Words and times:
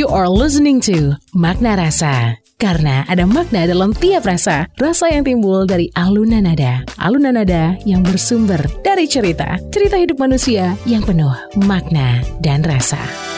You 0.00 0.08
are 0.08 0.32
listening 0.32 0.80
to 0.88 1.20
Makna 1.36 1.76
Rasa. 1.76 2.32
Karena 2.56 3.04
ada 3.04 3.28
makna 3.28 3.68
dalam 3.68 3.92
tiap 3.92 4.24
rasa, 4.24 4.64
rasa 4.80 5.12
yang 5.12 5.28
timbul 5.28 5.68
dari 5.68 5.92
alunan 5.92 6.48
nada. 6.48 6.88
Alunan 6.96 7.36
nada 7.36 7.76
yang 7.84 8.00
bersumber 8.00 8.64
dari 8.80 9.04
cerita, 9.04 9.60
cerita 9.68 10.00
hidup 10.00 10.16
manusia 10.16 10.72
yang 10.88 11.04
penuh 11.04 11.36
makna 11.68 12.24
dan 12.40 12.64
rasa. 12.64 13.29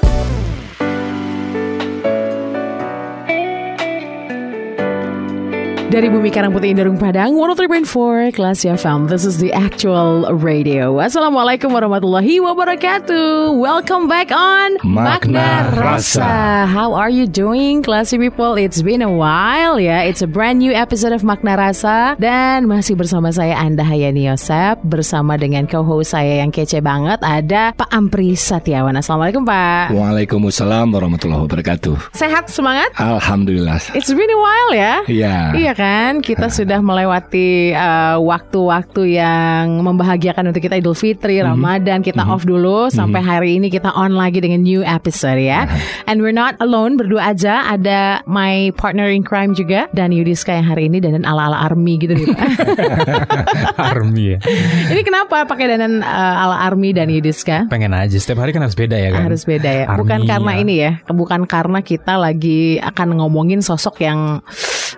Dari 5.93 6.09
Bumi 6.09 6.33
Karang 6.33 6.57
Putih 6.57 6.73
Indarung 6.73 6.97
Padang 6.97 7.37
103.4 7.37 8.33
Kelas 8.33 8.65
FM 8.65 9.13
This 9.13 9.29
is 9.29 9.37
the 9.37 9.53
actual 9.53 10.25
radio 10.33 10.97
Assalamualaikum 10.97 11.69
warahmatullahi 11.69 12.41
wabarakatuh 12.41 13.53
Welcome 13.53 14.09
back 14.09 14.33
on 14.33 14.81
Makna 14.81 15.69
Rasa. 15.77 16.65
How 16.65 16.97
are 16.97 17.13
you 17.13 17.29
doing 17.29 17.85
classy 17.85 18.17
people? 18.17 18.57
It's 18.57 18.81
been 18.81 19.05
a 19.05 19.13
while 19.13 19.77
ya 19.77 20.01
It's 20.09 20.25
a 20.25 20.31
brand 20.31 20.65
new 20.65 20.73
episode 20.73 21.13
of 21.13 21.29
Makna 21.29 21.61
Rasa 21.61 22.17
Dan 22.17 22.73
masih 22.73 22.97
bersama 22.97 23.29
saya 23.29 23.61
Anda 23.61 23.85
Hayani 23.85 24.25
Yosep 24.33 24.81
Bersama 24.89 25.37
dengan 25.37 25.69
co-host 25.69 26.17
saya 26.17 26.41
yang 26.41 26.57
kece 26.57 26.81
banget 26.81 27.21
Ada 27.21 27.77
Pak 27.77 27.93
Ampri 27.93 28.33
Satiawan 28.33 28.97
Assalamualaikum 28.97 29.45
Pak 29.45 29.93
Waalaikumsalam 29.93 30.89
warahmatullahi 30.89 31.45
wabarakatuh. 31.45 32.17
Sehat 32.17 32.49
semangat? 32.49 32.89
Alhamdulillah. 32.97 33.77
It's 33.93 34.09
been 34.09 34.33
a 34.33 34.41
while 34.41 34.73
ya 34.73 34.95
Iya. 35.05 35.37
Iya 35.53 35.73
kan, 35.77 35.82
kita 36.23 36.47
sudah 36.49 36.79
melewati 36.79 37.75
uh, 37.75 38.17
waktu-waktu 38.23 39.19
yang 39.19 39.83
membahagiakan 39.83 40.55
untuk 40.55 40.63
kita 40.63 40.79
Idul 40.79 40.95
Fitri, 40.95 41.43
Ramadan, 41.43 42.01
kita 42.01 42.23
off 42.23 42.47
dulu 42.47 42.87
sampai 42.89 43.19
hari 43.19 43.51
ini 43.59 43.67
kita 43.67 43.91
on 43.93 44.15
lagi 44.15 44.39
dengan 44.39 44.63
new 44.63 44.87
episode 44.87 45.43
ya. 45.43 45.67
And 46.07 46.23
we're 46.23 46.35
not 46.35 46.55
alone, 46.63 46.95
berdua 46.95 47.35
aja. 47.35 47.67
Ada 47.67 48.23
my 48.31 48.71
partner 48.79 49.11
in 49.11 49.27
crime 49.27 49.59
juga 49.59 49.91
dan 49.91 50.15
Yudiska 50.15 50.55
yang 50.55 50.67
hari 50.67 50.87
ini 50.87 51.03
dan 51.03 51.27
ala-ala 51.27 51.59
army 51.67 51.99
gitu 51.99 52.15
nih. 52.15 52.31
Army 53.93 54.37
ya. 54.37 54.39
ini 54.93 55.01
kenapa 55.03 55.45
pakai 55.45 55.75
dandan 55.75 56.01
uh, 56.05 56.43
ala 56.47 56.65
army 56.69 56.95
dan 56.95 57.11
Yudiska? 57.11 57.67
Pengen 57.69 57.93
aja 57.93 58.15
setiap 58.15 58.45
hari 58.45 58.55
kan 58.55 58.63
harus 58.63 58.79
beda 58.79 58.97
ya 58.97 59.11
kan. 59.11 59.23
Harus 59.27 59.43
beda 59.45 59.71
ya. 59.71 59.85
Bukan 59.91 60.25
Army, 60.25 60.31
karena 60.31 60.53
ya. 60.53 60.61
ini 60.63 60.75
ya, 60.79 60.93
bukan 61.11 61.41
karena 61.49 61.81
kita 61.83 62.15
lagi 62.21 62.79
akan 62.79 63.19
ngomongin 63.19 63.61
sosok 63.65 64.05
yang 64.05 64.41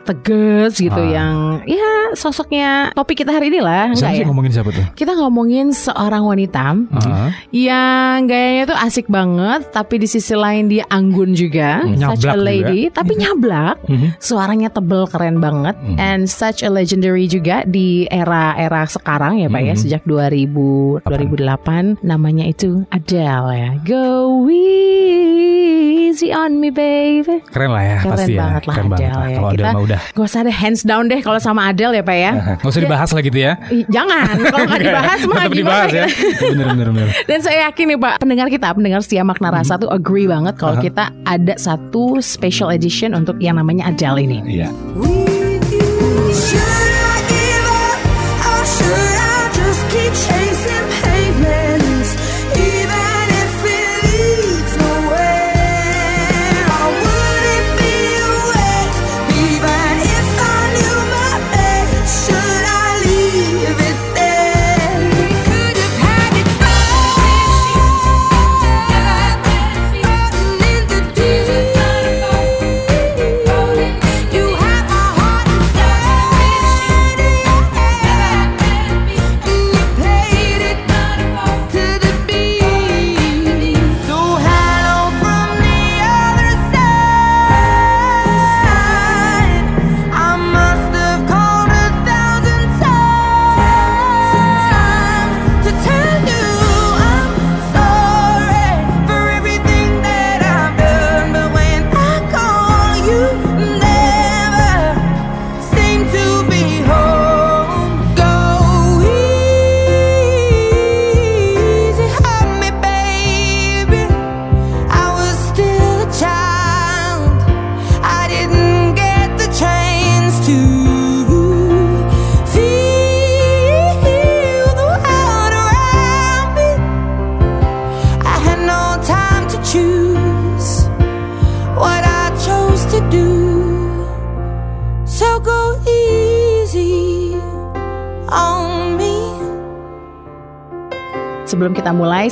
tegas 0.04 0.73
gitu 0.76 0.96
Ah. 0.96 1.10
yang 1.12 1.34
ya 1.64 1.90
sosoknya 2.12 2.90
topik 2.92 3.18
kita 3.18 3.30
hari 3.30 3.48
ini 3.48 3.58
lah, 3.58 3.88
enggak 3.88 4.00
Siapa 4.00 4.12
sih 4.12 4.20
ya? 4.20 4.26
ngomongin 4.26 4.52
siapa 4.52 4.70
tuh? 4.70 4.84
Kita 4.94 5.12
ngomongin 5.14 5.66
seorang 5.70 6.22
wanita 6.22 6.64
Ah. 6.92 7.30
yang 7.50 8.24
gayanya 8.24 8.64
tuh 8.66 8.78
asik 8.78 9.06
banget, 9.06 9.70
tapi 9.70 9.96
di 9.96 10.06
sisi 10.06 10.32
lain 10.32 10.66
dia 10.66 10.84
anggun 10.88 11.32
juga, 11.32 11.82
such 11.84 11.90
a 11.90 11.96
Nyablak 11.96 12.18
juga. 12.20 12.36
lady, 12.40 12.80
tapi 12.88 13.12
nyablak. 13.14 13.76
Mhm. 13.84 14.08
Suaranya 14.18 14.68
tebel 14.68 15.06
keren 15.06 15.38
banget 15.38 15.74
and 15.96 16.24
such 16.24 16.60
a 16.60 16.68
legendary 16.68 17.26
juga 17.26 17.62
di 17.64 18.06
era-era 18.06 18.84
sekarang 18.84 19.38
ya 19.38 19.48
Pak 19.48 19.62
ya, 19.62 19.74
sejak 19.74 20.02
2000 20.04 21.00
2008 21.04 21.98
namanya 22.00 22.44
itu 22.44 22.82
Adele 22.88 23.50
ya. 23.52 23.70
Go 23.82 24.44
easy 26.14 26.30
on 26.30 26.62
me 26.62 26.70
baby. 26.70 27.42
Keren 27.50 27.74
lah 27.74 27.82
ya 27.82 27.96
Keren 27.98 28.12
pasti 28.14 28.32
ya. 28.32 28.40
banget 28.46 28.62
lah 28.64 28.74
Keren 28.78 28.86
banget 28.86 29.02
Adele 29.02 29.18
lah. 29.18 29.26
ya. 29.26 29.34
Kalau 29.34 29.50
Adele 29.50 29.66
mah 29.66 29.82
udah. 29.82 30.00
Gak 30.14 30.24
usah 30.24 30.40
ada 30.46 30.52
hands 30.54 30.82
down 30.86 31.04
deh 31.10 31.20
kalau 31.20 31.38
sama 31.42 31.60
Adele 31.66 31.94
ya 31.98 32.04
Pak 32.06 32.14
ya. 32.16 32.32
Gak 32.62 32.70
usah 32.70 32.80
dibahas 32.80 33.10
lah 33.10 33.22
gitu 33.26 33.38
ya. 33.42 33.52
Ih, 33.68 33.82
Jangan, 33.90 34.34
kalau 34.46 34.64
nggak 34.64 34.82
dibahas 34.86 35.20
mah 35.26 35.44
gimana 35.50 35.50
dibahas 35.50 35.90
ya. 35.90 36.06
kita? 36.06 36.46
Bener 36.54 36.66
bener 36.70 36.88
bener. 36.94 37.08
Dan 37.26 37.38
saya 37.42 37.58
yakin 37.66 37.84
nih 37.90 37.98
Pak, 37.98 38.14
pendengar 38.22 38.46
kita, 38.46 38.68
pendengar 38.70 39.00
setia 39.02 39.26
makna 39.26 39.50
rasa 39.50 39.74
tuh 39.74 39.90
agree 39.90 40.30
banget 40.30 40.54
kalau 40.54 40.78
kita 40.78 41.10
ada 41.26 41.54
satu 41.58 42.22
special 42.22 42.70
edition 42.70 43.10
untuk 43.12 43.34
yang 43.42 43.58
namanya 43.58 43.90
Adele 43.90 44.22
ini. 44.22 44.38
Iya. 44.46 44.70
Should 46.30 46.93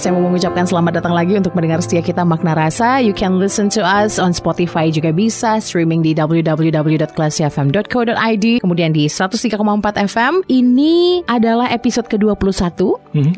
saya 0.02 0.18
mau 0.18 0.26
mengucapkan 0.26 0.66
selamat 0.66 0.98
datang 0.98 1.14
lagi 1.14 1.38
untuk 1.38 1.54
mendengar 1.54 1.78
setia 1.78 2.02
kita 2.02 2.26
Makna 2.26 2.58
Rasa. 2.58 2.98
You 2.98 3.14
can 3.14 3.38
listen 3.38 3.70
to 3.70 3.86
us 3.86 4.18
on 4.18 4.34
Spotify 4.34 4.90
juga 4.90 5.14
bisa, 5.14 5.62
streaming 5.62 6.02
di 6.02 6.10
www.classifm.co.id, 6.10 8.46
kemudian 8.66 8.90
di 8.90 9.06
103,4 9.06 9.62
FM. 10.10 10.42
Ini 10.50 11.22
adalah 11.30 11.70
episode 11.70 12.10
ke-21, 12.10 12.82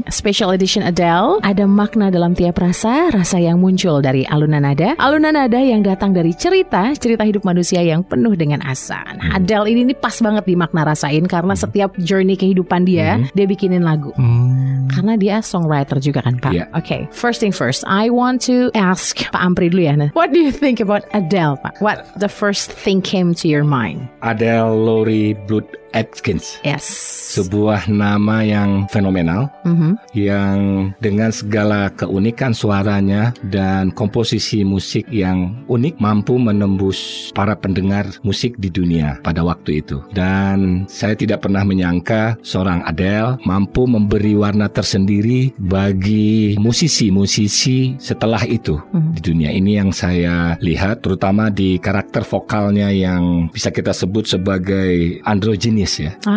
special 0.08 0.56
edition 0.56 0.88
Adele. 0.88 1.36
Ada 1.44 1.68
makna 1.68 2.08
dalam 2.08 2.32
tiap 2.32 2.56
rasa, 2.56 3.12
rasa 3.12 3.36
yang 3.36 3.60
muncul 3.60 4.00
dari 4.00 4.24
alunan 4.24 4.64
nada. 4.64 4.96
Alunan 4.96 5.36
nada 5.36 5.60
yang 5.60 5.84
datang 5.84 6.16
dari 6.16 6.32
cerita, 6.32 6.96
cerita 6.96 7.28
hidup 7.28 7.44
manusia 7.44 7.84
yang 7.84 8.00
penuh 8.00 8.32
dengan 8.40 8.64
asa. 8.64 9.04
Nah, 9.20 9.36
Adele 9.36 9.68
ini 9.68 9.92
nih 9.92 10.00
pas 10.00 10.16
banget 10.16 10.48
di 10.48 10.56
makna 10.56 10.88
rasain 10.88 11.28
karena 11.28 11.52
setiap 11.52 11.92
journey 12.00 12.40
kehidupan 12.40 12.88
dia, 12.88 13.20
dia 13.36 13.44
bikinin 13.44 13.84
lagu. 13.84 14.16
Hmm. 14.16 14.73
Karena 14.90 15.14
dia 15.16 15.40
songwriter 15.40 16.02
juga 16.02 16.24
kan 16.24 16.36
Pak. 16.40 16.52
Iya. 16.52 16.66
Oke, 16.74 17.06
first 17.14 17.40
thing 17.40 17.52
first, 17.54 17.84
I 17.86 18.10
want 18.10 18.42
to 18.50 18.68
ask 18.74 19.16
Pak 19.30 19.40
Ampri 19.40 19.70
dulu 19.70 19.86
ya. 19.86 19.94
What 20.12 20.34
do 20.34 20.40
you 20.42 20.50
think 20.50 20.82
about 20.82 21.06
Adele 21.14 21.56
Pak? 21.62 21.78
What 21.78 22.04
the 22.18 22.28
first 22.28 22.72
thing 22.72 23.00
came 23.00 23.32
to 23.38 23.46
your 23.46 23.62
mind? 23.62 24.10
Adele 24.26 24.74
Laurie 24.74 25.38
Blood 25.46 25.68
Atkins. 25.94 26.58
Yes. 26.66 26.84
Sebuah 27.38 27.86
nama 27.86 28.42
yang 28.42 28.90
fenomenal 28.90 29.50
Mhm. 29.62 29.90
yang 30.14 30.56
dengan 30.98 31.30
segala 31.30 31.90
keunikan 31.94 32.50
suaranya 32.54 33.30
dan 33.46 33.94
komposisi 33.94 34.62
musik 34.62 35.06
yang 35.10 35.64
unik 35.70 35.98
mampu 35.98 36.38
menembus 36.38 37.30
para 37.34 37.54
pendengar 37.54 38.06
musik 38.22 38.58
di 38.58 38.70
dunia 38.70 39.18
pada 39.22 39.42
waktu 39.46 39.82
itu. 39.82 40.02
Dan 40.10 40.86
saya 40.90 41.14
tidak 41.14 41.46
pernah 41.46 41.62
menyangka 41.62 42.38
seorang 42.42 42.82
Adele 42.86 43.38
mampu 43.46 43.86
memberi 43.86 44.34
warna 44.34 44.66
tersendiri 44.70 45.54
bagi 45.58 46.58
musisi-musisi 46.58 47.98
setelah 47.98 48.42
itu 48.46 48.78
di 49.14 49.20
dunia. 49.22 49.50
Ini 49.54 49.82
yang 49.82 49.90
saya 49.94 50.58
lihat 50.58 51.02
terutama 51.02 51.50
di 51.50 51.78
karakter 51.78 52.26
vokalnya 52.26 52.90
yang 52.90 53.50
bisa 53.50 53.70
kita 53.70 53.94
sebut 53.94 54.26
sebagai 54.26 55.22
androgynous 55.84 55.94
ya. 56.00 56.12
Ah, 56.24 56.32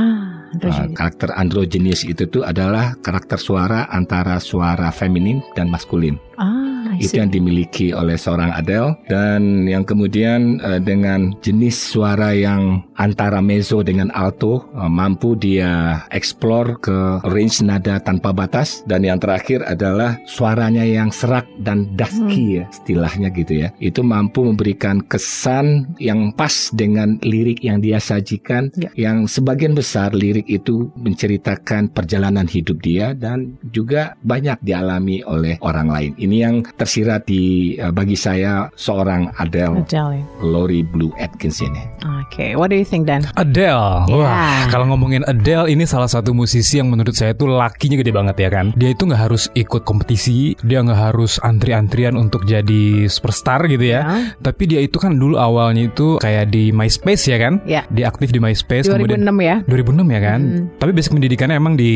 Uh, 0.48 0.54
androgynous. 0.56 0.96
karakter 0.96 1.30
androgynous 1.36 2.02
itu 2.04 2.24
tuh 2.26 2.44
adalah 2.44 2.96
karakter 3.00 3.36
suara 3.36 3.88
antara 3.90 4.40
suara 4.40 4.92
feminin 4.92 5.44
dan 5.56 5.68
maskulin. 5.68 6.16
ah, 6.38 6.96
Itu 6.98 7.20
yang 7.20 7.30
dimiliki 7.30 7.92
oleh 7.92 8.16
seorang 8.16 8.50
Adele 8.50 8.96
dan 9.06 9.68
yang 9.68 9.84
kemudian 9.84 10.58
eh, 10.64 10.80
dengan 10.80 11.36
jenis 11.44 11.76
suara 11.76 12.32
yang 12.32 12.87
antara 12.98 13.40
mezzo 13.40 13.86
dengan 13.86 14.10
alto 14.14 14.66
eh, 14.74 14.90
mampu 14.90 15.38
dia 15.38 16.02
explore 16.10 16.78
ke 16.82 17.22
range 17.30 17.62
nada 17.62 18.02
tanpa 18.02 18.34
batas 18.34 18.82
dan 18.90 19.06
yang 19.06 19.22
terakhir 19.22 19.62
adalah 19.66 20.18
suaranya 20.26 20.82
yang 20.84 21.14
serak 21.14 21.46
dan 21.62 21.94
dusky 21.94 22.62
ya 22.62 22.66
istilahnya 22.74 23.30
gitu 23.34 23.54
ya. 23.66 23.70
Itu 23.78 24.02
mampu 24.02 24.44
memberikan 24.44 25.02
kesan 25.06 25.94
yang 26.02 26.34
pas 26.34 26.74
dengan 26.74 27.22
lirik 27.22 27.62
yang 27.62 27.80
dia 27.80 28.02
sajikan 28.02 28.70
Ya. 28.78 28.90
yang 28.98 29.30
sebagian 29.30 29.74
besar 29.74 30.14
lirik 30.14 30.46
itu 30.50 30.90
menceritakan 30.98 31.94
perjalanan 31.94 32.46
hidup 32.50 32.80
dia 32.82 33.14
dan 33.14 33.58
juga 33.70 34.18
banyak 34.24 34.58
dialami 34.62 35.22
oleh 35.26 35.58
orang 35.62 35.88
lain. 35.92 36.12
Ini 36.18 36.38
yang 36.42 36.56
tersirat 36.78 37.28
di 37.28 37.76
eh, 37.78 37.92
bagi 37.94 38.18
saya 38.18 38.70
seorang 38.74 39.30
Adele 39.38 39.84
Adele. 39.84 40.22
Lori 40.42 40.82
Blue 40.82 41.12
Atkins 41.20 41.60
ini. 41.60 41.82
Oke, 42.24 42.56
what 42.56 42.72
do 42.72 42.78
you 42.80 42.87
think 42.88 43.06
Dan? 43.06 43.28
Adele. 43.36 44.08
Ya. 44.08 44.16
Wah, 44.16 44.66
kalau 44.72 44.88
ngomongin 44.90 45.28
Adele 45.28 45.68
ini 45.70 45.84
salah 45.84 46.08
satu 46.08 46.32
musisi 46.32 46.80
yang 46.80 46.88
menurut 46.88 47.14
saya 47.14 47.36
itu 47.36 47.46
lakinya 47.46 48.00
gede 48.00 48.12
banget 48.12 48.36
ya 48.40 48.50
kan. 48.50 48.66
Dia 48.74 48.96
itu 48.96 49.04
nggak 49.04 49.22
harus 49.30 49.52
ikut 49.54 49.84
kompetisi, 49.84 50.56
dia 50.64 50.80
nggak 50.80 51.12
harus 51.12 51.38
antri-antrian 51.44 52.16
untuk 52.16 52.48
jadi 52.48 53.06
superstar 53.08 53.68
gitu 53.68 53.84
ya. 53.84 54.32
Tapi 54.40 54.64
dia 54.66 54.80
itu 54.80 54.98
kan 54.98 55.20
dulu 55.20 55.36
awalnya 55.36 55.92
itu 55.92 56.18
kayak 56.18 56.50
di 56.50 56.72
MySpace 56.72 57.28
ya 57.28 57.38
kan. 57.38 57.60
Ya. 57.68 57.84
Dia 57.92 58.08
aktif 58.08 58.32
di 58.32 58.40
MySpace 58.40 58.88
2006 58.88 58.96
kemudian 58.96 59.22
ya. 59.44 59.56
2006 59.68 60.16
ya 60.16 60.22
kan. 60.24 60.40
Hmm. 60.42 60.64
Tapi 60.80 60.92
basic 60.96 61.12
pendidikannya 61.12 61.56
emang 61.58 61.76
di 61.76 61.94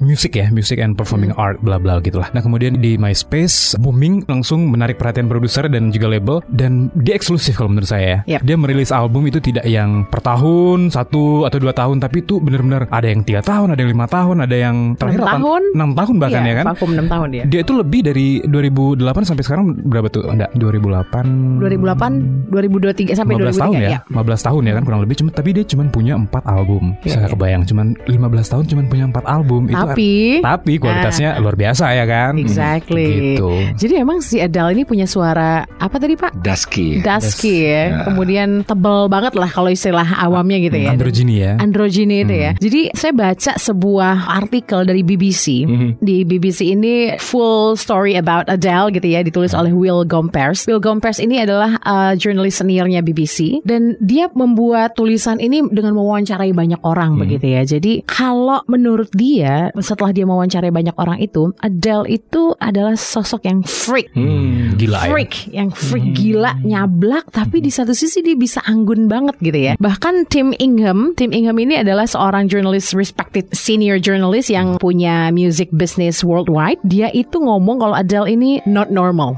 music 0.00 0.34
ya, 0.34 0.50
music 0.50 0.82
and 0.82 0.98
performing 0.98 1.30
Hmm. 1.30 1.40
art 1.40 1.58
bla 1.62 1.78
bla 1.78 1.98
gitulah. 2.00 2.28
Nah, 2.32 2.42
kemudian 2.42 2.78
di 2.78 2.98
MySpace 2.98 3.78
booming 3.78 4.26
langsung 4.26 4.68
menarik 4.68 4.98
perhatian 4.98 5.26
produser 5.26 5.66
dan 5.68 5.88
juga 5.88 6.10
label 6.10 6.40
dan 6.50 6.90
dia 7.00 7.14
eksklusif 7.14 7.56
kalau 7.56 7.70
menurut 7.72 7.88
saya. 7.88 8.24
ya. 8.26 8.38
Yep. 8.38 8.40
Dia 8.44 8.56
merilis 8.58 8.90
album 8.92 9.24
itu 9.24 9.38
tidak 9.40 9.64
yang 9.64 10.04
tahun 10.24 10.88
satu 10.88 11.44
atau 11.44 11.58
dua 11.60 11.70
tahun 11.70 12.00
tapi 12.00 12.24
itu 12.24 12.40
benar-benar 12.40 12.88
ada 12.88 13.04
yang 13.04 13.20
tiga 13.20 13.44
tahun, 13.44 13.76
ada 13.76 13.80
yang 13.80 13.92
lima 13.92 14.08
tahun, 14.08 14.36
ada 14.40 14.56
yang 14.56 14.76
terakhir 14.96 15.20
Enam 15.20 15.28
delapan- 15.28 15.42
tahun? 15.44 15.62
enam 15.74 15.90
tahun 15.92 16.14
bahkan 16.16 16.40
Iya, 16.40 16.48
ya 16.48 16.54
kan. 16.56 16.64
Vakum 16.66 16.90
6 16.90 17.06
tahun 17.06 17.28
dia. 17.30 17.42
Dia 17.44 17.60
itu 17.60 17.72
lebih 17.72 18.00
dari 18.02 18.28
2008 18.42 19.22
sampai 19.22 19.42
sekarang 19.42 19.64
berapa 19.84 20.08
tuh? 20.08 20.24
Enggak, 20.26 20.50
2008 20.56 21.60
2008, 21.60 22.48
2023 22.48 23.12
sampai 23.12 23.34
15 23.36 23.52
2003 23.52 23.60
tahun 23.60 23.74
ya, 23.76 23.88
ya. 23.90 23.98
15 24.08 24.40
tahun 24.42 24.62
ya 24.62 24.72
kan 24.72 24.82
kurang 24.82 25.00
lebih 25.02 25.16
cuma 25.16 25.30
tapi 25.30 25.48
dia 25.52 25.64
cuma 25.64 25.82
punya 25.86 26.14
4 26.16 26.30
album. 26.46 26.82
Iya, 27.02 27.10
Saya 27.10 27.20
iya. 27.20 27.32
kebayang 27.32 27.62
cuman 27.64 27.86
15 28.04 28.46
tahun 28.48 28.64
cuma 28.66 28.80
punya 28.86 29.04
4 29.06 29.24
album 29.26 29.62
itu 29.66 29.76
Tapi 29.76 30.12
tapi 30.40 30.72
kualitasnya 30.78 31.36
luar 31.38 31.54
biasa 31.54 31.84
ya 31.92 32.04
kan. 32.04 32.32
Exactly. 32.36 33.36
Gitu. 33.36 33.50
Jadi 33.76 33.94
emang 33.98 34.18
si 34.20 34.38
Adele 34.38 34.72
ini 34.72 34.82
punya 34.84 35.04
suara 35.04 35.66
apa 35.76 35.96
tadi 35.96 36.14
Pak? 36.14 36.40
Dusky. 36.40 37.00
Dusky 37.00 37.54
ya. 37.60 37.72
Ya. 37.84 37.84
Kemudian 38.06 38.62
tebel 38.64 39.06
banget 39.06 39.34
lah 39.34 39.48
kalau 39.48 39.68
istilah 39.68 40.06
awamnya 40.18 40.58
gitu 40.62 40.78
ya. 40.78 40.90
Androgyny 40.94 41.34
ya. 41.40 41.52
Androgyny 41.56 42.16
itu 42.26 42.34
ya. 42.34 42.50
Jadi 42.58 42.80
saya 42.92 43.12
baca 43.16 43.52
sebuah 43.56 44.28
artikel 44.28 44.84
dari 44.84 45.00
BBC. 45.00 45.64
Mhm. 45.64 45.88
Di 46.02 46.26
BBC 46.26 46.76
ini 46.76 47.16
full 47.18 47.78
story 47.78 48.18
about 48.18 48.46
Adele 48.50 48.92
gitu 48.92 49.06
ya, 49.08 49.24
ditulis 49.24 49.56
oleh 49.56 49.72
Will 49.72 50.04
Gompers. 50.04 50.68
Will 50.68 50.82
Gompers 50.82 51.18
ini 51.18 51.40
adalah 51.40 51.80
uh, 51.82 52.12
jurnalis 52.14 52.60
seniornya 52.60 53.00
BBC 53.00 53.64
dan 53.64 53.96
dia 53.98 54.28
membuat 54.36 54.94
tulisan 54.98 55.40
ini 55.40 55.64
dengan 55.70 55.96
mewawancarai 55.96 56.52
banyak 56.52 56.80
orang 56.84 57.16
begitu 57.16 57.56
ya. 57.56 57.62
Jadi 57.64 58.04
kalau 58.04 58.60
menurut 58.68 59.08
dia 59.16 59.72
setelah 59.80 60.12
dia 60.12 60.28
mewawancarai 60.28 60.68
banyak 60.68 60.96
orang 61.00 61.18
itu, 61.24 61.50
Adele 61.64 62.20
itu 62.20 62.52
adalah 62.60 62.94
sosok 62.94 63.48
yang 63.48 63.60
freak. 63.64 64.12
Hmm. 64.12 64.76
Gila 64.76 65.08
ya. 65.08 65.10
Freak, 65.14 65.34
yang 65.54 65.70
freak 65.72 66.06
gila, 66.12 66.60
nyablak, 66.60 67.32
tapi 67.32 67.64
di 67.64 67.72
satu 67.72 67.96
sisi 67.96 68.20
dia 68.20 68.36
bisa 68.36 68.60
anggun 68.66 69.08
banget 69.08 69.36
gitu 69.40 69.58
ya. 69.58 69.72
Bahkan 69.80 70.03
Tim 70.04 70.52
Ingham, 70.60 71.16
Tim 71.16 71.32
Ingham 71.32 71.56
ini 71.56 71.80
adalah 71.80 72.04
seorang 72.04 72.44
journalist, 72.44 72.92
respected 72.92 73.48
senior 73.56 73.96
journalist 73.96 74.52
yang 74.52 74.76
punya 74.76 75.32
music 75.32 75.72
business 75.72 76.20
worldwide. 76.20 76.76
Dia 76.84 77.08
itu 77.16 77.40
ngomong 77.40 77.80
kalau 77.80 77.96
Adele 77.96 78.28
ini 78.36 78.60
not 78.68 78.92
normal. 78.92 79.32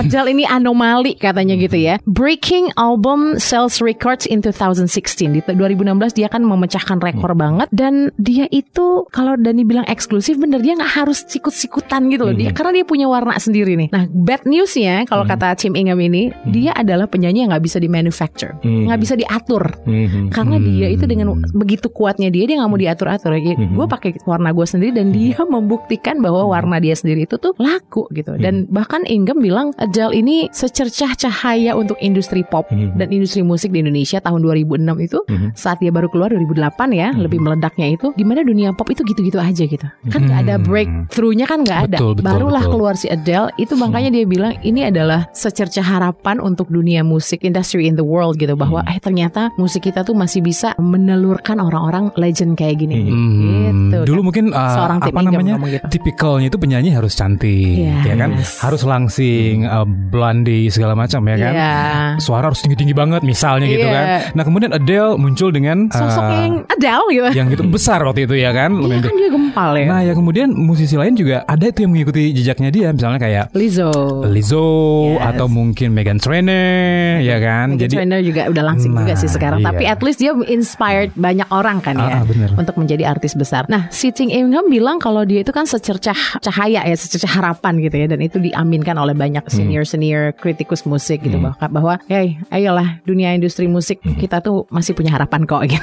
Adele 0.00 0.32
ini 0.32 0.48
anomali 0.48 1.20
katanya 1.20 1.52
gitu 1.60 1.76
ya. 1.76 2.00
Breaking 2.08 2.72
album 2.80 3.36
sales 3.36 3.84
records 3.84 4.24
in 4.24 4.40
2016. 4.40 4.88
Di 5.36 5.44
2016 5.44 6.16
dia 6.16 6.32
kan 6.32 6.40
memecahkan 6.40 6.96
rekor 7.04 7.36
banget 7.36 7.68
dan 7.68 8.08
dia 8.16 8.48
itu 8.48 9.04
kalau 9.12 9.36
Dani 9.36 9.68
bilang 9.68 9.84
eksklusif 9.84 10.40
bener 10.40 10.64
dia 10.64 10.80
nggak 10.80 10.96
harus 10.96 11.28
sikut-sikutan 11.28 12.08
gitu 12.08 12.24
loh. 12.24 12.32
Dia 12.32 12.56
karena 12.56 12.80
dia 12.80 12.84
punya 12.88 13.04
warna 13.04 13.36
sendiri 13.36 13.76
nih. 13.76 13.92
Nah, 13.92 14.08
bad 14.08 14.48
newsnya 14.48 15.04
kalau 15.04 15.28
kata 15.28 15.60
Tim 15.60 15.76
Ingham 15.76 16.00
ini, 16.00 16.32
dia 16.48 16.72
adalah 16.72 17.04
penyanyi 17.04 17.44
yang 17.44 17.52
nggak 17.52 17.64
bisa 17.68 17.76
di 17.76 17.88
manufacture, 17.90 18.56
Hmm. 18.64 18.88
nggak 18.88 19.00
bisa 19.02 19.14
diatur. 19.18 19.64
Mhm. 20.06 20.30
Karena 20.30 20.56
dia 20.56 20.86
itu 20.88 21.04
dengan 21.04 21.26
begitu 21.52 21.90
kuatnya 21.90 22.30
dia 22.30 22.46
dia 22.46 22.56
nggak 22.58 22.70
mau 22.70 22.78
diatur 22.78 23.08
atur. 23.08 23.32
Gue 23.36 23.86
pakai 23.86 24.16
warna 24.24 24.50
gue 24.50 24.64
sendiri 24.64 24.92
dan 24.94 25.10
dia 25.10 25.38
membuktikan 25.54 26.18
bahwa 26.18 26.46
warna 26.46 26.78
dia 26.78 26.94
sendiri 26.94 27.24
itu 27.24 27.36
tuh 27.36 27.52
laku 27.58 28.06
gitu. 28.12 28.34
Dan 28.36 28.66
bahkan 28.68 29.02
Ingham 29.06 29.38
bilang 29.38 29.74
Adele 29.76 30.14
ini 30.14 30.46
secercah 30.50 31.12
cahaya 31.16 31.74
untuk 31.74 31.96
industri 31.98 32.42
pop 32.42 32.68
dan 32.70 33.08
industri 33.10 33.42
musik 33.42 33.70
di 33.70 33.80
Indonesia 33.80 34.18
tahun 34.18 34.42
2006 34.42 34.78
itu 35.02 35.18
saat 35.54 35.78
dia 35.78 35.90
baru 35.90 36.06
keluar 36.06 36.30
2008 36.30 36.92
ya 36.92 37.10
lebih 37.12 37.40
meledaknya 37.40 37.92
itu 37.92 38.12
di 38.14 38.22
mana 38.22 38.42
dunia 38.42 38.70
pop 38.72 38.86
itu 38.88 39.02
gitu-gitu 39.02 39.38
aja 39.38 39.64
gitu. 39.64 39.86
Kan 40.08 40.26
nggak 40.26 40.40
ada 40.42 40.54
Hmm. 40.56 40.64
breakthrough-nya 40.64 41.46
kan 41.46 41.62
nggak 41.62 41.80
ada. 41.90 41.98
Betul, 41.98 42.12
betul, 42.16 42.26
Barulah 42.26 42.62
betul. 42.62 42.72
keluar 42.76 42.94
si 42.94 43.06
Adele 43.08 43.50
itu 43.56 43.74
makanya 43.74 44.10
dia 44.10 44.24
bilang 44.24 44.52
ini 44.60 44.84
adalah 44.84 45.26
secercah 45.32 45.82
harapan 45.82 46.38
untuk 46.38 46.66
dunia 46.68 47.00
musik 47.00 47.42
industry 47.42 47.86
in 47.86 47.94
the 47.94 48.04
world 48.04 48.36
gitu 48.36 48.54
bahwa 48.54 48.82
Hmm. 48.82 48.92
eh 48.92 48.98
ternyata 48.98 49.50
musik 49.56 49.85
kita 49.86 50.02
tuh 50.02 50.12
masih 50.12 50.42
bisa 50.42 50.74
menelurkan 50.76 51.62
orang-orang 51.62 52.10
legend 52.18 52.58
kayak 52.58 52.76
gini. 52.76 53.06
Hmm, 53.06 53.54
Gitu. 53.86 53.98
Dulu 54.02 54.20
mungkin 54.24 54.50
uh, 54.50 54.74
Seorang 54.74 54.98
apa 54.98 55.20
namanya 55.20 55.54
gitu. 55.62 55.86
tipikalnya 55.88 56.50
itu 56.50 56.58
penyanyi 56.58 56.90
harus 56.90 57.14
cantik, 57.14 57.78
Yes. 57.78 58.02
ya 58.02 58.14
kan, 58.16 58.30
harus 58.34 58.82
langsing, 58.82 59.62
uh, 59.62 59.86
blondie 59.86 60.66
segala 60.68 60.94
macam 60.94 61.22
ya 61.24 61.36
kan. 61.36 61.52
Iya. 61.54 61.74
Suara 62.18 62.50
harus 62.50 62.58
tinggi 62.58 62.74
tinggi 62.74 62.92
banget 62.92 63.22
misalnya 63.22 63.66
gitu 63.66 63.86
Iya. 63.86 63.94
kan. 63.94 64.04
Nah 64.34 64.42
kemudian 64.42 64.70
Adele 64.72 65.14
muncul 65.16 65.50
dengan 65.50 65.86
Sosok 65.88 66.18
uh, 66.20 66.30
yang 66.32 66.54
Adele 66.66 67.06
gitu. 67.08 67.28
yang 67.34 67.46
gitu 67.48 67.62
besar 67.64 68.02
waktu 68.02 68.26
itu 68.26 68.34
ya 68.34 68.50
kan. 68.50 68.74
Iya 68.74 68.98
kan 68.98 69.12
dia 69.14 69.30
gempal 69.30 69.70
ya. 69.76 69.86
Nah 69.86 70.00
ya 70.02 70.12
kemudian 70.12 70.48
musisi 70.50 70.96
lain 70.96 71.14
juga 71.14 71.44
ada 71.44 71.62
itu 71.62 71.78
yang 71.80 71.92
mengikuti 71.92 72.32
jejaknya 72.32 72.70
dia 72.70 72.88
misalnya 72.90 73.20
kayak 73.20 73.44
Lizzo. 73.52 73.92
Lizzo 74.26 74.66
Yes. 75.12 75.22
atau 75.30 75.46
mungkin 75.46 75.92
Megan 75.92 76.18
Trainor 76.18 77.20
ya 77.20 77.36
kan. 77.38 77.66
Meghan 77.70 77.82
Jadi 77.82 77.94
Trainor 77.94 78.20
juga 78.22 78.42
udah 78.48 78.64
langsing 78.64 78.92
juga 78.92 79.12
Nah, 79.12 79.18
sih 79.18 79.28
sekarang. 79.28 79.60
iya. 79.60 79.66
Tapi 79.68 79.75
at 79.84 80.00
least 80.00 80.18
dia 80.18 80.32
inspired 80.46 81.12
banyak 81.14 81.44
orang 81.50 81.78
kan 81.80 81.94
ya 81.94 82.04
Ah, 82.06 82.12
ah, 82.20 82.24
bener. 82.24 82.48
untuk 82.54 82.76
menjadi 82.76 83.04
artis 83.04 83.34
besar. 83.34 83.66
Nah, 83.66 83.90
si 83.90 84.08
Ting 84.08 84.30
Ingham 84.30 84.66
bilang 84.66 84.96
kalau 84.96 85.22
dia 85.22 85.42
itu 85.42 85.50
kan 85.50 85.66
secercah 85.66 86.16
cahaya 86.40 86.80
ya, 86.82 86.96
secercah 86.96 87.28
harapan 87.28 87.76
gitu 87.78 87.96
ya, 87.98 88.06
dan 88.06 88.20
itu 88.20 88.38
diaminkan 88.38 88.96
oleh 88.96 89.12
banyak 89.12 89.42
Hmm. 89.42 89.52
senior 89.52 89.84
senior 89.84 90.32
kritikus 90.32 90.84
musik 90.84 91.20
gitu 91.20 91.36
bahwa 91.36 91.58
bahwa, 91.68 91.94
hey, 92.06 92.38
ayolah 92.48 93.02
dunia 93.02 93.32
industri 93.32 93.66
musik 93.66 94.00
Hmm. 94.00 94.16
kita 94.16 94.38
tuh 94.38 94.64
masih 94.68 94.94
punya 94.94 95.12
harapan 95.12 95.44
kok. 95.44 95.60
Gitu. 95.66 95.82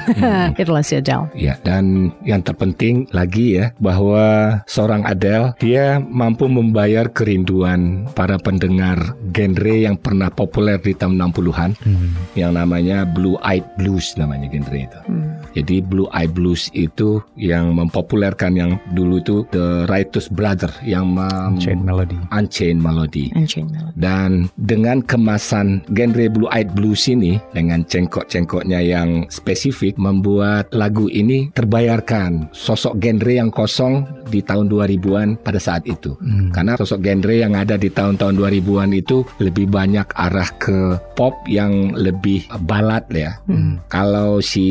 Itulah 0.57 0.81
si 0.81 0.95
Adele. 0.95 1.27
Ya, 1.35 1.59
dan 1.59 2.09
yang 2.23 2.39
terpenting 2.39 3.05
lagi 3.11 3.59
ya 3.59 3.75
bahwa 3.77 4.23
seorang 4.65 5.03
Adele 5.03 5.51
dia 5.57 5.99
mampu 5.99 6.47
membayar 6.47 7.11
kerinduan 7.11 8.07
para 8.11 8.37
pendengar 8.37 9.13
genre 9.29 9.75
yang 9.75 9.95
pernah 9.95 10.29
populer 10.29 10.77
di 10.77 10.93
tahun 10.93 11.19
60-an 11.19 11.71
Hmm. 11.75 12.15
yang 12.33 12.53
namanya 12.53 13.03
Blue 13.03 13.35
Eyed 13.39 13.65
Blues 13.83 14.15
namanya 14.15 14.47
genre 14.47 14.79
itu. 14.79 14.99
Hmm. 15.11 15.35
Jadi 15.51 15.83
Blue 15.83 16.07
Eyed 16.15 16.31
Blues 16.31 16.71
itu 16.71 17.19
yang 17.35 17.75
mempopulerkan 17.75 18.55
yang 18.55 18.71
dulu 18.95 19.19
itu 19.19 19.35
The 19.51 19.91
Righteous 19.91 20.31
Brother 20.31 20.71
yang 20.87 21.19
Chain 21.59 21.83
Melody. 21.83 22.15
Unchained 22.31 22.79
Melody. 22.79 23.27
Unchained 23.35 23.75
Melody. 23.75 23.99
Dan 23.99 24.47
dengan 24.55 25.03
kemasan 25.03 25.83
genre 25.91 26.25
Blue 26.31 26.47
Eyed 26.49 26.71
Blues 26.71 27.11
ini 27.11 27.37
dengan 27.51 27.83
cengkok-cengkoknya 27.83 28.79
yang 28.79 29.27
spesifik 29.27 29.99
membuat 29.99 30.71
lagu 30.71 31.11
ini 31.11 31.51
terbayarkan 31.51 32.47
sosok 32.55 32.97
genre 33.03 33.33
yang 33.35 33.51
kosong 33.51 34.07
di 34.31 34.39
tahun 34.39 34.71
2000-an 34.71 35.43
pada 35.43 35.59
saat 35.59 35.83
itu. 35.85 36.15
Hmm. 36.23 36.49
Karena 36.55 36.79
sosok 36.79 37.03
genre 37.03 37.35
yang 37.35 37.53
ada 37.53 37.75
di 37.75 37.91
tahun-tahun 37.91 38.39
2000-an 38.39 38.89
itu 38.95 39.27
lebih 39.43 39.69
banyak 39.69 40.07
arah 40.15 40.49
ke 40.57 40.97
pop 41.13 41.35
yang 41.45 41.93
lebih 41.93 42.47
balad 42.65 43.05
ya. 43.11 43.37
Hmm. 43.49 43.72
Kalau 43.89 44.41
si 44.43 44.65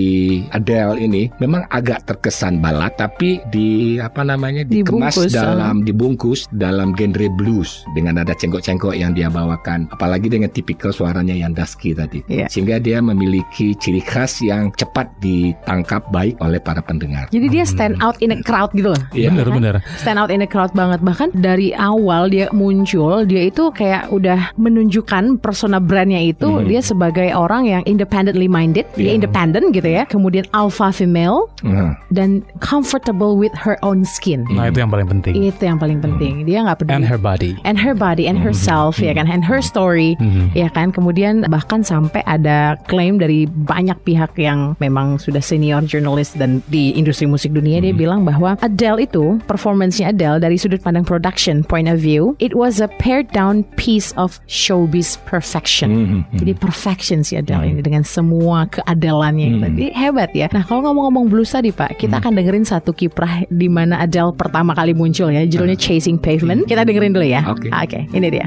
Adele 0.53 0.99
ini 1.03 1.23
memang 1.39 1.67
agak 1.71 2.05
terkesan 2.07 2.59
balad 2.61 2.95
tapi 2.99 3.41
di 3.51 3.99
apa 3.99 4.23
namanya 4.27 4.67
dikemas 4.67 5.15
Dibungkus, 5.17 5.33
dalam 5.33 5.77
dibungkus 5.85 6.41
dalam 6.53 6.89
genre 6.97 7.29
blues 7.39 7.87
dengan 7.97 8.21
ada 8.21 8.37
cengkok-cengkok 8.37 8.95
yang 8.97 9.15
dia 9.17 9.33
bawakan 9.33 9.89
apalagi 9.95 10.29
dengan 10.29 10.51
tipikal 10.51 10.91
suaranya 10.91 11.33
yang 11.33 11.55
dusky 11.57 11.95
tadi. 11.97 12.21
Iya. 12.29 12.47
Sehingga 12.49 12.79
dia 12.83 12.99
memiliki 13.01 13.75
ciri 13.79 14.03
khas 14.03 14.43
yang 14.45 14.71
cepat 14.77 15.09
ditangkap 15.23 16.05
baik 16.11 16.37
oleh 16.41 16.61
para 16.61 16.85
pendengar. 16.85 17.31
Jadi 17.31 17.47
dia 17.49 17.65
stand 17.65 17.99
out 18.05 18.19
in 18.21 18.35
a 18.35 18.39
crowd 18.45 18.71
gitu 18.77 18.93
loh. 18.93 19.03
Iya. 19.17 19.33
Bener 19.33 19.49
bener. 19.49 19.75
stand 20.01 20.19
out 20.21 20.29
in 20.29 20.43
the 20.43 20.49
crowd 20.49 20.71
banget 20.77 21.01
bahkan 21.01 21.33
dari 21.35 21.73
awal 21.77 22.29
dia 22.29 22.49
muncul, 22.53 23.25
dia 23.25 23.49
itu 23.49 23.73
kayak 23.73 24.13
udah 24.13 24.53
menunjukkan 24.57 25.41
persona 25.41 25.81
brandnya 25.83 26.21
itu 26.21 26.63
dia 26.67 26.81
sebagai 26.85 27.33
orang 27.33 27.67
yang 27.67 27.83
independently 27.89 28.47
minded, 28.47 28.87
dia 28.95 29.13
Iya. 29.13 29.19
independent 29.19 29.73
gitu 29.73 29.89
ya. 29.89 30.05
Kemudian 30.05 30.45
alpha 30.53 30.91
female 30.91 31.49
Nah, 31.63 31.95
dan 32.11 32.43
comfortable 32.59 33.35
with 33.35 33.53
her 33.55 33.79
own 33.81 34.03
skin. 34.03 34.43
Nah 34.49 34.67
itu 34.67 34.81
yang 34.81 34.91
paling 34.91 35.07
penting. 35.07 35.33
Itu 35.39 35.63
yang 35.63 35.79
paling 35.79 35.99
penting. 35.99 36.43
Dia 36.43 36.63
nggak 36.63 36.83
peduli 36.83 36.95
And 36.95 37.05
her 37.05 37.17
body. 37.17 37.55
and 37.63 37.77
her 37.77 37.95
body 37.95 38.27
and 38.27 38.37
herself 38.37 38.99
ya 38.99 39.13
kan 39.13 39.25
and 39.25 39.43
her 39.43 39.61
story 39.61 40.15
ya 40.53 40.67
kan 40.69 40.91
kemudian 40.91 41.45
bahkan 41.47 41.81
sampai 41.81 42.21
ada 42.25 42.75
klaim 42.87 43.17
dari 43.17 43.45
banyak 43.47 43.95
pihak 44.03 44.35
yang 44.37 44.75
memang 44.79 45.17
sudah 45.17 45.39
senior 45.39 45.81
journalist 45.83 46.35
dan 46.35 46.59
di 46.67 46.91
industri 46.93 47.25
musik 47.25 47.51
dunia 47.51 47.79
dia 47.79 47.93
bilang 47.93 48.23
bahwa 48.23 48.59
Adele 48.59 49.05
itu 49.05 49.39
performance-nya 49.47 50.11
Adele 50.11 50.39
dari 50.39 50.57
sudut 50.57 50.81
pandang 50.81 51.03
production 51.03 51.63
point 51.63 51.87
of 51.87 51.99
view 51.99 52.35
it 52.39 52.53
was 52.53 52.79
a 52.79 52.89
pared 52.99 53.31
down 53.31 53.63
piece 53.77 54.11
of 54.17 54.41
showbiz 54.47 55.17
perfection 55.25 56.23
jadi 56.35 56.53
perfection 56.55 57.23
si 57.23 57.37
Adele 57.37 57.69
ini 57.69 57.81
dengan 57.81 58.03
semua 58.03 58.67
keadelannya 58.83 59.63
jadi 59.63 59.87
hebat 59.95 60.35
ya 60.35 60.51
nah 60.51 60.67
kalau 60.67 60.83
ngomong-ngomong 60.91 61.31
blues 61.31 61.55
tadi 61.55 61.71
Pak 61.71 62.03
kita 62.03 62.19
akan 62.19 62.35
dengerin 62.35 62.67
satu 62.67 62.91
kiprah 62.91 63.47
di 63.47 63.71
mana 63.71 64.03
Adele 64.03 64.35
pertama 64.35 64.75
kali 64.75 64.91
muncul 64.93 65.31
ya 65.31 65.47
judulnya 65.47 65.79
Chasing 65.79 66.19
Pavement 66.19 66.67
kita 66.67 66.83
dengerin 66.83 67.15
dulu 67.15 67.27
ya 67.27 67.43
Oke. 67.53 67.69
Oke, 67.69 68.01
ini 68.17 68.29
dia. 68.33 68.47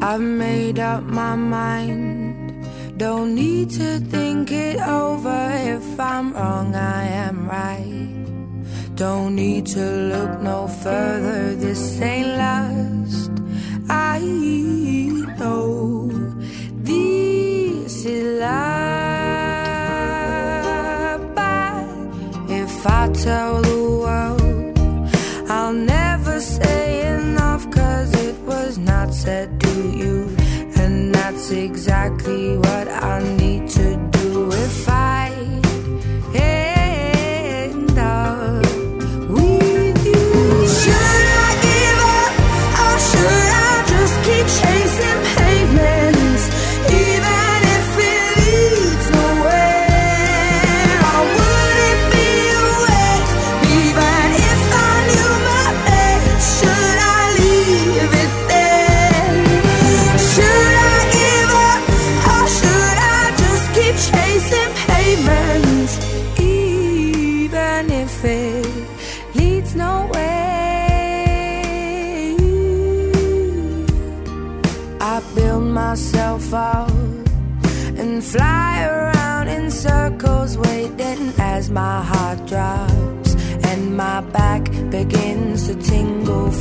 I've 0.00 0.20
made 0.20 0.80
up 0.80 1.04
my 1.04 1.36
mind. 1.36 2.64
Don't 2.96 3.34
need 3.34 3.70
to 3.76 4.00
think 4.00 4.52
it 4.52 4.80
over. 4.80 5.50
If 5.52 5.98
I'm 5.98 6.32
wrong, 6.32 6.74
I 6.74 7.04
am 7.04 7.48
right. 7.48 8.10
Don't 8.96 9.34
need 9.34 9.66
to 9.74 9.84
look 10.12 10.42
no 10.42 10.68
further. 10.68 11.54
This 11.56 12.00
ain't 12.00 12.28
last. 12.38 13.30
I 13.88 14.20
know 15.38 16.08
this 16.84 18.04
is 18.04 18.40
love. 18.40 19.43
If 22.84 22.90
I 22.90 23.08
tell 23.12 23.62
the 23.62 23.82
world, 24.04 24.78
I'll 25.50 25.72
never 25.72 26.38
say 26.38 27.14
enough 27.14 27.70
cause 27.70 28.12
it 28.12 28.38
was 28.40 28.76
not 28.76 29.14
said 29.14 29.58
to 29.60 29.90
you. 29.90 30.36
And 30.76 31.14
that's 31.14 31.50
exactly 31.50 32.58
what 32.58 32.88
I 32.88 33.22
need 33.38 33.43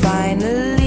Finally, 0.01 0.82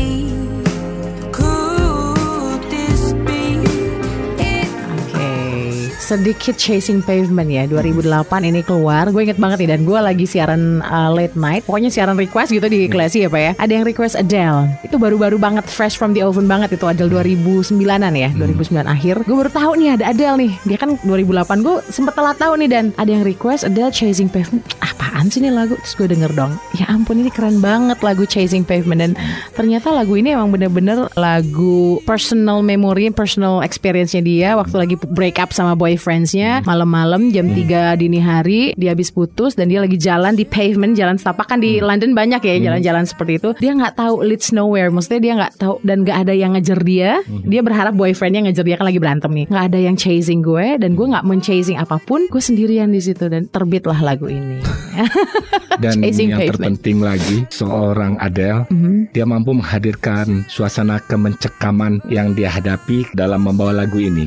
sedikit 6.06 6.54
Chasing 6.54 7.02
Pavement 7.02 7.50
ya. 7.50 7.66
2008 7.66 8.46
ini 8.46 8.62
keluar. 8.62 9.10
Gue 9.10 9.26
inget 9.26 9.42
banget 9.42 9.66
nih 9.66 9.70
dan 9.75 9.80
gue 9.82 9.98
lagi 9.98 10.22
siaran 10.22 10.78
uh, 10.86 11.10
late 11.10 11.34
night. 11.34 11.66
Pokoknya 11.66 11.90
siaran 11.90 12.14
request 12.14 12.54
gitu 12.54 12.70
di 12.70 12.86
Klasi 12.86 13.26
ya 13.26 13.28
Pak 13.28 13.42
ya. 13.42 13.52
Ada 13.58 13.72
yang 13.82 13.84
request 13.84 14.14
Adele. 14.14 14.70
Itu 14.86 15.02
baru-baru 15.02 15.34
banget 15.42 15.66
fresh 15.66 15.98
from 15.98 16.14
the 16.14 16.22
oven 16.22 16.46
banget 16.46 16.78
itu 16.78 16.86
Adele 16.86 17.10
2009an 17.10 18.14
ya 18.14 18.30
2009 18.38 18.86
akhir. 18.86 19.26
Gue 19.26 19.36
baru 19.42 19.50
tahu 19.50 19.72
nih 19.82 19.98
ada 19.98 20.04
Adele 20.14 20.36
nih. 20.46 20.52
Dia 20.62 20.78
kan 20.78 20.94
2008 21.02 21.66
gue 21.66 21.76
sempet 21.90 22.14
telat 22.14 22.38
tahu 22.38 22.54
nih 22.54 22.68
Dan 22.70 22.84
ada 22.94 23.10
yang 23.10 23.26
request 23.26 23.66
Adele 23.66 23.90
Chasing 23.90 24.30
Pavement. 24.30 24.62
Apaan 24.78 25.26
sih 25.26 25.42
nih 25.42 25.50
lagu? 25.50 25.75
Terus 25.82 25.94
gue 25.98 26.08
denger 26.14 26.30
dong 26.38 26.54
Ya 26.78 26.86
ampun 26.86 27.18
ini 27.18 27.34
keren 27.34 27.58
banget 27.58 27.98
lagu 28.06 28.22
Chasing 28.22 28.62
Pavement. 28.62 29.02
Dan 29.02 29.12
ternyata 29.58 29.90
lagu 29.90 30.14
ini 30.14 30.38
emang 30.38 30.54
bener-bener 30.54 31.10
lagu 31.18 31.98
personal 32.06 32.62
memory 32.62 33.10
Personal 33.10 33.66
experience-nya 33.66 34.22
dia 34.22 34.50
Waktu 34.54 34.76
lagi 34.78 34.94
break 34.94 35.42
up 35.42 35.50
sama 35.50 35.75
boyfriends-nya 35.96 36.60
Malam-malam 36.68 37.32
jam 37.32 37.48
3 37.48 37.96
dini 37.96 38.20
hari 38.20 38.76
Dia 38.76 38.92
habis 38.92 39.08
putus 39.08 39.56
Dan 39.56 39.72
dia 39.72 39.80
lagi 39.80 39.96
jalan 39.96 40.36
di 40.36 40.44
pavement 40.44 40.92
Jalan 40.92 41.16
setapak. 41.16 41.48
Kan 41.48 41.64
di 41.64 41.80
London 41.80 42.12
banyak 42.12 42.44
ya 42.44 42.54
Jalan-jalan 42.70 43.08
seperti 43.08 43.40
itu. 43.40 43.50
Dia 43.56 43.72
nggak 43.72 43.96
tahu 43.96 44.20
leads 44.20 44.52
nowhere. 44.52 44.92
Maksudnya 44.92 45.20
dia 45.24 45.32
nggak 45.40 45.52
tahu 45.56 45.74
Dan 45.80 46.04
nggak 46.04 46.28
ada 46.28 46.34
yang 46.36 46.52
ngejar 46.52 46.84
dia. 46.84 47.24
Dia 47.26 47.64
berharap 47.64 47.96
boyfriendnya 47.96 48.52
ngejar 48.52 48.64
dia 48.68 48.76
Kan 48.76 48.86
lagi 48.92 49.00
berantem 49.00 49.30
nih. 49.32 49.46
Nggak 49.48 49.64
ada 49.72 49.78
yang 49.80 49.96
chasing 49.96 50.44
gue 50.44 50.76
Dan 50.76 50.92
gue 50.92 51.06
nggak 51.08 51.24
men-chasing 51.24 51.80
apa 51.80 51.96
pun 51.96 52.28
Gue 52.28 52.44
sendirian 52.44 52.92
di 52.92 53.00
situ 53.00 53.32
Dan 53.32 53.48
terbitlah 53.48 53.98
lagu 54.04 54.28
ini. 54.28 54.60
Dan 55.82 56.00
Chasing 56.00 56.32
yang 56.32 56.40
Pavement. 56.40 56.80
terpenting 56.80 56.98
lagi, 57.04 57.38
seorang 57.52 58.16
Adele, 58.16 58.64
dia 59.12 59.28
mampu 59.28 59.52
menghadirkan 59.52 60.48
suasana 60.48 61.04
kemencekaman 61.04 62.00
yang 62.08 62.32
dia 62.32 62.48
hadapi 62.48 63.04
dalam 63.12 63.44
membawa 63.44 63.84
lagu 63.84 64.00
ini. 64.00 64.24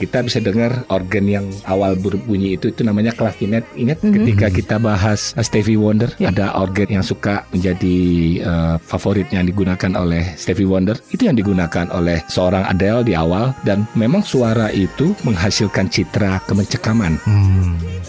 Kita 0.00 0.24
bisa 0.24 0.40
dengar 0.40 0.88
organ 0.90 1.24
yang 1.30 1.46
awal 1.64 1.94
berbunyi 1.96 2.58
itu 2.58 2.74
itu 2.74 2.82
namanya 2.82 3.14
clavinet. 3.14 3.64
Ingat 3.78 4.02
ketika 4.02 4.46
kita 4.50 4.76
bahas 4.82 5.32
Stevie 5.40 5.78
Wonder, 5.78 6.10
ada 6.20 6.58
organ 6.58 6.90
yang 6.90 7.04
suka 7.06 7.46
menjadi 7.54 7.96
uh, 8.44 8.76
favoritnya 8.82 9.40
yang 9.40 9.48
digunakan 9.48 9.92
oleh 9.96 10.34
Stevie 10.36 10.68
Wonder. 10.68 10.98
Itu 11.14 11.30
yang 11.30 11.38
digunakan 11.38 11.88
oleh 11.94 12.20
seorang 12.26 12.66
Adele 12.66 13.06
di 13.06 13.14
awal 13.14 13.54
dan 13.62 13.86
memang 13.94 14.20
suara 14.20 14.68
itu 14.74 15.14
menghasilkan 15.24 15.88
citra 15.88 16.42
kemecekaman 16.50 17.16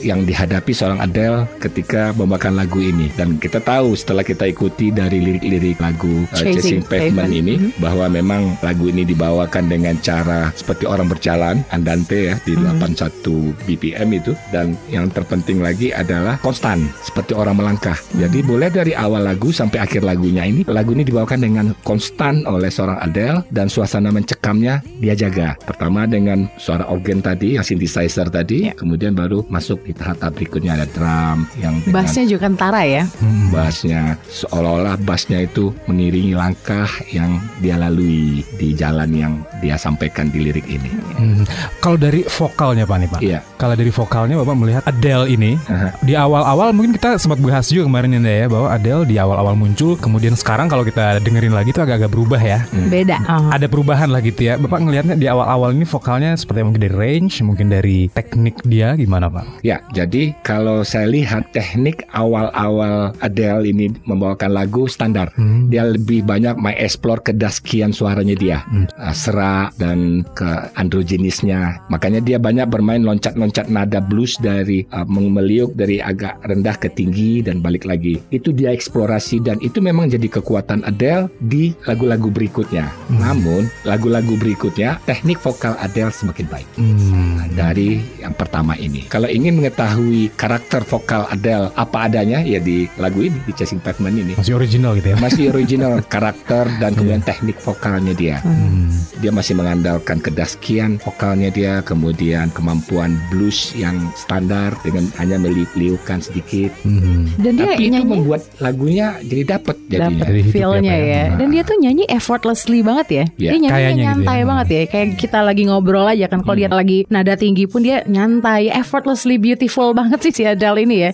yang 0.01 0.25
dihadapi 0.25 0.73
seorang 0.73 0.99
Adele 0.99 1.45
ketika 1.61 2.11
membawakan 2.17 2.57
lagu 2.57 2.81
ini. 2.81 3.13
Dan 3.13 3.37
kita 3.37 3.61
tahu 3.61 3.93
setelah 3.93 4.25
kita 4.25 4.49
ikuti 4.49 4.89
dari 4.89 5.21
lirik-lirik 5.21 5.77
lagu 5.77 6.25
uh, 6.25 6.35
Chasing 6.35 6.81
Chasing 6.81 6.81
Pavement 6.89 7.29
Pavement. 7.29 7.31
ini 7.31 7.55
bahwa 7.77 8.05
memang 8.09 8.41
lagu 8.65 8.89
ini 8.89 9.05
dibawakan 9.05 9.69
dengan 9.69 9.95
cara 10.01 10.49
seperti 10.57 10.89
orang 10.89 11.07
berjalan 11.07 11.61
andante 11.69 12.33
ya 12.33 12.35
di 12.41 12.53
81 12.79 13.67
BPM 13.67 14.09
itu 14.15 14.31
dan 14.51 14.75
yang 14.87 15.11
terpenting 15.11 15.59
lagi 15.59 15.91
adalah 15.91 16.39
konstan 16.39 16.87
seperti 17.03 17.35
orang 17.35 17.59
melangkah. 17.59 17.95
Jadi 18.15 18.43
boleh 18.45 18.71
dari 18.71 18.93
awal 18.95 19.25
lagu 19.25 19.51
sampai 19.51 19.83
akhir 19.83 20.05
lagunya 20.05 20.45
ini 20.47 20.63
lagu 20.67 20.95
ini 20.95 21.03
dibawakan 21.03 21.39
dengan 21.41 21.65
konstan 21.83 22.43
oleh 22.47 22.71
seorang 22.71 22.99
Adele 23.01 23.43
dan 23.51 23.67
suasana 23.67 24.09
mencekamnya 24.13 24.83
dia 25.01 25.15
jaga. 25.17 25.57
Pertama 25.63 26.07
dengan 26.07 26.47
suara 26.55 26.87
organ 26.87 27.19
tadi 27.19 27.59
yang 27.59 27.65
synthesizer 27.65 28.29
tadi, 28.29 28.71
Ya. 28.71 28.77
kemudian 28.77 29.17
baru 29.17 29.41
masuk 29.49 29.81
di 29.89 29.93
tahap 29.97 30.21
berikutnya 30.37 30.77
ada 30.77 30.85
drum 30.85 31.49
yang 31.57 31.81
Bassnya 31.89 32.29
juga 32.29 32.47
kentara 32.47 32.85
ya 32.85 33.03
bassnya 33.51 34.15
seolah-olah 34.29 34.95
bassnya 35.03 35.43
itu 35.43 35.73
mengiringi 35.89 36.37
langkah 36.37 36.87
yang 37.11 37.41
dia 37.59 37.75
lalui 37.75 38.45
di 38.55 38.71
jalan 38.77 39.11
yang 39.11 39.33
dia 39.59 39.75
sampaikan 39.75 40.31
di 40.31 40.49
lirik 40.49 40.65
ini. 40.65 40.91
Hmm. 41.17 41.43
Kalau 41.83 41.97
dari 41.99 42.25
vokalnya 42.61 42.85
Pak 42.85 42.97
nih 43.01 43.09
Pak. 43.09 43.21
Iya. 43.25 43.39
Kalau 43.57 43.73
dari 43.73 43.89
vokalnya 43.89 44.35
Bapak 44.37 44.53
melihat 44.53 44.83
Adele 44.85 45.25
ini 45.33 45.57
Aha. 45.65 45.97
di 46.05 46.13
awal-awal 46.13 46.69
mungkin 46.77 46.93
kita 46.93 47.17
sempat 47.17 47.41
bahas 47.41 47.73
juga 47.73 47.89
kemarin 47.89 48.21
ya 48.21 48.45
bahwa 48.45 48.69
Adele 48.69 49.09
di 49.09 49.17
awal-awal 49.17 49.57
muncul 49.57 49.97
kemudian 49.97 50.37
sekarang 50.37 50.69
kalau 50.69 50.85
kita 50.85 51.17
dengerin 51.25 51.57
lagi 51.57 51.73
itu 51.73 51.81
agak-agak 51.81 52.13
berubah 52.13 52.37
ya. 52.37 52.61
Beda 52.93 53.17
Oh. 53.31 53.47
Ada 53.53 53.65
perubahan 53.71 54.11
lah 54.11 54.19
gitu 54.21 54.43
ya. 54.45 54.59
Bapak 54.59 54.83
ngelihatnya 54.83 55.15
di 55.15 55.25
awal-awal 55.25 55.71
ini 55.73 55.87
vokalnya 55.87 56.35
seperti 56.35 56.67
mungkin 56.67 56.83
dari 56.83 56.93
range, 56.93 57.41
mungkin 57.41 57.71
dari 57.71 58.11
teknik 58.11 58.59
dia 58.67 58.93
gimana 58.93 59.31
Pak? 59.31 59.63
Ya, 59.65 59.79
jadi 59.95 60.35
kalau 60.43 60.83
saya 60.83 61.07
lihat 61.07 61.49
teknik 61.55 62.05
awal-awal 62.11 63.15
Adele 63.23 63.71
ini 63.71 63.89
membawakan 64.05 64.51
lagu 64.51 64.85
standar. 64.85 65.31
Dia 65.71 65.87
lebih 65.87 66.27
banyak 66.27 66.59
mengeksplor 66.59 67.23
kedaskian 67.25 67.95
suaranya 67.95 68.35
dia, 68.37 68.61
Uh, 68.99 69.15
serak 69.15 69.71
dan 69.79 70.27
ke 70.35 70.49
androgenisnya. 70.75 71.79
Makanya 71.87 72.19
dia 72.19 72.35
banyak 72.35 72.50
bermain 72.67 72.99
loncat-loncat 72.99 73.71
nada 73.71 74.03
blues 74.03 74.35
dari 74.39 74.83
uh, 74.91 75.05
meliuk 75.07 75.75
dari 75.77 76.03
agak 76.03 76.41
rendah 76.43 76.75
ke 76.75 76.89
tinggi 76.91 77.39
dan 77.39 77.63
balik 77.63 77.87
lagi. 77.87 78.19
Itu 78.33 78.51
dia 78.51 78.73
eksplorasi 78.73 79.39
dan 79.43 79.61
itu 79.61 79.79
memang 79.79 80.11
jadi 80.11 80.27
kekuatan 80.27 80.83
Adele 80.83 81.31
di 81.39 81.71
lagu-lagu 81.85 82.27
berikutnya. 82.27 82.89
Namun 83.11 83.69
lagu-lagu 83.85 84.33
berikutnya 84.35 84.97
teknik 85.05 85.37
vokal 85.39 85.77
Adele 85.77 86.11
semakin 86.11 86.47
baik 86.49 86.67
Hmm. 86.75 87.45
dari 87.53 88.01
yang 88.17 88.33
pertama 88.33 88.73
ini. 88.79 89.05
Kalau 89.05 89.29
ingin 89.29 89.59
mengetahui 89.59 90.33
karakter 90.33 90.81
vokal 90.81 91.27
Adele 91.29 91.69
apa 91.77 92.09
adanya 92.09 92.41
ya 92.41 92.57
di 92.57 92.89
lagu 92.97 93.21
ini 93.21 93.37
di 93.45 93.53
Chasing 93.53 93.83
Pavement 93.83 94.17
ini. 94.17 94.33
Masih 94.33 94.57
original 94.57 94.97
gitu 94.97 95.13
ya. 95.13 95.17
Masih 95.21 95.43
original 95.53 95.93
karakter 96.13 96.65
dan 96.81 96.97
kemudian 96.97 97.21
teknik 97.21 97.59
vokalnya 97.61 98.13
dia. 98.17 98.37
Hmm. 98.41 98.89
Dia 99.21 99.29
masih 99.29 99.53
mengandalkan 99.53 100.17
kedaskian 100.17 100.97
vokalnya 100.97 101.53
dia, 101.53 101.73
kemudian 101.85 102.40
kemampuan 102.49 103.13
blues 103.29 103.75
yang 103.77 104.09
standar 104.17 104.73
dengan 104.81 105.05
hanya 105.21 105.37
meliuk-liukan 105.37 106.23
sedikit. 106.23 106.73
Hmm. 106.81 107.29
Dan 107.37 107.61
dia 107.61 107.75
Tapi 107.75 107.85
itu 107.85 107.91
nyanyi 107.93 108.07
membuat 108.07 108.41
lagunya 108.57 109.21
jadi 109.21 109.59
dapat 109.59 109.75
jadinya. 109.85 110.25
hidup 110.25 110.53
feel-nya 110.55 110.95
ya, 110.95 110.97
ya. 110.97 111.11
ya. 111.11 111.23
Dan 111.37 111.47
dia 111.53 111.63
tuh 111.67 111.77
nyanyi 111.77 112.03
effortlessly 112.09 112.79
banget 112.81 113.07
ya. 113.11 113.25
Iya, 113.35 113.49
dia 113.51 113.59
nyanyi 113.59 113.69
kayaknya 113.69 113.91
gitu 113.91 114.05
nyantai 114.07 114.39
ya. 114.39 114.45
banget 114.47 114.67
ya. 114.67 114.81
Kayak 114.87 115.07
kita 115.19 115.39
lagi 115.43 115.63
ngobrol 115.67 116.07
aja 116.07 116.25
kan. 116.31 116.39
Kalau 116.41 116.57
dia 116.57 116.69
lagi 116.71 116.99
nada 117.11 117.33
tinggi 117.35 117.67
pun 117.67 117.83
dia 117.83 118.01
nyantai, 118.07 118.71
effortlessly 118.71 119.35
beautiful 119.35 119.91
banget 119.99 120.19
sih 120.23 120.33
si 120.33 120.43
Adele 120.47 120.87
ini 120.87 120.97
ya. 121.09 121.11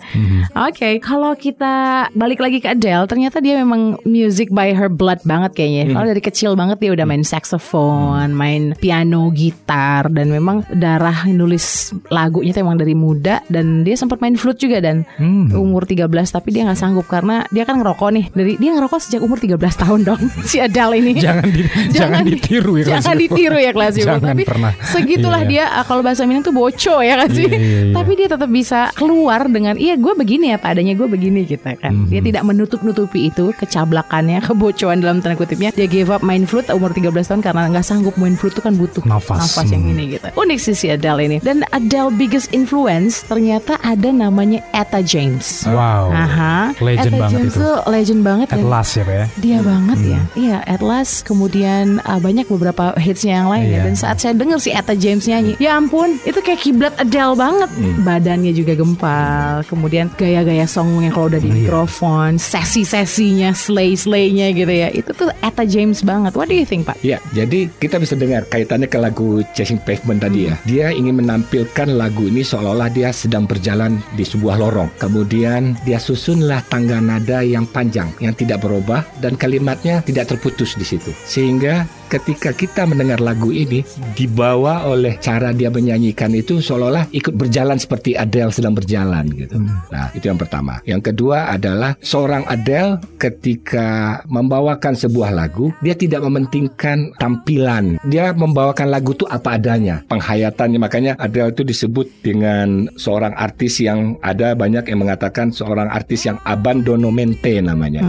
Oke, 0.70 1.02
kalau 1.02 1.34
kita 1.34 2.08
balik 2.14 2.38
lagi 2.38 2.62
ke 2.62 2.78
Adele, 2.78 3.10
ternyata 3.10 3.42
dia 3.42 3.58
memang 3.58 3.98
music 4.06 4.54
by 4.54 4.72
her 4.78 4.92
blood 4.92 5.20
banget 5.26 5.58
kayaknya. 5.58 5.98
Kalau 5.98 6.08
dari 6.08 6.22
kecil 6.22 6.52
banget 6.54 6.78
dia 6.78 6.92
udah 6.94 7.06
main 7.10 7.26
saxophone, 7.26 8.38
main 8.38 8.78
piano, 8.78 9.34
gitar 9.34 10.12
dan 10.14 10.30
memang 10.30 10.62
darah 10.70 11.17
nulis 11.26 11.66
lagunya 12.08 12.52
tuh 12.52 12.62
emang 12.62 12.76
dari 12.76 12.94
muda 12.94 13.42
dan 13.46 13.82
dia 13.82 13.94
sempat 13.94 14.18
main 14.18 14.34
flute 14.34 14.60
juga 14.60 14.78
dan 14.80 15.02
Hmm. 15.16 15.50
umur 15.52 15.84
13 15.84 16.06
tapi 16.28 16.50
dia 16.50 16.62
nggak 16.64 16.76
sanggup 16.76 17.06
karena 17.06 17.48
dia 17.50 17.64
kan 17.64 17.78
ngerokok 17.78 18.10
nih. 18.12 18.26
Dari 18.30 18.54
dia 18.56 18.72
ngerokok 18.72 19.00
sejak 19.00 19.22
umur 19.22 19.38
13 19.38 19.58
tahun 19.78 20.00
dong 20.04 20.22
si 20.50 20.58
Adele 20.58 21.00
ini. 21.00 21.12
Jangan 21.16 21.48
di, 21.48 21.62
jangan, 21.98 22.22
ditiru 22.24 22.74
ya 22.76 22.86
Jangan 22.92 23.16
ditiru 23.16 23.58
ya 23.58 23.72
kelas 23.72 23.94
Jangan 23.96 24.22
Tapi 24.28 24.44
pernah. 24.44 24.72
segitulah 24.84 25.40
Iya. 25.40 25.50
dia 25.50 25.64
ah, 25.72 25.84
kalau 25.84 26.02
bahasa 26.02 26.24
Minang 26.24 26.42
tuh 26.42 26.52
boco 26.52 26.96
ya 27.00 27.16
kan 27.16 27.30
sih. 27.30 27.46
Iya, 27.46 27.56
iya, 27.56 27.80
iya. 27.84 27.94
Tapi 27.94 28.12
dia 28.14 28.28
tetap 28.28 28.50
bisa 28.50 28.80
keluar 28.94 29.48
dengan 29.48 29.74
iya 29.76 29.96
gue 29.96 30.14
begini 30.14 30.52
ya 30.52 30.58
padanya 30.58 30.94
gue 30.94 31.08
begini 31.08 31.44
gitu 31.44 31.64
kan. 31.64 31.94
Mhm. 31.96 32.08
Dia 32.08 32.22
tidak 32.22 32.44
menutup-nutupi 32.44 33.28
itu 33.28 33.54
kecablakannya, 33.54 34.44
kebocoan 34.48 35.00
dalam 35.00 35.20
tanda 35.20 35.36
kutipnya. 35.36 35.72
Dia 35.72 35.86
give 35.86 36.10
up 36.10 36.22
main 36.22 36.44
flute 36.44 36.68
umur 36.70 36.92
13 36.92 37.14
tahun 37.26 37.42
karena 37.42 37.70
nggak 37.70 37.86
sanggup 37.86 38.14
main 38.16 38.34
flute 38.34 38.54
tuh 38.54 38.64
kan 38.64 38.74
butuh 38.74 39.04
Nafas. 39.04 39.56
yang 39.64 39.80
Hmm. 39.80 39.94
ini 39.94 40.04
gitu. 40.14 40.28
Unik 40.34 40.60
sih 40.60 40.74
si 40.74 40.88
Adele 40.98 41.20
ini. 41.24 41.38
Dan 41.40 41.62
Adele 41.70 42.10
biggest 42.12 42.50
influence 42.52 43.22
ternyata 43.24 43.78
ada 43.80 44.10
namanya 44.10 44.60
Etta 44.74 45.00
James. 45.00 45.64
Wow. 45.64 46.10
Aha. 46.10 46.74
Legend 46.78 47.06
Etta 47.08 47.18
banget 47.20 47.32
James 47.32 47.54
itu. 47.54 47.62
tuh 47.62 47.76
legend 47.88 48.22
banget 48.22 48.48
At 48.50 48.58
dan 48.58 48.66
last 48.66 48.92
ya 48.94 49.04
Pak 49.04 49.14
ya. 49.14 49.26
dia 49.38 49.58
banget 49.62 49.98
ya. 50.02 50.20
Hmm. 50.20 50.36
Iya, 50.36 50.58
At 50.64 50.82
Last 50.82 51.24
kemudian 51.24 51.86
ah, 52.02 52.18
banyak 52.18 52.48
beberapa 52.48 52.96
hitsnya 52.96 53.42
yang 53.42 53.50
lain 53.50 53.66
ya. 53.66 53.72
Iya. 53.72 53.82
Dan 53.86 53.96
saat 53.96 54.18
saya 54.18 54.34
denger 54.34 54.58
si 54.58 54.70
Etta 54.72 54.94
James 54.94 55.24
nyanyi, 55.24 55.54
ya 55.58 55.76
ampun, 55.76 56.18
itu 56.24 56.40
kayak 56.40 56.60
kiblat 56.60 56.94
Adele 56.96 57.36
banget. 57.36 57.70
Hmm. 57.70 58.02
Badannya 58.02 58.52
juga 58.52 58.74
gempal. 58.74 59.62
Kemudian 59.68 60.08
gaya-gaya 60.14 60.66
songnya 60.66 61.12
kalau 61.12 61.28
udah 61.28 61.38
di 61.38 61.48
Iya. 61.48 61.58
mikrofon, 61.64 62.36
sesi-sesinya, 62.38 63.52
slay-slaynya 63.52 64.54
gitu 64.54 64.70
ya. 64.70 64.90
Itu 64.90 65.12
tuh 65.12 65.30
Etta 65.40 65.64
James 65.64 66.00
banget. 66.02 66.34
What 66.34 66.48
do 66.48 66.56
you 66.56 66.64
think, 66.64 66.86
Pak? 66.86 67.02
Ya, 67.02 67.20
jadi 67.32 67.68
kita 67.74 67.98
bisa 67.98 68.14
dengar 68.14 68.48
kaitannya 68.48 68.88
ke 68.88 68.98
lagu 68.98 69.44
Chasing 69.52 69.82
Pavement 69.82 70.20
tadi 70.20 70.48
ya. 70.48 70.56
Dia 70.64 70.87
ingin 70.92 71.20
menampilkan 71.24 71.94
lagu 71.96 72.28
ini 72.28 72.44
seolah-olah 72.44 72.90
dia 72.92 73.10
sedang 73.16 73.48
berjalan 73.48 74.00
di 74.16 74.24
sebuah 74.24 74.60
lorong. 74.60 74.90
Kemudian 75.00 75.80
dia 75.88 75.98
susunlah 75.98 76.64
tangga 76.68 77.00
nada 77.00 77.44
yang 77.44 77.66
panjang, 77.70 78.12
yang 78.20 78.36
tidak 78.36 78.64
berubah 78.64 79.04
dan 79.24 79.40
kalimatnya 79.40 80.04
tidak 80.04 80.32
terputus 80.32 80.76
di 80.76 80.86
situ. 80.86 81.12
Sehingga 81.26 81.88
ketika 82.08 82.56
kita 82.56 82.88
mendengar 82.88 83.20
lagu 83.20 83.52
ini 83.52 83.84
dibawa 84.16 84.88
oleh 84.88 85.20
cara 85.20 85.52
dia 85.52 85.68
menyanyikan 85.68 86.32
itu 86.32 86.64
seolah-olah 86.64 87.12
ikut 87.12 87.36
berjalan 87.36 87.76
seperti 87.76 88.16
Adele 88.16 88.56
sedang 88.56 88.74
berjalan 88.74 89.28
gitu. 89.36 89.60
Nah, 89.92 90.08
itu 90.16 90.32
yang 90.32 90.40
pertama. 90.40 90.80
Yang 90.88 91.12
kedua 91.12 91.52
adalah 91.52 92.00
seorang 92.00 92.48
Adele 92.48 93.04
ketika 93.20 94.20
membawakan 94.32 94.96
sebuah 94.96 95.36
lagu, 95.36 95.76
dia 95.84 95.94
tidak 95.94 96.24
mementingkan 96.24 97.12
tampilan. 97.20 98.00
Dia 98.08 98.32
membawakan 98.32 98.88
lagu 98.88 99.12
itu 99.12 99.28
apa 99.28 99.60
adanya, 99.60 100.02
penghayatannya. 100.08 100.80
Makanya 100.80 101.12
Adele 101.20 101.52
itu 101.52 101.68
disebut 101.68 102.08
dengan 102.24 102.88
seorang 102.96 103.36
artis 103.36 103.84
yang 103.84 104.16
ada 104.24 104.56
banyak 104.56 104.88
yang 104.88 105.04
mengatakan 105.04 105.52
seorang 105.52 105.92
artis 105.92 106.24
yang 106.24 106.40
abandonomente 106.48 107.60
namanya. 107.60 108.00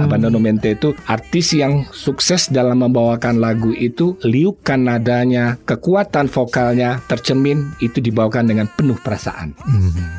Abandonomente 0.00 0.72
itu 0.72 0.96
artis 1.04 1.52
yang 1.52 1.84
sukses 1.92 2.48
dalam 2.48 2.80
membawakan 2.80 3.41
lagu 3.42 3.74
itu 3.74 4.14
liukan 4.22 4.78
nadanya, 4.78 5.58
kekuatan 5.66 6.30
vokalnya 6.30 7.02
tercermin 7.04 7.74
itu 7.82 7.98
dibawakan 7.98 8.46
dengan 8.46 8.70
penuh 8.70 8.94
perasaan. 8.96 9.50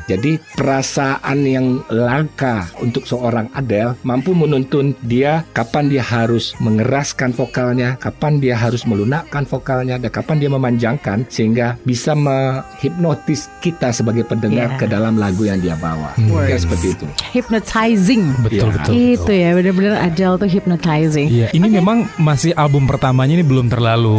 Jadi 0.04 0.36
perasaan 0.54 1.38
yang 1.42 1.80
langka 1.88 2.68
untuk 2.78 3.08
seorang 3.08 3.48
Adele 3.56 3.96
mampu 4.04 4.36
menuntun 4.36 4.92
dia 5.00 5.48
kapan 5.50 5.88
dia 5.88 6.04
harus 6.04 6.52
mengeraskan 6.60 7.32
vokalnya, 7.32 7.96
kapan 7.96 8.36
dia 8.36 8.52
harus 8.54 8.84
melunakkan 8.84 9.48
vokalnya, 9.48 9.96
dan 9.96 10.12
kapan 10.12 10.36
dia 10.36 10.50
memanjangkan 10.52 11.24
sehingga 11.30 11.80
bisa 11.82 12.12
menghipnotis 12.12 13.48
kita 13.60 13.90
sebagai 13.90 14.24
pendengar 14.24 14.66
Yeah. 14.66 14.76
ke 14.76 14.86
dalam 14.86 15.14
lagu 15.14 15.44
yang 15.44 15.58
dia 15.58 15.74
bawa. 15.74 16.14
Kira 16.16 16.58
seperti 16.58 16.94
itu. 16.94 17.06
Hypnotizing. 17.32 18.24
Betul 18.42 18.70
Iya. 18.70 18.74
betul. 18.74 18.92
Itu 18.94 19.32
ya, 19.32 19.48
bener-bener 19.54 19.94
Adele 19.96 20.34
tuh 20.36 20.48
hypnotizing. 20.48 21.28
Iya, 21.30 21.48
ini 21.52 21.68
memang 21.70 22.10
masih 22.16 22.50
album 22.54 22.84
pertamanya 23.14 23.38
ini 23.38 23.46
belum 23.46 23.70
terlalu 23.70 24.18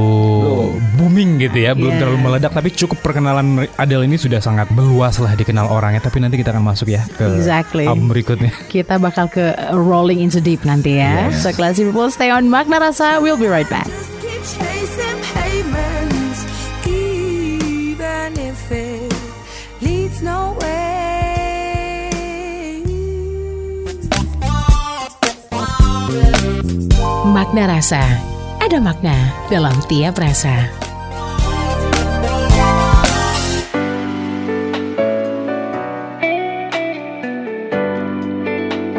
booming 0.96 1.36
gitu 1.44 1.68
ya, 1.68 1.76
belum 1.76 1.92
Yes. 1.92 2.00
terlalu 2.00 2.18
meledak 2.24 2.56
tapi 2.56 2.72
cukup 2.72 3.04
perkenalan 3.04 3.68
Adele 3.76 4.08
ini 4.08 4.16
sudah 4.16 4.40
sangat 4.40 4.72
meluas 4.72 5.20
lah 5.20 5.36
dikenal 5.36 5.68
orangnya. 5.68 6.00
Tapi 6.00 6.24
nanti 6.24 6.40
kita 6.40 6.56
akan 6.56 6.64
masuk 6.64 6.88
ya 6.88 7.04
ke 7.04 7.28
Exactly. 7.36 7.84
album 7.92 8.08
berikutnya. 8.08 8.56
Kita 8.72 8.96
bakal 8.96 9.28
ke 9.28 9.52
Rolling 9.76 10.24
into 10.24 10.40
Deep 10.40 10.64
nanti 10.64 10.96
ya. 10.96 11.28
Yes. 11.28 11.44
So 11.44 11.52
classy 11.52 11.84
people 11.84 12.08
stay 12.08 12.32
on 12.32 12.48
Magna 12.48 12.80
Rasa. 12.80 13.20
We'll 13.20 13.36
be 13.36 13.52
right 13.52 13.68
back. 13.68 13.92
Makna 27.36 27.68
Rasa. 27.68 28.35
Ada 28.66 28.82
makna 28.82 29.14
dalam 29.46 29.78
tiap 29.86 30.18
rasa. 30.18 30.85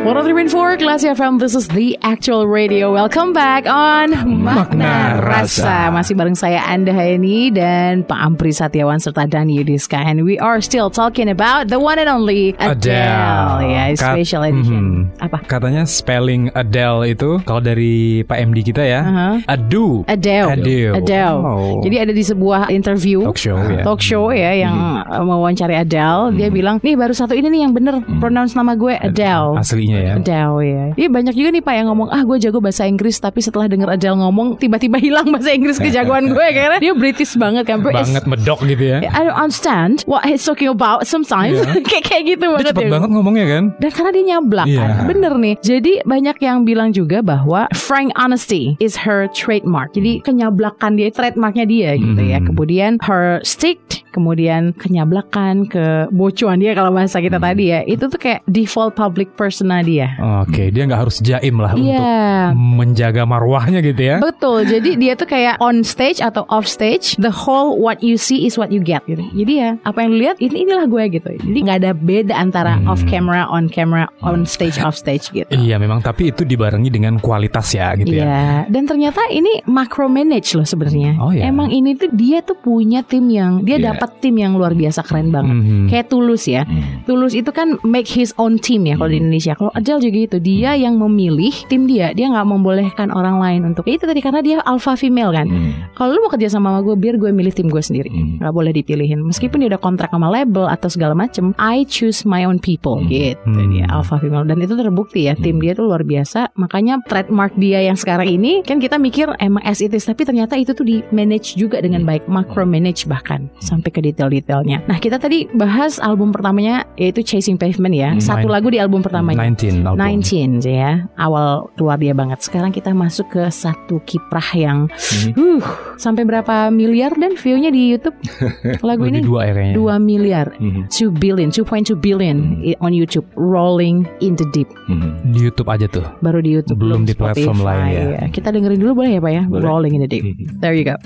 One 0.07 0.23
three 0.23 0.39
point 0.39 0.55
four, 0.55 0.79
Classy 0.79 1.11
FM. 1.11 1.43
This 1.43 1.59
is 1.59 1.67
the 1.67 1.99
actual 1.99 2.47
radio. 2.47 2.95
Welcome 2.95 3.35
back 3.35 3.67
on 3.67 4.15
Makna 4.15 4.63
Makna 4.79 5.19
Rasa. 5.19 5.67
Rasa. 5.67 5.77
Masih 5.91 6.15
bareng 6.15 6.39
saya 6.39 6.63
Anda 6.63 6.95
ini 7.11 7.51
dan 7.51 8.07
Pak 8.07 8.15
Ampri 8.15 8.55
Satiawan 8.55 9.03
serta 9.03 9.27
Dani 9.27 9.59
Yudiska. 9.59 9.99
And 9.99 10.23
we 10.23 10.39
are 10.39 10.63
still 10.63 10.95
talking 10.95 11.27
about 11.27 11.75
the 11.75 11.83
one 11.83 11.99
and 11.99 12.07
only 12.07 12.55
Adele. 12.63 13.67
Ya, 13.67 13.91
Kat- 13.99 14.15
special 14.15 14.47
edition. 14.47 15.11
Mhm. 15.11 15.27
Apa? 15.27 15.43
Katanya 15.43 15.83
spelling 15.91 16.55
Adele 16.55 17.11
itu 17.11 17.43
kalau 17.43 17.59
dari 17.59 18.23
Pak 18.23 18.39
MD 18.47 18.63
kita 18.63 18.87
ya, 18.87 19.03
Aha. 19.03 19.29
adu. 19.51 20.07
Adele. 20.07 20.55
Adele. 20.55 21.03
Adele. 21.03 21.39
Oh. 21.43 21.83
Jadi 21.83 21.97
ada 21.99 22.13
di 22.15 22.23
sebuah 22.23 22.71
interview 22.71 23.27
Talk 23.27 23.43
show 23.43 23.59
ya. 23.59 23.83
talk 23.83 23.99
show 23.99 24.31
ya 24.31 24.55
yang 24.55 25.03
uh, 25.03 25.19
mewawancari 25.27 25.75
Adele, 25.75 26.31
dia 26.39 26.47
bilang, 26.47 26.79
"Nih 26.87 26.95
baru 26.95 27.11
satu 27.11 27.35
ini 27.35 27.51
nih 27.51 27.61
yang 27.67 27.75
bener 27.75 27.99
pronounce 28.23 28.55
nama 28.55 28.79
gue 28.79 28.95
Adele." 28.95 29.59
Aslinya 29.59 29.96
ya. 29.99 30.13
Adele 30.17 30.57
ya. 30.63 30.85
Iya 30.97 31.09
banyak 31.09 31.35
juga 31.35 31.49
nih 31.51 31.63
Pak 31.63 31.75
yang 31.75 31.87
ngomong, 31.89 32.09
"Ah, 32.09 32.23
gue 32.23 32.37
jago 32.39 32.59
bahasa 32.59 32.85
Inggris," 32.85 33.17
tapi 33.17 33.39
setelah 33.39 33.67
denger 33.67 33.89
Adele 33.91 34.19
ngomong, 34.19 34.57
tiba-tiba 34.57 34.97
hilang 34.97 35.29
bahasa 35.29 35.51
Inggris 35.51 35.77
kejagoan 35.77 36.29
gue 36.33 36.47
karena 36.51 36.77
dia 36.77 36.93
British 36.93 37.35
banget 37.35 37.65
kan. 37.65 37.81
Banget 37.81 38.25
medok 38.25 38.61
gitu 38.63 38.85
ya. 38.87 38.99
I 39.05 39.21
don't 39.23 39.35
understand 39.35 40.03
what 40.05 40.23
he's 40.23 40.41
talking 40.41 40.69
about 40.69 41.05
sometimes. 41.05 41.57
Iya. 41.57 41.81
kayak 41.89 42.05
kayak 42.05 42.23
gitu 42.29 42.45
Dia 42.45 42.53
banget 42.53 42.67
cepet 42.71 42.85
ya. 42.85 42.91
banget 42.93 43.11
ngomongnya 43.11 43.47
kan. 43.47 43.65
Dan 43.77 43.91
karena 43.91 44.11
dia 44.11 44.25
nyablak 44.27 44.67
Iya. 44.67 44.83
kan 44.83 45.07
Bener 45.07 45.33
nih 45.35 45.55
Jadi 45.61 45.93
banyak 46.03 46.37
yang 46.39 46.59
bilang 46.63 46.91
juga 46.91 47.21
bahwa 47.21 47.69
Frank 47.73 48.11
honesty 48.15 48.75
is 48.79 48.97
her 48.97 49.29
trademark 49.31 49.93
Jadi 49.93 50.21
kenyablakan 50.21 50.97
dia 50.97 51.09
Trademarknya 51.09 51.65
dia 51.65 51.91
gitu 51.95 52.19
ya 52.19 52.39
Hmm. 52.39 52.47
Kemudian 52.53 52.93
her 53.03 53.41
stick 53.43 53.79
kemudian 54.17 54.73
kenyablakan, 54.73 55.69
kebocuan 55.69 56.57
dia 56.57 56.73
kalau 56.73 56.89
bahasa 56.91 57.21
kita 57.21 57.37
tadi 57.37 57.69
ya, 57.69 57.85
itu 57.85 58.09
tuh 58.09 58.17
kayak 58.17 58.41
default 58.49 58.97
public 58.97 59.37
persona 59.37 59.85
dia. 59.85 60.17
Oke, 60.43 60.73
dia 60.73 60.89
nggak 60.89 61.01
harus 61.05 61.21
jaim 61.21 61.61
lah 61.61 61.77
untuk 61.77 61.93
Iya. 61.93 62.57
menjaga 62.57 63.23
marwahnya 63.23 63.85
gitu 63.85 64.01
ya. 64.01 64.17
Betul, 64.19 64.65
jadi 64.65 64.97
dia 64.97 65.13
tuh 65.15 65.29
kayak 65.29 65.61
on 65.61 65.85
stage 65.85 66.19
atau 66.19 66.49
off 66.49 66.65
stage, 66.65 67.15
the 67.21 67.31
whole 67.31 67.77
what 67.77 68.01
you 68.01 68.17
see 68.17 68.49
is 68.49 68.57
what 68.57 68.73
you 68.73 68.81
get 68.81 69.05
gitu. 69.05 69.21
Jadi 69.37 69.53
ya 69.53 69.71
apa 69.85 70.01
yang 70.01 70.11
lu 70.11 70.25
lihat 70.25 70.41
ini 70.41 70.65
inilah 70.65 70.87
gue 70.87 71.05
gitu. 71.13 71.29
Jadi 71.37 71.59
nggak 71.61 71.79
ada 71.83 71.93
beda 71.93 72.35
antara 72.35 72.81
off 72.87 73.05
camera, 73.05 73.45
on 73.47 73.69
camera, 73.69 74.09
on 74.23 74.49
stage, 74.49 74.81
off 74.81 74.97
stage 74.97 75.29
gitu. 75.29 75.51
Iya 75.51 75.77
memang 75.77 76.01
tapi 76.01 76.31
itu 76.31 76.47
dibarengi 76.47 76.89
dengan 76.89 77.19
kualitas 77.19 77.75
ya 77.75 77.93
gitu 77.95 78.15
ya. 78.15 78.25
Iya, 78.25 78.45
dan 78.71 78.87
ternyata 78.87 79.21
ini 79.29 79.61
macro 79.67 80.07
manage 80.07 80.55
loh 80.55 80.65
sebenarnya. 80.65 81.19
Oh, 81.19 81.35
iya. 81.35 81.51
Emang 81.51 81.69
ini 81.69 81.93
tuh 81.93 82.09
dia 82.13 82.41
tuh 82.41 82.57
punya 82.57 83.03
tim 83.03 83.27
yang 83.27 83.61
dia 83.61 83.77
Iya. 83.77 83.93
dapat 83.93 84.06
tim 84.21 84.37
yang 84.37 84.55
luar 84.55 84.77
biasa 84.77 85.03
keren 85.03 85.33
banget. 85.33 85.57
Mhm. 85.57 85.87
Kayak 85.91 86.07
Tulus 86.13 86.45
ya. 86.47 86.63
Tulus 87.09 87.33
itu 87.35 87.51
kan 87.51 87.81
make 87.83 88.07
his 88.07 88.31
own 88.37 88.61
team 88.61 88.87
ya 88.87 88.95
kalau 88.95 89.11
di 89.11 89.19
Indonesia. 89.19 89.57
Kalau 89.57 89.73
Adele 89.73 90.01
juga 90.03 90.17
gitu, 90.29 90.39
dia 90.39 90.77
yang 90.77 91.01
memilih 91.01 91.53
tim 91.67 91.89
dia. 91.89 92.13
Dia 92.13 92.31
nggak 92.31 92.47
membolehkan 92.47 93.11
orang 93.11 93.41
lain 93.41 93.61
untuk 93.73 93.89
ya 93.89 93.97
itu 93.97 94.05
tadi 94.07 94.21
karena 94.21 94.41
dia 94.45 94.57
alpha 94.63 94.95
female 94.95 95.33
kan. 95.33 95.47
Hmm. 95.49 95.73
Kalau 95.97 96.15
lu 96.15 96.21
mau 96.23 96.31
kerja 96.31 96.53
sama 96.53 96.67
sama 96.67 96.83
gue, 96.83 96.99
biar 96.99 97.15
gue 97.17 97.31
milih 97.31 97.55
tim 97.55 97.71
gue 97.71 97.79
sendiri. 97.79 98.11
Hmm. 98.11 98.43
Nggak 98.43 98.53
boleh 98.53 98.73
dipilihin. 98.75 99.23
Meskipun 99.23 99.63
dia 99.63 99.69
udah 99.71 99.79
kontrak 99.79 100.11
sama 100.11 100.27
label 100.27 100.67
atau 100.67 100.91
segala 100.91 101.15
macem, 101.15 101.55
I 101.57 101.87
choose 101.87 102.27
my 102.27 102.43
own 102.43 102.59
people. 102.59 102.99
Gitu 103.07 103.39
Hmm. 103.47 103.71
dia 103.71 103.87
alpha 103.87 104.19
female. 104.19 104.43
Dan 104.45 104.59
itu 104.59 104.75
terbukti 104.75 105.31
ya, 105.31 105.39
tim 105.39 105.63
dia 105.63 105.79
tuh 105.79 105.87
luar 105.87 106.03
biasa. 106.03 106.51
Makanya 106.59 107.01
trademark 107.07 107.55
dia 107.55 107.81
yang 107.87 107.95
sekarang 107.95 108.27
ini 108.27 108.67
kan 108.67 108.83
kita 108.83 108.99
mikir 108.99 109.31
emang 109.39 109.63
as 109.63 109.79
it 109.79 109.95
is, 109.95 110.05
tapi 110.05 110.27
ternyata 110.27 110.59
itu 110.59 110.75
tuh 110.75 110.83
di 110.83 111.07
manage 111.15 111.55
juga 111.55 111.79
dengan 111.79 112.03
baik, 112.03 112.27
macro 112.27 112.67
manage 112.67 113.07
bahkan 113.07 113.47
sampai 113.63 113.89
ke 113.97 114.05
detail-detailnya. 114.05 114.85
Nah 114.85 114.99
kita 114.99 115.17
tadi 115.17 115.49
bahas 115.51 115.97
album 115.97 116.29
pertamanya 116.29 116.85
yaitu 116.95 117.25
Chasing 117.25 117.57
Pavement 117.57 117.91
ya. 117.91 118.13
Hmm, 118.13 118.21
Satu 118.21 118.45
nine- 118.45 118.53
lagu 118.53 118.69
di 118.69 118.77
album 118.77 119.01
pertamanya. 119.01 119.41
19 119.41 119.81
album. 119.83 119.97
19 119.97 120.61
ya 120.63 121.09
awal 121.17 121.73
keluar 121.73 121.97
dia 121.97 122.13
banget 122.13 122.41
sekarang 122.41 122.69
kita 122.69 122.93
masuk 122.93 123.31
ke 123.31 123.43
satu 123.47 124.05
kiprah 124.05 124.53
yang 124.53 124.79
Hmm. 124.93 125.33
uh 125.57 125.65
sampai 125.97 126.23
berapa 126.23 126.69
miliar 126.69 127.15
dan 127.15 127.33
viewnya 127.35 127.69
di 127.69 127.89
YouTube 127.89 128.13
lagu 128.85 129.07
ini 129.07 129.25
dua 129.25 129.49
ya 129.49 129.53
kayaknya. 129.55 129.75
2 129.75 129.97
miliar 129.99 130.47
Mhm. 130.59 130.83
2 130.87 131.09
billion 131.11 131.49
2.2 131.49 131.97
billion 131.97 132.37
i- 132.61 132.77
on 132.79 132.93
YouTube 132.93 133.25
Rolling 133.33 134.05
in 134.21 134.35
the 134.35 134.45
Deep 134.51 134.69
Mhm. 134.87 135.33
Di 135.33 135.39
YouTube 135.41 135.69
aja 135.69 135.87
tuh. 135.87 136.05
baru 136.19 136.39
di 136.39 136.53
YouTube 136.53 136.77
Belum 136.77 137.03
di 137.03 137.15
platform 137.15 137.57
Spotify. 137.57 137.81
lain 137.89 138.05
ya. 138.13 138.25
kita 138.29 138.49
dengerin 138.51 138.77
dulu 138.77 138.93
boleh 138.99 139.13
ya 139.15 139.21
Pak 139.21 139.33
ya 139.33 139.43
Boleh. 139.47 139.63
Rolling 139.63 139.93
in 139.95 140.03
the 140.03 140.11
Deep 140.11 140.25
Mhm. 140.27 140.61
there 140.61 140.75
you 140.75 140.83
go 140.83 140.99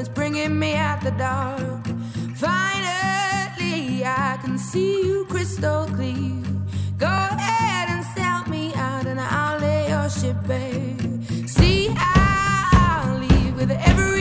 it's 0.00 0.08
bringing 0.08 0.58
me 0.58 0.74
out 0.76 1.02
the 1.02 1.10
dark. 1.10 1.84
Finally, 2.34 4.02
I 4.02 4.38
can 4.40 4.56
see 4.58 5.02
you 5.04 5.26
crystal 5.26 5.84
clear. 5.86 6.42
Go 6.96 7.06
ahead 7.06 7.90
and 7.90 8.02
sell 8.16 8.48
me 8.48 8.72
out, 8.74 9.04
and 9.06 9.20
I'll 9.20 9.60
lay 9.60 9.90
your 9.90 10.08
ship 10.08 10.36
bare. 10.46 10.96
See, 11.46 11.94
I'll 11.98 13.18
leave 13.18 13.56
with 13.56 13.70
every 13.70 14.19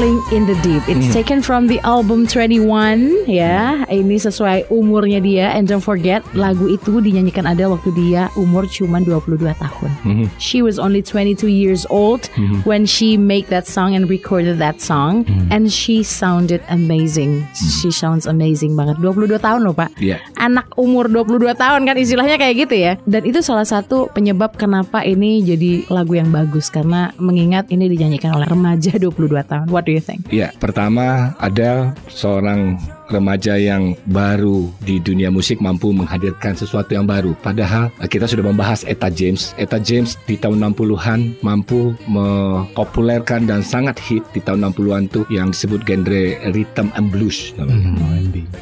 Rolling 0.00 0.24
in 0.32 0.48
the 0.48 0.56
Deep. 0.64 0.80
It's 0.88 1.12
taken 1.12 1.44
from 1.44 1.68
the 1.68 1.76
album 1.84 2.24
21 2.24 3.28
ya. 3.28 3.84
Ini 3.84 4.16
sesuai 4.16 4.72
umurnya 4.72 5.20
dia 5.20 5.52
and 5.52 5.68
don't 5.68 5.84
forget 5.84 6.24
lagu 6.32 6.72
itu 6.72 7.04
dinyanyikan 7.04 7.44
Adele 7.44 7.76
waktu 7.76 7.92
dia 7.92 8.32
umur 8.32 8.64
cuma 8.72 9.04
22 9.04 9.52
tahun. 9.60 9.90
Mhm. 10.08 10.24
She 10.40 10.64
was 10.64 10.80
only 10.80 11.04
22 11.04 11.52
years 11.52 11.84
old 11.92 12.32
when 12.64 12.88
she 12.88 13.20
made 13.20 13.52
that 13.52 13.68
song 13.68 13.92
and 13.92 14.08
recorded 14.08 14.56
that 14.56 14.80
song 14.80 15.28
and 15.52 15.68
she 15.68 16.00
sounded 16.00 16.64
amazing. 16.72 17.44
She 17.52 17.92
sounds 17.92 18.24
amazing 18.24 18.72
banget. 18.72 19.04
22 19.04 19.36
tahun 19.36 19.68
loh, 19.68 19.76
Pak. 19.76 20.00
Iya. 20.00 20.16
Anak 20.40 20.80
umur 20.80 21.12
22 21.12 21.52
tahun 21.52 21.84
kan 21.84 22.00
istilahnya 22.00 22.40
kayak 22.40 22.56
gitu 22.56 22.72
ya. 22.88 22.96
Dan 23.04 23.28
itu 23.28 23.44
salah 23.44 23.68
satu 23.68 24.08
penyebab 24.16 24.56
kenapa 24.56 25.04
ini 25.04 25.44
jadi 25.44 25.92
lagu 25.92 26.16
yang 26.16 26.32
bagus 26.32 26.72
karena 26.72 27.12
mengingat 27.20 27.68
ini 27.68 27.84
dinyanyikan 27.84 28.32
oleh 28.32 28.48
remaja 28.48 28.96
22 28.96 29.44
tahun. 29.44 29.68
What 29.68 29.89
do 29.90 29.98
you 29.98 30.02
think? 30.02 30.30
Ya, 30.30 30.54
pertama 30.62 31.34
ada 31.42 31.98
seorang 32.06 32.78
remaja 33.10 33.58
yang 33.58 33.98
baru 34.06 34.70
di 34.86 35.02
dunia 35.02 35.28
musik 35.28 35.58
mampu 35.58 35.90
menghadirkan 35.90 36.54
sesuatu 36.54 36.94
yang 36.94 37.04
baru. 37.04 37.34
Padahal 37.42 37.90
eh, 37.98 38.06
kita 38.06 38.30
sudah 38.30 38.46
membahas 38.46 38.86
Eta 38.86 39.10
James. 39.10 39.52
Eta 39.58 39.82
James 39.82 40.14
di 40.30 40.38
tahun 40.38 40.62
60-an 40.72 41.42
mampu 41.42 41.92
mempopulerkan 42.06 43.50
dan 43.50 43.60
sangat 43.66 43.98
hit 43.98 44.22
di 44.30 44.40
tahun 44.40 44.70
60-an 44.70 45.10
tuh 45.10 45.24
yang 45.28 45.50
disebut 45.50 45.82
genre 45.82 46.24
rhythm 46.54 46.88
and 46.94 47.10
blues 47.10 47.50
namanya. 47.58 47.98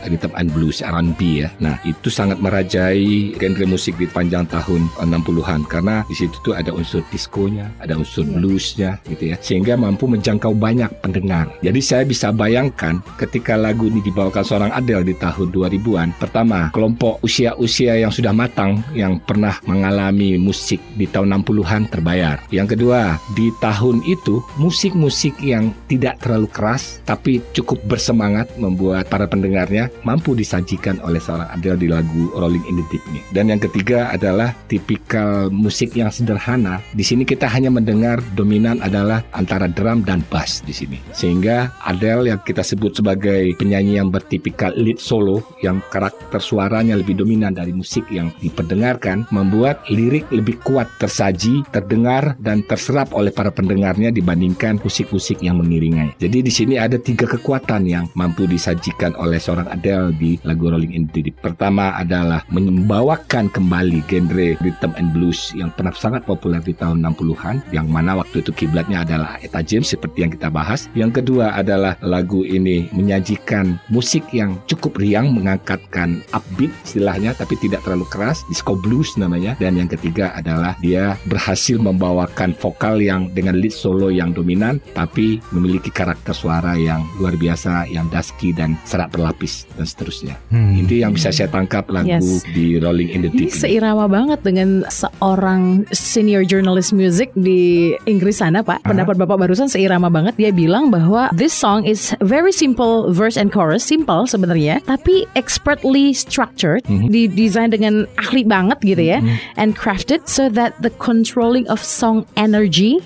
Rhythm 0.09 0.33
and 0.35 0.49
blues 0.57 0.81
R&B 0.81 1.21
ya. 1.45 1.53
Nah, 1.61 1.77
itu 1.85 2.09
sangat 2.09 2.41
merajai 2.41 3.37
genre 3.37 3.65
musik 3.69 4.01
di 4.01 4.09
panjang 4.09 4.49
tahun 4.49 4.89
60-an 4.97 5.69
karena 5.69 6.03
di 6.09 6.17
situ 6.17 6.35
tuh 6.41 6.57
ada 6.57 6.73
unsur 6.73 7.05
diskonya, 7.13 7.69
ada 7.85 7.95
unsur 7.95 8.25
bluesnya 8.25 8.97
gitu 9.05 9.35
ya. 9.35 9.37
Sehingga 9.39 9.77
mampu 9.77 10.09
menjangkau 10.09 10.57
banyak 10.57 10.89
pendengar. 11.05 11.53
Jadi 11.61 11.81
saya 11.85 12.03
bisa 12.09 12.33
bayangkan 12.33 13.05
ketika 13.21 13.59
lagu 13.59 13.91
ini 13.91 14.01
dibawakan 14.01 14.38
seorang 14.45 14.75
Adele 14.75 15.07
di 15.07 15.15
tahun 15.17 15.51
2000-an. 15.51 16.09
Pertama, 16.19 16.71
kelompok 16.75 17.23
usia-usia 17.23 17.99
yang 17.99 18.13
sudah 18.13 18.35
matang 18.35 18.83
yang 18.93 19.19
pernah 19.23 19.59
mengalami 19.65 20.39
musik 20.41 20.79
di 20.95 21.07
tahun 21.07 21.43
60-an 21.43 21.91
terbayar. 21.91 22.43
Yang 22.53 22.79
kedua, 22.79 23.19
di 23.35 23.51
tahun 23.63 24.03
itu 24.07 24.41
musik-musik 24.59 25.39
yang 25.43 25.71
tidak 25.87 26.21
terlalu 26.23 26.49
keras 26.51 27.01
tapi 27.07 27.41
cukup 27.55 27.81
bersemangat 27.89 28.51
membuat 28.61 29.09
para 29.09 29.25
pendengarnya 29.25 29.89
mampu 30.03 30.35
disajikan 30.35 31.01
oleh 31.03 31.23
seorang 31.23 31.49
Adele 31.53 31.81
di 31.81 31.89
lagu 31.89 32.31
Rolling 32.35 32.65
in 32.69 32.81
the 32.81 32.85
Deep 32.93 33.03
ini. 33.11 33.21
Dan 33.33 33.53
yang 33.53 33.61
ketiga 33.63 34.13
adalah 34.13 34.53
tipikal 34.67 35.49
musik 35.49 35.95
yang 35.97 36.13
sederhana. 36.13 36.81
Di 36.93 37.05
sini 37.05 37.25
kita 37.25 37.49
hanya 37.49 37.73
mendengar 37.73 38.21
dominan 38.37 38.81
adalah 38.85 39.25
antara 39.33 39.69
drum 39.71 40.05
dan 40.05 40.25
bass 40.29 40.61
di 40.65 40.75
sini. 40.75 40.99
Sehingga 41.13 41.73
Adele 41.85 42.35
yang 42.35 42.41
kita 42.45 42.65
sebut 42.65 42.97
sebagai 42.97 43.55
penyanyi 43.57 44.01
yang 44.01 44.13
bertipikal 44.29 44.77
lead 44.77 45.01
solo 45.01 45.41
yang 45.65 45.81
karakter 45.89 46.37
suaranya 46.37 47.01
lebih 47.01 47.17
dominan 47.17 47.57
dari 47.57 47.73
musik 47.73 48.05
yang 48.13 48.29
diperdengarkan 48.45 49.25
membuat 49.33 49.81
lirik 49.89 50.29
lebih 50.29 50.61
kuat 50.61 50.85
tersaji, 51.01 51.65
terdengar 51.73 52.37
dan 52.37 52.61
terserap 52.69 53.17
oleh 53.17 53.33
para 53.33 53.49
pendengarnya 53.49 54.13
dibandingkan 54.13 54.77
musik-musik 54.85 55.41
yang 55.41 55.57
mengiringinya. 55.65 56.13
Jadi 56.21 56.45
di 56.45 56.53
sini 56.53 56.77
ada 56.77 57.01
tiga 57.01 57.25
kekuatan 57.25 57.89
yang 57.89 58.05
mampu 58.13 58.45
disajikan 58.45 59.17
oleh 59.17 59.41
seorang 59.41 59.65
Adele 59.73 60.13
di 60.21 60.37
lagu 60.45 60.69
Rolling 60.69 60.93
in 60.93 61.09
the 61.17 61.25
Deep. 61.25 61.41
Pertama 61.41 61.97
adalah 61.97 62.45
membawakan 62.53 63.49
kembali 63.49 64.05
genre 64.05 64.61
rhythm 64.61 64.93
and 65.01 65.17
blues 65.17 65.57
yang 65.57 65.73
pernah 65.73 65.97
sangat 65.97 66.29
populer 66.29 66.61
di 66.61 66.77
tahun 66.77 67.01
60-an 67.01 67.73
yang 67.73 67.89
mana 67.89 68.21
waktu 68.21 68.45
itu 68.45 68.53
kiblatnya 68.53 69.09
adalah 69.09 69.41
Eta 69.41 69.65
James 69.65 69.89
seperti 69.89 70.29
yang 70.29 70.33
kita 70.37 70.53
bahas. 70.53 70.93
Yang 70.93 71.25
kedua 71.25 71.57
adalah 71.57 71.97
lagu 72.05 72.45
ini 72.45 72.93
menyajikan 72.93 73.81
musik 73.89 74.18
yang 74.33 74.57
cukup 74.71 74.97
riang 74.97 75.35
mengangkatkan 75.35 76.23
upbeat 76.33 76.73
istilahnya 76.87 77.35
tapi 77.37 77.59
tidak 77.61 77.85
terlalu 77.85 78.07
keras, 78.09 78.47
disco 78.49 78.79
blues 78.79 79.15
namanya. 79.21 79.59
Dan 79.59 79.77
yang 79.77 79.91
ketiga 79.91 80.33
adalah 80.33 80.79
dia 80.81 81.19
berhasil 81.29 81.77
membawakan 81.77 82.55
vokal 82.57 83.03
yang 83.03 83.29
dengan 83.35 83.59
lead 83.59 83.75
solo 83.75 84.09
yang 84.09 84.33
dominan 84.33 84.81
tapi 84.95 85.43
memiliki 85.53 85.93
karakter 85.93 86.33
suara 86.33 86.79
yang 86.79 87.05
luar 87.19 87.37
biasa 87.37 87.91
yang 87.93 88.07
dusky 88.09 88.55
dan 88.55 88.79
serat 88.89 89.13
berlapis 89.13 89.69
dan 89.77 89.85
seterusnya. 89.85 90.35
Hmm. 90.49 90.79
Itu 90.79 90.99
yang 91.03 91.13
bisa 91.13 91.35
saya 91.35 91.51
tangkap 91.51 91.91
lagu 91.93 92.07
Yes. 92.09 92.41
di 92.57 92.81
Rolling 92.81 93.13
in 93.13 93.21
the 93.27 93.31
Deep. 93.31 93.53
ini. 93.53 93.53
seirama 93.53 94.09
banget 94.09 94.41
dengan 94.41 94.89
seorang 94.89 95.85
senior 95.93 96.41
journalist 96.47 96.97
music 96.97 97.29
di 97.37 97.93
Inggris 98.09 98.41
sana, 98.41 98.65
Pak. 98.65 98.81
Pendapat 98.87 99.21
Bapak 99.21 99.37
barusan 99.37 99.69
seirama 99.69 100.09
banget. 100.09 100.41
Dia 100.41 100.55
bilang 100.55 100.89
bahwa 100.89 101.29
this 101.37 101.53
song 101.53 101.85
is 101.85 102.17
very 102.25 102.49
simple 102.55 102.79
simple 102.79 103.13
verse 103.13 103.37
and 103.37 103.51
chorus, 103.51 103.83
simple 103.99 104.31
sebenarnya, 104.31 104.79
tapi 104.87 105.27
expertly 105.35 106.15
structured, 106.15 106.87
didesain 106.87 107.75
dengan 107.75 108.07
ahli 108.15 108.47
banget 108.47 108.79
gitu 108.87 109.03
ya, 109.03 109.19
and 109.59 109.75
crafted 109.75 110.23
so 110.31 110.47
that 110.47 110.79
the 110.79 110.93
controlling 111.03 111.67
of 111.67 111.83
song 111.83 112.23
energy 112.39 113.03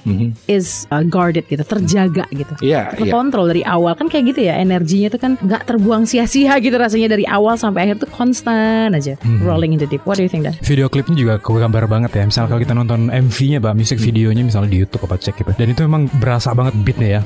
is 0.52 0.85
uh, 0.92 1.00
guarded 1.00 1.48
gitu, 1.48 1.64
terjaga 1.64 2.28
gitu. 2.37 2.52
Iya, 2.61 2.92
iya. 2.92 3.00
Terkontrol 3.00 3.48
dari 3.48 3.64
awal 3.64 3.96
kan 3.96 4.12
kayak 4.12 4.37
gitu 4.37 4.52
ya, 4.52 4.61
energinya 4.61 5.09
tuh 5.09 5.20
kan 5.24 5.33
nggak 5.40 5.64
terbuang 5.64 6.05
sia-sia 6.05 6.61
gitu 6.61 6.76
rasanya 6.76 7.16
dari 7.16 7.24
awal 7.24 7.57
sampai 7.57 7.88
akhir 7.88 8.05
tuh 8.05 8.11
konstan 8.12 8.92
aja. 8.92 9.16
Rolling 9.40 9.72
in 9.72 9.81
the 9.81 9.88
deep. 9.88 10.05
What 10.05 10.20
do 10.20 10.26
you 10.26 10.28
think 10.28 10.44
Dan? 10.44 10.52
Video 10.61 10.92
klipnya 10.92 11.16
juga 11.16 11.35
kegambar 11.40 11.88
banget 11.88 12.20
ya. 12.20 12.28
Misal 12.28 12.50
kalau 12.50 12.61
kita 12.61 12.76
nonton 12.76 13.09
MV-nya, 13.09 13.62
Pak, 13.62 13.72
musik 13.78 13.96
videonya 14.02 14.42
misalnya 14.44 14.68
di 14.68 14.83
YouTube 14.83 15.07
apa 15.07 15.16
cek 15.16 15.40
gitu. 15.40 15.50
Dan 15.55 15.66
itu 15.72 15.81
emang 15.87 16.11
berasa 16.18 16.50
banget 16.52 16.74
beatnya 16.83 17.09
ya. 17.09 17.20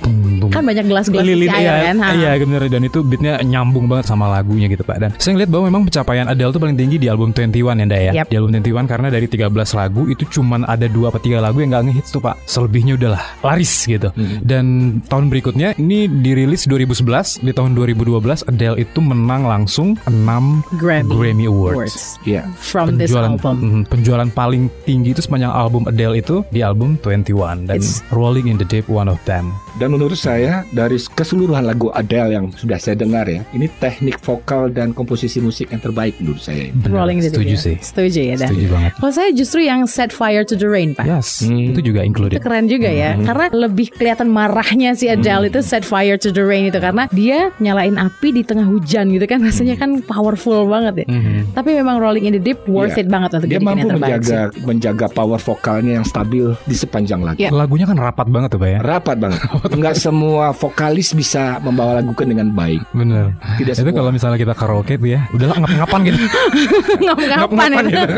Kan 0.52 0.62
banyak 0.62 0.84
gelas-gelas 0.86 1.24
Lilin, 1.24 1.48
air 1.48 1.64
iya, 1.64 1.74
kan. 1.90 1.96
ha. 1.98 2.08
iya 2.12 2.30
bener 2.36 2.62
dan 2.68 2.82
itu 2.84 3.00
beatnya 3.00 3.40
nyambung 3.56 3.88
banget 3.88 4.06
sama 4.06 4.28
lagunya 4.28 4.68
gitu 4.68 4.84
Pak 4.84 4.96
dan 4.98 5.10
saya 5.16 5.32
ngeliat 5.34 5.48
bahwa 5.48 5.64
memang 5.66 5.82
pencapaian 5.88 6.28
Adele 6.28 6.52
tuh 6.52 6.60
paling 6.60 6.76
tinggi 6.76 6.96
di 6.96 7.08
album 7.08 7.32
21 7.32 7.56
ya 7.56 7.72
Nda 7.72 7.98
ya 7.98 8.12
Yap. 8.20 8.26
di 8.28 8.36
album 8.36 8.52
21 8.52 8.84
karena 8.84 9.08
dari 9.08 9.26
13 9.26 9.48
lagu 9.72 10.02
itu 10.06 10.24
cuman 10.28 10.62
ada 10.64 10.84
dua 10.86 11.08
atau 11.08 11.18
tiga 11.18 11.40
lagu 11.40 11.58
yang 11.58 11.72
gak 11.72 11.88
ngehits 11.88 12.12
tuh 12.12 12.20
Pak 12.20 12.36
selebihnya 12.44 12.94
udahlah 12.94 13.24
laris 13.40 13.88
gitu 13.88 14.12
dan 14.42 14.64
tahun 15.06 15.32
berikutnya 15.32 15.72
ini 15.76 16.04
dirilis 16.06 16.68
2011 16.68 17.40
di 17.40 17.50
tahun 17.50 17.72
2012 17.72 18.44
Adele 18.44 18.76
itu 18.76 18.98
menang 19.00 19.46
langsung 19.46 19.96
6 20.04 20.76
Grammy, 20.76 21.08
Grammy 21.08 21.46
Awards. 21.46 21.76
Awards. 21.78 22.02
Iya. 22.26 22.42
from 22.58 22.98
this 22.98 23.08
penjualan 23.08 23.32
album. 23.38 23.54
mm, 23.56 23.82
penjualan 23.88 24.28
paling 24.28 24.62
tinggi 24.82 25.14
itu 25.14 25.22
sepanjang 25.22 25.48
album 25.48 25.86
Adele 25.86 26.18
itu 26.18 26.42
di 26.50 26.60
album 26.60 26.98
21 27.00 27.64
dan 27.64 27.78
It's- 27.78 28.02
Rolling 28.10 28.50
in 28.50 28.58
the 28.58 28.66
Deep 28.66 28.90
one 28.90 29.06
of 29.06 29.16
them. 29.24 29.54
Dan 29.78 29.94
menurut 29.94 30.16
saya 30.16 30.66
dari 30.72 30.98
keseluruhan 30.98 31.62
lagu 31.62 31.92
Adele 31.92 32.32
yang 32.32 32.48
sudah 32.50 32.76
saya 32.76 32.96
dengar 32.96 33.28
ya, 33.28 33.44
ini 33.52 33.70
teknik 33.72 34.18
vokal 34.18 34.68
dan 34.68 34.90
komposisi 34.90 35.38
musik 35.38 35.70
yang 35.70 35.78
terbaik 35.78 36.18
menurut 36.18 36.40
saya. 36.40 36.72
Benar, 36.72 36.90
Rolling 36.96 37.18
in 37.18 37.24
the 37.24 37.30
deep 37.30 37.38
setuju 37.38 37.52
ya. 37.52 37.62
sih. 37.62 37.76
Setuju 37.78 38.20
ya 38.20 38.34
Dan. 38.36 38.48
Setuju 38.50 38.66
banget. 38.68 38.90
Kalau 38.96 39.12
saya 39.12 39.28
justru 39.30 39.60
yang 39.60 39.80
Set 39.84 40.10
Fire 40.10 40.42
to 40.42 40.54
the 40.54 40.66
Rain 40.66 40.90
Pak. 40.92 41.04
Yes, 41.04 41.28
Hmm. 41.38 41.70
itu 41.70 41.80
juga 41.84 42.00
Itu 42.00 42.08
included. 42.08 42.38
keren 42.40 42.64
juga 42.64 42.88
ya 42.88 43.12
Karena 43.18 43.46
lebih 43.52 43.92
kelihatan 43.92 44.26
marahnya 44.26 44.92
si 44.92 45.06
Adele 45.06 45.46
itu 45.46 45.60
Set 45.60 45.82
fire 45.82 46.16
to 46.16 46.30
the 46.30 46.40
rain 46.40 46.64
itu 46.64 46.76
Karena 46.76 47.04
dia 47.08 47.52
nyalain 47.56 47.94
api 47.94 48.32
di 48.32 48.42
tengah 48.42 48.64
hujan 48.64 49.08
gitu 49.08 49.24
kan 49.24 49.38
Rasanya 49.38 49.76
kan 49.76 50.00
powerful 50.00 50.64
banget 50.64 51.04
ya 51.04 51.06
Mhm. 51.06 51.52
Tapi 51.52 51.70
memang 51.74 51.98
Rolling 51.98 52.24
in 52.24 52.32
the 52.32 52.42
Deep 52.42 52.64
worth 52.64 52.94
Iya. 52.94 53.02
it 53.02 53.08
banget 53.08 53.30
untuk 53.34 53.48
Dia 53.48 53.60
mampu 53.60 53.78
yang 53.78 53.90
terbaik 53.90 54.12
menjaga 54.16 54.40
menjaga 54.62 55.06
power 55.08 55.36
vokalnya 55.36 55.92
yang 55.94 56.06
stabil 56.06 56.44
di 56.62 56.74
sepanjang 56.74 57.20
lagu. 57.20 57.36
Iya. 57.36 57.50
Lagunya 57.50 57.84
kan 57.84 57.96
rapat 57.96 58.26
banget 58.26 58.48
tuh 58.50 58.58
Pak 58.58 58.68
ya. 58.68 58.78
Rapat 58.80 59.16
banget. 59.18 59.40
Enggak 59.76 59.94
semua 59.94 60.50
vokalis 60.50 61.12
bisa 61.12 61.60
membawa 61.60 62.00
lagu 62.00 62.10
kan 62.12 62.26
dengan 62.26 62.48
baik. 62.50 62.80
Bener. 62.90 63.35
Tidak 63.36 63.72
itu 63.72 63.82
semua. 63.84 63.96
kalau 63.96 64.10
misalnya 64.10 64.38
kita 64.38 64.54
karaoke 64.54 64.94
tuh 64.96 65.08
ya, 65.08 65.28
udahlah 65.30 65.56
ngap-ngapan 65.58 66.00
gitu. 66.04 66.18
Ngap-ngapan 67.06 67.70
itu 67.70 67.88
gitu. 67.92 68.14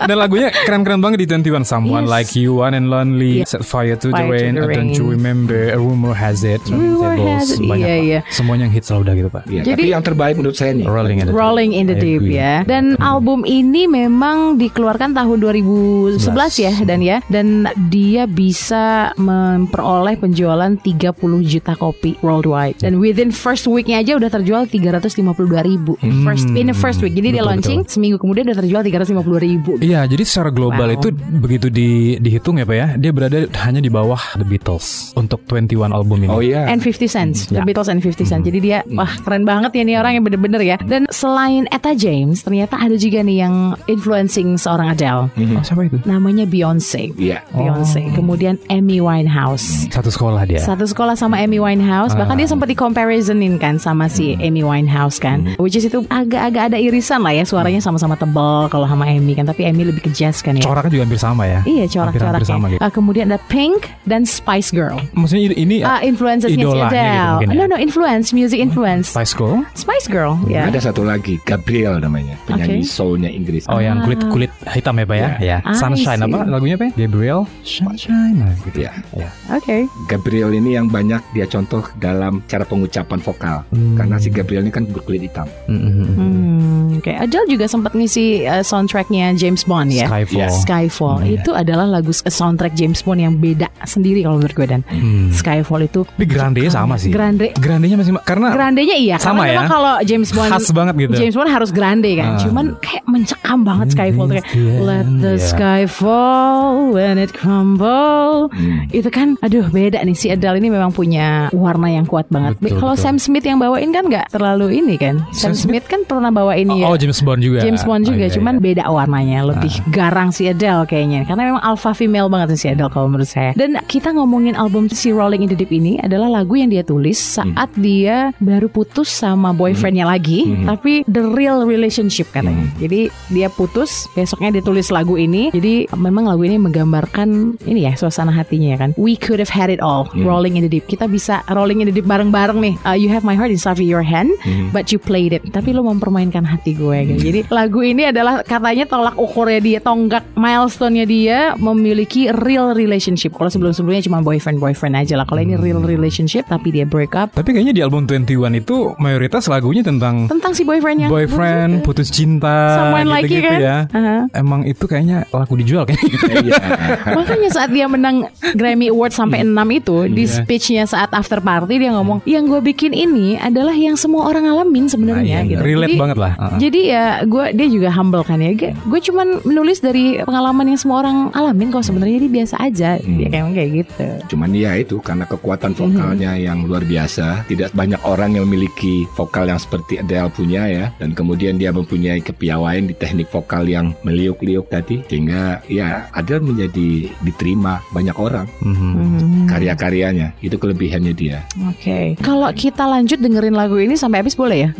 Dan 0.00 0.16
lagunya 0.16 0.48
keren-keren 0.52 1.00
banget 1.00 1.18
di 1.20 1.26
21 1.28 1.62
Someone 1.62 2.04
Yes. 2.06 2.10
Like 2.10 2.30
You, 2.34 2.50
One 2.56 2.74
and 2.74 2.86
Lonely, 2.88 3.42
Iya. 3.42 3.46
Set 3.46 3.62
Fire 3.62 3.96
to 3.96 4.08
the 4.08 4.16
Fire 4.16 4.26
to 4.26 4.32
Rain, 4.32 4.52
the 4.54 4.66
Don't 4.66 4.92
You. 4.92 5.04
Remember, 5.10 5.70
A 5.70 5.78
Rumor 5.78 6.12
Has 6.12 6.42
It, 6.42 6.60
Rumor 6.66 7.16
Turntables, 7.16 7.38
Has 7.38 7.50
It, 7.52 7.60
banyak 7.62 7.86
iya, 7.86 7.96
iya. 7.98 8.20
Semuanya 8.28 8.66
yang 8.66 8.74
hits 8.74 8.88
lah 8.88 8.98
udah 9.00 9.14
gitu 9.14 9.28
Pak. 9.28 9.42
Iya, 9.46 9.62
Jadi- 9.62 9.74
tapi 9.76 9.88
yang 9.90 10.02
terbaik 10.02 10.34
menurut 10.36 10.56
saya 10.56 10.72
nih. 10.72 10.86
Rolling 10.86 11.18
in 11.18 11.26
the 11.26 11.32
Deep. 11.32 11.38
Rolling 11.38 11.70
in 11.72 11.84
the 11.86 11.96
Deep 11.96 12.22
ya. 12.24 12.54
Dan 12.64 12.84
album 12.98 13.42
ini 13.44 13.86
memang 13.86 14.56
dikeluarkan 14.56 15.12
tahun 15.12 15.36
2011 15.40 16.20
ya 16.58 16.72
dan 16.82 17.00
ya 17.00 17.18
dan 17.26 17.46
dia 17.88 18.24
bisa 18.24 19.10
memperoleh 19.16 20.16
penjualan 20.16 20.72
30 20.74 21.14
juta 21.42 21.72
kopi 21.74 22.16
worldwide. 22.20 22.78
Dan 22.78 22.98
within 22.98 23.30
first 23.30 23.66
weeknya 23.66 24.00
aja 24.00 24.16
udah 24.16 24.30
terjual 24.30 24.59
352 24.66 25.62
ribu. 25.62 25.92
First 26.24 26.48
in 26.52 26.68
the 26.68 26.76
first 26.76 27.00
week. 27.00 27.12
Jadi 27.12 27.36
dia 27.36 27.42
Betul, 27.42 27.50
launching 27.54 27.80
seminggu 27.86 28.16
kemudian 28.16 28.48
udah 28.48 28.58
terjual 28.58 28.82
352 28.82 29.38
ribu. 29.40 29.72
Iya, 29.78 30.04
jadi 30.04 30.22
secara 30.26 30.50
global 30.50 30.88
Wow. 30.90 30.96
itu 30.96 31.08
begitu 31.38 31.66
di, 31.68 31.88
dihitung 32.18 32.56
ya 32.56 32.64
Pak 32.64 32.76
ya, 32.76 32.86
dia 32.96 33.10
berada 33.12 33.38
hanya 33.62 33.78
di 33.78 33.86
bawah 33.86 34.18
The 34.34 34.42
Beatles 34.42 35.12
untuk 35.14 35.44
21 35.46 35.92
album 35.92 36.24
ini. 36.24 36.32
Oh 36.32 36.42
iya. 36.42 36.66
And 36.66 36.80
50 36.80 37.06
cents, 37.06 37.46
The 37.46 37.60
Ya. 37.60 37.64
Beatles 37.64 37.86
and 37.86 38.00
50 38.00 38.24
cents. 38.26 38.42
Jadi 38.42 38.58
dia 38.58 38.82
wah 38.90 39.10
keren 39.22 39.46
banget 39.46 39.70
ya 39.76 39.82
nih 39.86 39.96
orang 39.96 40.18
yang 40.18 40.24
bener-bener 40.26 40.60
ya. 40.60 40.76
Dan 40.82 41.06
selain 41.14 41.70
Etta 41.70 41.94
James, 41.94 42.42
ternyata 42.42 42.74
ada 42.74 42.96
juga 42.96 43.22
nih 43.22 43.44
yang 43.44 43.54
influencing 43.86 44.56
seorang 44.56 44.90
Adele. 44.90 45.30
Oh, 45.30 45.62
siapa 45.62 45.86
itu? 45.86 46.02
Namanya 46.02 46.42
Beyonce. 46.42 47.14
Iya. 47.14 47.46
Beyonce. 47.54 48.10
Kemudian 48.16 48.58
Amy 48.66 48.98
Winehouse. 48.98 49.86
Satu 49.86 50.10
sekolah 50.10 50.42
dia. 50.42 50.58
Satu 50.58 50.82
sekolah 50.82 51.14
sama 51.14 51.38
Amy 51.38 51.62
Winehouse, 51.62 52.18
bahkan 52.18 52.34
dia 52.34 52.50
sempat 52.50 52.66
di 52.66 52.74
comparisonin 52.74 53.54
kan 53.54 53.78
sama 53.78 54.10
si 54.10 54.34
Amy 54.42 54.49
Winehouse 54.58 55.22
kan, 55.22 55.54
which 55.62 55.78
is 55.78 55.86
itu 55.86 56.02
agak-agak 56.10 56.74
ada 56.74 56.76
irisan 56.76 57.22
lah 57.22 57.30
ya 57.30 57.46
suaranya 57.46 57.78
sama-sama 57.78 58.18
tebal 58.18 58.66
kalau 58.66 58.90
sama 58.90 59.06
Amy 59.06 59.38
kan, 59.38 59.46
tapi 59.46 59.62
Amy 59.62 59.86
lebih 59.86 60.02
ke 60.02 60.10
jazz 60.10 60.42
kan 60.42 60.58
ya. 60.58 60.66
Coraknya 60.66 60.90
juga 60.90 61.02
hampir 61.06 61.20
sama 61.22 61.46
ya. 61.46 61.62
Iya 61.62 61.86
corak-coraknya. 61.86 62.42
gitu. 62.74 62.82
Ah, 62.82 62.90
kemudian 62.90 63.30
ada 63.30 63.38
Pink 63.46 63.86
dan 64.02 64.26
Spice 64.26 64.74
Girl. 64.74 64.98
Maksudnya 65.14 65.54
ini 65.54 65.76
Ah, 65.80 66.02
influencersnya 66.02 66.58
idolanya 66.58 66.90
gitu 66.90 66.98
Adele. 66.98 67.30
mungkin 67.30 67.48
ya? 67.48 67.54
No 67.54 67.64
no 67.66 67.76
influence, 67.78 68.26
music 68.34 68.58
influence. 68.58 69.14
Spice 69.14 69.38
Girl. 69.38 69.62
Spice 69.78 70.10
Girl, 70.10 70.34
ya. 70.50 70.66
Ada 70.66 70.90
satu 70.90 71.06
lagi, 71.06 71.38
Gabriel 71.46 72.02
namanya, 72.02 72.34
penyanyi 72.44 72.82
Oke. 72.82 72.90
soulnya 72.90 73.30
Inggris. 73.30 73.70
Oh 73.70 73.78
yang 73.78 74.02
kulit 74.02 74.18
kulit 74.26 74.50
hitam 74.66 74.98
ya 74.98 75.06
pak 75.06 75.16
ya? 75.16 75.28
Ya. 75.38 75.58
I 75.62 75.76
Sunshine 75.76 76.24
apa 76.24 76.42
lagunya 76.48 76.74
pak? 76.74 76.96
Gabriel 76.96 77.44
Sunshine. 77.62 78.40
Nah, 78.40 78.52
gitu. 78.64 78.82
Ya. 78.82 78.92
Ya. 79.12 79.28
Oke. 79.52 79.84
Gabriel 80.06 80.50
ini 80.52 80.74
yang 80.74 80.88
banyak 80.88 81.20
dia 81.30 81.44
contoh 81.44 81.84
dalam 81.96 82.40
cara 82.46 82.64
pengucapan 82.64 83.18
vokal. 83.20 83.58
Hmm. 83.70 83.94
Karena 83.94 84.16
si 84.16 84.32
Gabriel 84.40 84.62
ini 84.62 84.72
kan 84.72 84.84
berkulit 84.84 85.20
hitam. 85.22 85.44
Mm, 85.66 85.76
mm, 85.76 85.92
mm. 85.92 86.08
Hmm, 86.10 86.96
Oke, 86.96 87.12
Adele 87.12 87.46
juga 87.48 87.64
sempat 87.64 87.92
ngisi 87.92 88.42
uh, 88.42 88.60
soundtracknya 88.60 89.32
James 89.32 89.62
Bond 89.62 89.88
ya. 89.90 90.04
Skyfall. 90.04 90.40
Yes. 90.42 90.54
Skyfall 90.62 91.16
Hmm, 91.16 91.26
iya. 91.26 91.36
itu 91.36 91.50
adalah 91.52 91.86
lagu 91.86 92.08
s- 92.08 92.24
soundtrack 92.24 92.72
James 92.72 93.00
Bond 93.00 93.18
yang 93.18 93.34
beda 93.34 93.68
sendiri 93.82 94.20
kalau 94.20 94.36
menurut 94.36 94.54
gue 94.54 94.66
dan 94.66 94.80
Hmm. 94.86 95.28
Skyfall 95.30 95.84
itu 95.84 96.02
Tapi 96.04 96.24
grandenya 96.24 96.70
sama 96.70 96.96
sih. 96.96 97.08
Grande 97.08 97.52
Grandenya 97.54 97.96
masih 97.96 98.12
karena 98.20 98.48
grandenya 98.50 98.96
iya 98.96 99.16
Sama 99.16 99.44
karena 99.44 99.64
ya? 99.64 99.68
kalau 99.68 99.94
James 100.02 100.30
Bond 100.30 100.50
khas 100.50 100.68
banget 100.70 100.94
gitu. 100.98 101.12
James 101.16 101.34
Bond 101.34 101.48
harus 101.48 101.70
grande 101.70 102.10
kan 102.12 102.30
Ah. 102.30 102.40
cuman 102.40 102.66
kayak 102.78 103.04
mencekam 103.04 103.58
banget 103.60 103.86
Skyfall 103.90 104.26
tuh 104.26 104.34
kayak 104.36 104.48
Let 104.80 105.06
the 105.18 105.34
iya. 105.34 105.42
sky 105.42 105.82
fall 105.84 106.64
when 106.90 107.16
it 107.16 107.32
crumble 107.32 108.48
Hmm. 108.50 108.86
itu 108.88 109.08
kan 109.08 109.36
aduh 109.40 109.66
beda 109.66 110.00
nih 110.00 110.14
si 110.14 110.26
Adele 110.26 110.58
ini 110.58 110.68
memang 110.68 110.90
punya 110.90 111.48
warna 111.50 111.88
yang 111.88 112.04
kuat 112.04 112.26
banget 112.28 112.56
Betul, 112.56 112.80
kalau. 112.80 112.94
Sam 112.94 113.16
Smith 113.16 113.42
yang 113.42 113.58
bawain 113.58 113.90
kan 113.90 114.06
nggak 114.06 114.29
terlalu 114.30 114.78
ini 114.78 114.94
kan 114.94 115.18
Sam, 115.34 115.52
Smith, 115.52 115.90
kan 115.90 116.06
pernah 116.06 116.30
bawa 116.30 116.54
ini 116.54 116.86
Oh, 116.86 116.94
ya 116.94 117.02
James 117.02 117.18
Bond 117.20 117.42
juga. 117.42 117.60
James 117.60 117.82
Bond 117.82 118.06
juga, 118.06 118.24
Oh, 118.24 118.30
iya, 118.30 118.34
cuman 118.38 118.54
iya. 118.56 118.62
beda 118.62 118.84
warnanya, 118.86 119.38
lebih 119.50 119.74
garang 119.90 120.30
si 120.30 120.46
Adele 120.46 120.86
kayaknya. 120.86 121.26
Karena 121.26 121.50
memang 121.52 121.62
alpha 121.62 121.90
female 121.92 122.30
banget 122.30 122.54
si 122.56 122.66
Adele 122.70 122.88
kalau 122.88 123.10
menurut 123.10 123.26
saya. 123.26 123.50
Dan 123.58 123.76
kita 123.90 124.14
ngomongin 124.14 124.54
album 124.54 124.86
si 124.88 125.10
Rolling 125.10 125.42
in 125.42 125.50
the 125.50 125.58
Deep 125.58 125.74
ini 125.74 125.98
adalah 125.98 126.30
lagu 126.30 126.54
yang 126.54 126.70
dia 126.70 126.86
tulis 126.86 127.18
saat 127.18 127.68
dia 127.76 128.30
baru 128.38 128.70
putus 128.70 129.10
sama 129.10 129.50
boyfriendnya 129.50 130.06
lagi, 130.06 130.46
tapi 130.64 131.02
the 131.10 131.22
real 131.34 131.66
relationship 131.66 132.30
katanya. 132.30 132.70
Jadi 132.78 133.10
dia 133.28 133.50
putus, 133.50 134.06
besoknya 134.14 134.54
dia 134.54 134.62
tulis 134.62 134.88
lagu 134.94 135.18
ini. 135.18 135.50
Jadi 135.50 135.90
memang 135.98 136.30
lagu 136.30 136.46
ini 136.46 136.56
menggambarkan 136.56 137.58
ini 137.66 137.90
ya 137.90 137.92
suasana 137.98 138.30
hatinya 138.30 138.74
ya 138.74 138.78
kan. 138.78 138.90
We 138.94 139.18
could 139.18 139.42
have 139.42 139.50
had 139.50 139.68
it 139.68 139.82
all, 139.82 140.06
Rolling 140.14 140.54
in 140.54 140.64
the 140.64 140.70
Deep. 140.70 140.86
Kita 140.86 141.10
bisa 141.10 141.42
rolling 141.50 141.82
in 141.82 141.90
the 141.90 141.94
deep 141.94 142.06
bareng-bareng 142.06 142.58
nih. 142.60 142.74
Uh, 142.86 142.94
you 142.94 143.10
have 143.10 143.26
my 143.26 143.34
heart 143.34 143.50
inside 143.50 143.74
of 143.74 143.82
your 143.82 144.02
hand, 144.10 144.34
but 144.70 144.90
you 144.90 144.98
played 144.98 145.30
it. 145.30 145.42
Tapi 145.48 145.70
lu 145.70 145.82
mempermainkan 145.82 146.42
hati 146.42 146.74
gue 146.74 146.98
gitu. 147.06 147.20
Jadi 147.22 147.40
lagu 147.48 147.80
ini 147.80 148.10
adalah 148.10 148.42
katanya 148.42 148.84
tolak 148.84 149.14
ukurnya 149.14 149.60
dia, 149.60 149.78
tonggak 149.78 150.26
milestone-nya 150.34 151.04
dia 151.04 151.38
memiliki 151.54 152.26
real 152.34 152.74
relationship. 152.74 153.30
Kalau 153.32 153.46
sebelum-sebelumnya 153.46 154.02
cuma 154.02 154.18
boyfriend-boyfriend 154.20 154.94
aja 154.96 155.14
lah. 155.14 155.22
Kalau 155.22 155.38
ini 155.38 155.54
real 155.54 155.78
relationship 155.78 156.44
tapi 156.44 156.72
dia 156.72 156.82
break 156.82 157.14
up 157.14 157.30
Tapi 157.30 157.52
kayaknya 157.52 157.70
di 157.70 157.82
album 157.82 158.04
21 158.04 158.26
itu 158.56 158.76
mayoritas 158.96 159.46
lagunya 159.46 159.80
tentang 159.80 160.26
tentang 160.26 160.50
si 160.50 160.64
boyfriendnya. 160.64 161.06
boyfriend, 161.06 161.84
putus 161.84 162.10
cinta, 162.10 162.74
Someone 162.76 163.06
like 163.06 163.28
you 163.28 163.38
gitu-gitu 163.38 163.46
kan? 163.46 163.60
ya. 163.60 163.76
Aha. 163.92 164.16
Emang 164.34 164.64
itu 164.64 164.84
kayaknya 164.84 165.28
laku 165.30 165.54
dijual 165.54 165.84
kayaknya. 165.84 166.18
Iya. 166.40 166.62
Makanya 167.16 167.48
saat 167.50 167.70
dia 167.70 167.86
menang 167.86 168.26
Grammy 168.56 168.88
Award 168.88 169.12
sampai 169.12 169.44
6 169.44 169.54
itu 169.70 169.96
di 170.08 170.24
Iya. 170.24 170.34
speechnya 170.42 170.84
saat 170.84 171.10
after 171.10 171.38
party 171.38 171.76
dia 171.76 171.92
ngomong 171.92 172.24
yang 172.24 172.44
gue 172.44 172.60
bikin 172.64 172.90
ini 172.90 173.36
adalah 173.36 173.72
yang 173.72 173.94
semua 174.00 174.24
orang 174.24 174.48
alamin 174.48 174.88
sebenarnya 174.88 175.20
Nah, 175.20 175.44
iya, 175.44 175.50
gitu. 175.52 175.60
relate 175.60 175.92
Jadi- 175.92 176.00
banget 176.00 176.18
lah. 176.18 176.32
Uh-uh. 176.34 176.56
Jadi 176.56 176.80
ya 176.88 177.04
gue 177.22 177.44
dia 177.52 177.66
juga 177.68 177.88
humble 177.92 178.24
kan 178.24 178.40
ya. 178.40 178.50
Gue 178.72 179.00
cuman 179.00 179.44
menulis 179.44 179.78
dari 179.78 180.16
pengalaman 180.20 180.72
yang 180.72 180.80
semua 180.80 181.04
orang 181.04 181.28
alamin 181.30 181.68
kok 181.68 181.84
sebenarnya 181.84 182.16
dia 182.18 182.32
biasa 182.32 182.54
aja. 182.56 182.90
Dia 182.96 183.28
kayak 183.28 183.52
kayak 183.52 183.70
gitu. 183.76 184.06
Cuman 184.32 184.50
ya 184.56 184.72
itu 184.74 184.96
karena 185.00 185.28
kekuatan 185.28 185.76
vokalnya 185.76 186.32
yang 186.34 186.64
luar 186.64 186.80
biasa, 186.82 187.44
tidak 187.44 187.70
banyak 187.72 188.00
orang 188.02 188.32
yang 188.32 188.48
memiliki 188.48 189.04
vokal 189.12 189.44
yang 189.44 189.60
seperti 189.60 189.98
Adele 189.98 190.30
punya 190.30 190.62
ya, 190.64 190.84
dan 190.96 191.12
kemudian 191.12 191.58
dia 191.58 191.68
mempunyai 191.68 192.22
kepiawaian 192.22 192.86
di 192.86 192.94
teknik 192.94 193.28
vokal 193.28 193.66
yang 193.66 193.92
meliuk-liuk 194.00 194.70
tadi, 194.70 195.02
sehingga 195.04 195.60
ya 195.66 196.08
Adele 196.14 196.40
menjadi 196.40 197.10
diterima 197.20 197.82
banyak 197.90 198.16
orang. 198.16 198.46
Mhm. 198.62 198.78
Hmm. 198.80 199.46
karya-karyanya. 199.50 200.32
Itu 200.38 200.56
kelebihannya 200.56 201.12
dia. 201.12 201.42
Oke. 201.66 202.14
Kalau 202.22 202.46
kita 202.54 202.86
lanjut 202.86 203.18
dengerin 203.18 203.52
lagu 203.52 203.76
ini 203.76 203.89
sampai 203.96 204.22
habis 204.22 204.36
boleh 204.36 204.68
ya? 204.68 204.70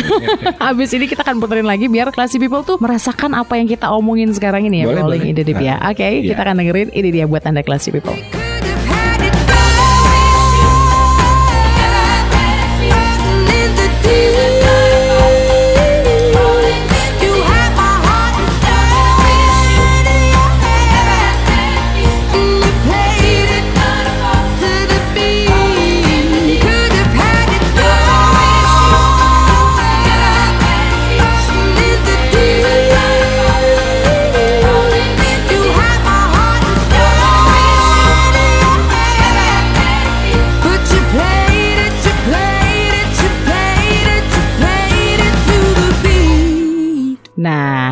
habis 0.66 0.92
ini 0.94 1.04
kita 1.04 1.24
akan 1.24 1.42
puterin 1.42 1.66
lagi 1.66 1.88
biar 1.88 2.12
classy 2.12 2.38
people 2.38 2.62
tuh 2.62 2.78
merasakan 2.78 3.34
apa 3.34 3.58
yang 3.58 3.66
kita 3.66 3.90
omongin 3.90 4.30
sekarang 4.32 4.64
ini 4.64 4.84
ya, 4.84 4.86
Boleh, 4.86 5.02
Rolling 5.02 5.22
boleh. 5.26 5.32
in 5.32 5.36
the 5.36 5.44
Deep 5.44 5.60
ya. 5.60 5.76
Ah, 5.76 5.90
Oke, 5.90 6.04
iya. 6.06 6.32
kita 6.32 6.40
akan 6.40 6.56
dengerin 6.62 6.88
ini 6.94 7.08
dia 7.10 7.24
buat 7.26 7.42
Anda 7.42 7.60
classy 7.60 7.90
people. 7.90 8.14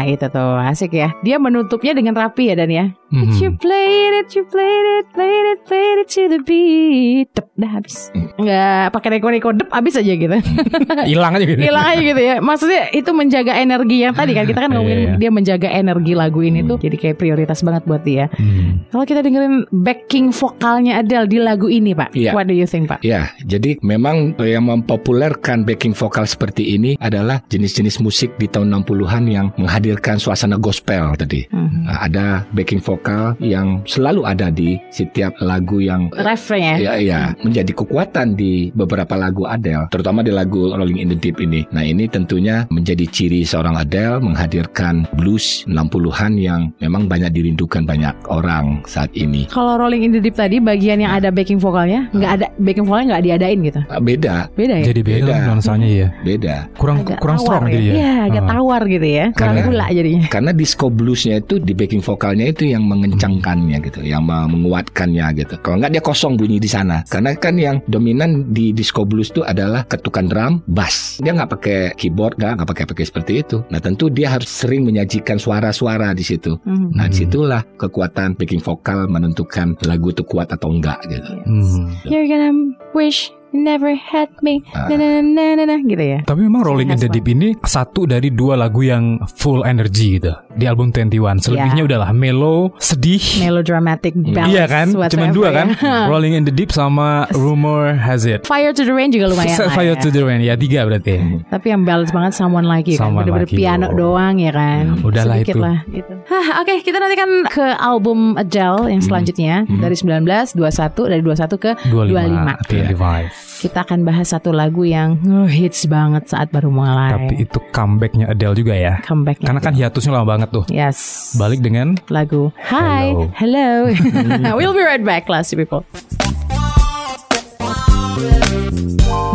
Nah, 0.04 0.12
itu 0.12 0.28
tuh 0.28 0.60
asik 0.60 0.92
ya. 0.92 1.16
Dia 1.24 1.40
menutupnya 1.40 1.96
dengan 1.96 2.12
rapi 2.12 2.52
ya 2.52 2.54
Dan 2.60 2.68
ya. 2.68 2.92
Mhm. 3.14 3.38
You 3.40 3.50
played 3.56 4.12
it, 4.20 4.28
you 4.34 4.42
played 4.42 4.86
it, 5.00 5.06
played 5.14 5.46
it, 5.54 5.60
played 5.64 5.98
it 6.02 6.08
to 6.12 6.26
the 6.26 6.42
beat. 6.42 7.30
Dep, 7.30 7.46
dah 7.54 7.70
habis. 7.78 8.10
Nggak 8.34 8.90
pakai 8.90 9.08
neko-neko 9.16 9.54
dep 9.54 9.70
habis 9.70 9.94
aja 9.94 10.12
gitu. 10.12 10.34
Hilang 11.14 11.38
aja 11.38 11.44
gitu. 11.46 11.62
Hilang 11.62 11.86
aja 11.94 12.02
gitu 12.02 12.20
ya. 12.20 12.34
Maksudnya 12.42 12.90
itu 12.90 13.10
menjaga 13.14 13.54
energi 13.54 14.02
yang 14.02 14.12
tadi 14.18 14.34
kan 14.34 14.44
kita 14.44 14.60
kan 14.66 14.70
ngomongin 14.74 14.98
Iya, 14.98 15.06
iya. 15.14 15.16
dia 15.16 15.30
menjaga 15.30 15.68
energi 15.70 16.12
lagu 16.18 16.42
ini 16.42 16.66
tuh 16.66 16.76
jadi 16.76 16.96
kayak 16.98 17.16
prioritas 17.22 17.62
banget 17.62 17.86
buat 17.86 18.02
dia. 18.02 18.26
Hmm. 18.34 18.82
Kalau 18.90 19.06
kita 19.06 19.22
dengerin 19.22 19.64
backing 19.70 20.34
vokalnya 20.34 20.98
Adele 21.00 21.30
di 21.30 21.38
lagu 21.38 21.70
ini, 21.70 21.94
Pak. 21.94 22.18
Iya. 22.18 22.34
What 22.34 22.50
do 22.50 22.54
you 22.58 22.66
think, 22.66 22.90
Pak? 22.90 23.00
Ya, 23.06 23.30
jadi 23.46 23.78
memang 23.80 24.34
yang 24.42 24.66
mempopulerkan 24.66 25.62
backing 25.62 25.94
vokal 25.94 26.26
seperti 26.26 26.74
ini 26.74 26.98
adalah 26.98 27.40
jenis-jenis 27.46 28.02
musik 28.02 28.34
di 28.42 28.50
tahun 28.50 28.74
60-an 28.82 29.24
yang 29.30 29.46
menghadirkan 29.54 30.03
suasana 30.14 30.60
gospel 30.60 31.16
tadi. 31.16 31.48
Mhm. 31.48 31.88
Nah, 31.88 31.98
ada 32.00 32.26
backing 32.52 32.80
vokal 32.80 33.36
yang 33.40 33.80
selalu 33.84 34.24
ada 34.24 34.48
di 34.48 34.76
setiap 34.88 35.32
lagu 35.40 35.80
yang 35.80 36.12
Refrain 36.12 36.76
ya. 36.76 36.76
Ya, 36.76 36.92
ya, 36.96 37.20
menjadi 37.40 37.72
kekuatan 37.72 38.36
di 38.36 38.68
beberapa 38.70 39.16
lagu 39.16 39.44
Adele, 39.44 39.88
terutama 39.88 40.20
di 40.20 40.28
lagu 40.28 40.68
Rolling 40.70 41.00
in 41.00 41.08
the 41.08 41.16
Deep 41.16 41.40
ini. 41.40 41.64
Nah, 41.70 41.80
ini 41.80 42.04
tentunya 42.04 42.68
menjadi 42.68 43.04
ciri 43.06 43.40
seorang 43.42 43.74
Adele 43.74 44.20
menghadirkan 44.20 45.08
blues 45.14 45.64
60-an 45.64 46.36
yang 46.36 46.68
memang 46.78 47.06
banyak 47.06 47.30
dirindukan 47.30 47.84
banyak 47.84 48.12
orang 48.26 48.84
saat 48.84 49.08
ini. 49.14 49.48
Kalau 49.48 49.76
Rolling 49.76 50.02
in 50.02 50.12
the 50.12 50.20
Deep 50.20 50.34
tadi 50.34 50.58
bagian 50.58 50.98
yang 50.98 51.12
ada 51.12 51.28
backing 51.28 51.56
vokalnya 51.56 52.08
nggak 52.10 52.32
ada 52.34 52.46
backing 52.58 52.84
vokalnya 52.84 53.16
nggak 53.16 53.24
diadain 53.24 53.58
gitu. 53.62 53.80
Ah, 53.88 54.00
Beda, 54.00 54.36
Beda 54.52 54.74
ya? 54.76 54.84
Jadi 54.84 55.00
beda, 55.00 55.24
Beda. 55.24 55.36
nuansanya 55.48 55.88
ya. 55.88 56.08
beda. 56.20 56.56
Kurang 56.76 56.98
Agak 57.00 57.18
kurang 57.20 57.38
tawar 57.38 57.46
strong 57.46 57.64
ya. 57.64 57.72
jadi 57.72 57.84
ya. 57.84 57.94
Iya, 57.94 58.12
agak 58.26 58.42
Ah. 58.44 58.50
tawar 58.50 58.82
gitu 58.84 59.06
ya. 59.08 59.24
Kurang 59.30 59.36
Karena- 59.54 59.64
gula 59.84 60.00
jadinya. 60.00 60.26
Karena 60.32 60.50
disco 60.56 60.88
bluesnya 60.88 61.40
itu 61.40 61.60
di 61.60 61.76
backing 61.76 62.00
vokalnya 62.00 62.48
itu 62.48 62.64
yang 62.68 62.88
mengencangkannya 62.88 63.76
gitu, 63.84 64.00
yang 64.00 64.24
me- 64.24 64.48
menguatkannya 64.48 65.26
gitu. 65.44 65.54
Kalau 65.60 65.76
nggak 65.80 65.92
dia 65.92 66.02
kosong 66.02 66.40
bunyi 66.40 66.56
di 66.56 66.70
sana. 66.70 67.04
Karena 67.08 67.36
kan 67.36 67.60
yang 67.60 67.84
dominan 67.88 68.48
di 68.52 68.72
disco 68.72 69.04
blues 69.04 69.28
itu 69.28 69.44
adalah 69.44 69.84
ketukan 69.84 70.26
drum, 70.28 70.52
bass. 70.70 71.20
Dia 71.20 71.36
nggak 71.36 71.50
pakai 71.58 71.78
keyboard, 71.98 72.40
nggak 72.40 72.52
nggak 72.60 72.68
pakai 72.68 72.84
pakai 72.88 73.04
seperti 73.04 73.32
itu. 73.44 73.56
Nah 73.68 73.80
tentu 73.80 74.08
dia 74.08 74.32
harus 74.32 74.48
sering 74.48 74.86
menyajikan 74.88 75.36
suara-suara 75.36 76.16
di 76.16 76.24
situ. 76.24 76.56
Mhm. 76.64 76.96
Nah 76.96 77.06
di 77.10 77.16
situlah 77.24 77.62
kekuatan 77.76 78.36
backing 78.36 78.60
vokal 78.62 79.08
menentukan 79.08 79.76
lagu 79.84 80.12
itu 80.12 80.22
kuat 80.24 80.48
atau 80.52 80.72
enggak 80.72 81.00
gitu. 81.08 81.30
Hmm. 81.44 81.92
You're 82.08 82.28
gonna 82.28 82.52
wish 82.96 83.32
never 83.54 83.94
had 83.94 84.28
me. 84.42 84.60
Ah. 84.74 84.90
Na, 84.90 84.98
na, 84.98 85.06
na, 85.22 85.44
na, 85.54 85.64
na, 85.64 85.76
gitu 85.80 86.02
ya. 86.02 86.18
Tapi 86.26 86.42
memang 86.42 86.66
Rolling 86.66 86.90
in 86.90 86.98
the 86.98 87.06
Deep 87.08 87.30
ini 87.30 87.54
satu 87.62 88.04
dari 88.04 88.34
dua 88.34 88.58
lagu 88.58 88.82
yang 88.82 89.22
full 89.38 89.62
energy 89.62 90.18
gitu 90.18 90.34
di 90.58 90.66
album 90.66 90.90
21. 90.90 91.38
Selebihnya 91.38 91.86
udahlah 91.86 92.10
mellow, 92.10 92.74
sedih. 92.82 93.22
Melodramatic 93.40 94.12
ballads. 94.18 94.50
Iya 94.50 94.64
kan? 94.66 94.86
Cuman 94.90 95.00
whatever 95.06 95.30
dua 95.30 95.48
kan? 95.54 95.66
ya. 95.78 96.06
Rolling 96.10 96.34
in 96.34 96.44
the 96.44 96.52
Deep 96.54 96.74
sama 96.74 97.30
Rumor 97.32 97.94
Has 97.94 98.26
It. 98.26 98.44
Fire 98.44 98.74
to 98.74 98.82
the 98.82 98.92
Rain 98.92 99.14
juga 99.14 99.30
lumayan. 99.30 99.54
Lah 99.54 99.70
Fire 99.78 99.94
ya. 99.94 100.02
to 100.02 100.10
the 100.10 100.22
Rain 100.26 100.42
ya 100.42 100.58
tiga 100.58 100.82
berarti. 100.84 101.46
Tapi 101.46 101.66
yang 101.70 101.86
ballads 101.86 102.10
banget 102.10 102.34
Someone 102.34 102.66
Like 102.66 102.90
You 102.90 102.98
kan 102.98 103.14
Bener-bener 103.14 103.46
Like 103.46 103.54
You. 103.54 103.58
piano 103.62 103.86
doang 103.94 104.42
ya 104.42 104.50
kan 104.50 104.98
Udahlah 105.04 105.38
Sedikit 105.38 105.54
itu. 105.54 105.62
lah 105.62 105.76
gitu. 105.86 106.12
Hah, 106.26 106.46
Oke 106.64 106.82
kita 106.82 106.98
nanti 106.98 107.14
kan 107.14 107.30
ke 107.46 107.66
album 107.78 108.34
Adele 108.34 108.90
yang 108.90 109.02
selanjutnya 109.04 109.62
Dari 109.68 109.94
19, 109.94 110.24
21 110.26 111.12
Dari 111.12 111.22
21 111.22 111.62
ke 111.62 111.70
25, 111.86 112.64
25, 112.66 112.94
25. 112.98 113.43
Kita 113.64 113.84
akan 113.84 114.04
bahas 114.04 114.32
satu 114.32 114.52
lagu 114.52 114.84
yang 114.84 115.16
hits 115.48 115.88
banget 115.88 116.28
saat 116.28 116.52
baru 116.52 116.68
mulai. 116.68 117.16
Tapi 117.16 117.34
itu 117.48 117.58
comebacknya 117.72 118.32
Adele 118.32 118.56
juga 118.56 118.74
ya. 118.76 119.00
Comebacknya 119.04 119.46
Karena 119.48 119.60
kan 119.64 119.72
hiatusnya 119.72 120.12
lama 120.16 120.26
banget 120.28 120.48
tuh. 120.52 120.64
Yes. 120.68 121.32
Balik 121.40 121.64
dengan 121.64 121.96
Lagu 122.12 122.52
Hi 122.68 123.12
Hello, 123.36 123.88
We'll 124.58 124.76
be 124.76 124.84
right 124.84 125.02
back 125.02 125.26
classy 125.26 125.56
people. 125.56 125.84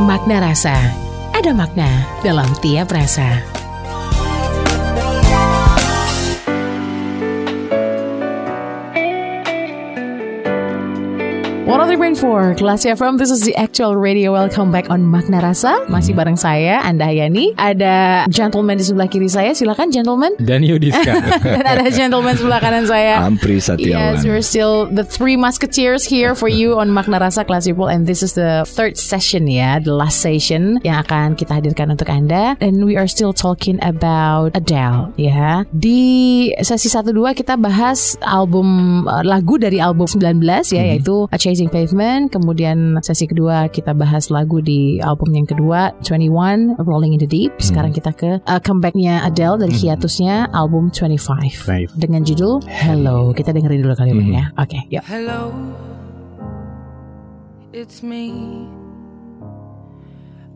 Makna 0.05 0.41
rasa. 0.41 0.75
Ada 1.33 1.55
makna 1.55 1.87
dalam 2.25 2.49
tiap 2.59 2.91
rasa 2.91 3.58
103.4 11.69 12.57
Kelas 12.57 12.81
FM 12.81 13.21
This 13.21 13.29
is 13.29 13.45
the 13.45 13.53
actual 13.53 13.93
radio. 13.93 14.33
Welcome 14.33 14.73
back 14.73 14.89
on 14.89 15.05
Makna 15.05 15.37
Rasa. 15.37 15.85
Masih 15.85 16.17
bareng 16.17 16.33
saya 16.33 16.81
Anda 16.81 17.05
Hayani. 17.05 17.53
Ada 17.61 18.25
gentleman 18.25 18.81
di 18.81 18.89
sebelah 18.89 19.05
kiri 19.05 19.29
saya. 19.29 19.53
Silakan 19.53 19.93
gentleman. 19.93 20.33
Dan 20.41 20.65
Yudiska. 20.65 21.13
Dan 21.45 21.61
ada 21.69 21.85
gentleman 21.93 22.33
sebelah 22.41 22.57
kanan 22.57 22.89
saya. 22.89 23.21
Ampri 23.21 23.61
Setiawan. 23.61 24.17
Yes, 24.17 24.25
we're 24.25 24.41
still 24.41 24.89
the 24.89 25.05
three 25.05 25.37
musketeers 25.37 26.01
here 26.01 26.33
for 26.33 26.49
you 26.49 26.73
on 26.81 26.89
Makna 26.89 27.21
Rasa 27.21 27.45
Class 27.45 27.69
People. 27.69 27.85
And 27.85 28.09
this 28.09 28.25
is 28.25 28.33
the 28.33 28.65
third 28.65 28.97
session 28.97 29.45
ya, 29.45 29.77
the 29.77 29.93
last 29.93 30.25
session 30.25 30.81
yang 30.81 31.05
akan 31.05 31.37
kita 31.37 31.61
hadirkan 31.61 31.93
untuk 31.93 32.09
Anda. 32.09 32.57
And 32.65 32.81
we 32.81 32.97
are 32.97 33.05
still 33.05 33.29
talking 33.29 33.77
about 33.85 34.57
Adele 34.57 35.13
ya. 35.21 35.69
Di 35.69 36.49
sesi 36.65 36.89
1 36.89 37.13
2 37.13 37.37
kita 37.37 37.61
bahas 37.61 38.17
album 38.25 39.05
uh, 39.05 39.21
lagu 39.21 39.61
dari 39.61 39.77
album 39.77 40.09
19 40.09 40.41
ya 40.73 40.97
yaitu 40.97 41.29
A 41.29 41.37
Chasing 41.59 41.75
Pavement, 41.75 42.31
kemudian 42.31 43.03
sesi 43.03 43.27
kedua 43.27 43.67
kita 43.67 43.91
bahas 43.91 44.31
lagu 44.31 44.63
di 44.63 44.95
album 45.03 45.35
yang 45.35 45.43
kedua 45.43 45.91
21 46.07 46.79
Rolling 46.79 47.11
in 47.11 47.19
the 47.19 47.27
Deep. 47.27 47.51
Sekarang 47.59 47.91
kita 47.91 48.15
ke 48.15 48.39
uh, 48.47 48.63
comebacknya 48.63 49.27
Adele 49.27 49.67
dari 49.67 49.75
hiatusnya 49.75 50.55
album 50.55 50.87
25 50.87 51.19
Five. 51.19 51.91
dengan 51.99 52.23
judul 52.23 52.63
Hello. 52.63 53.35
Kita 53.35 53.51
dengerin 53.51 53.83
dulu 53.83 53.91
kali 53.91 54.15
ini 54.15 54.39
ya. 54.39 54.55
Oke, 54.55 54.87
yuk. 54.87 55.03
Hello, 55.03 55.51
it's 57.75 57.99
me. 57.99 58.31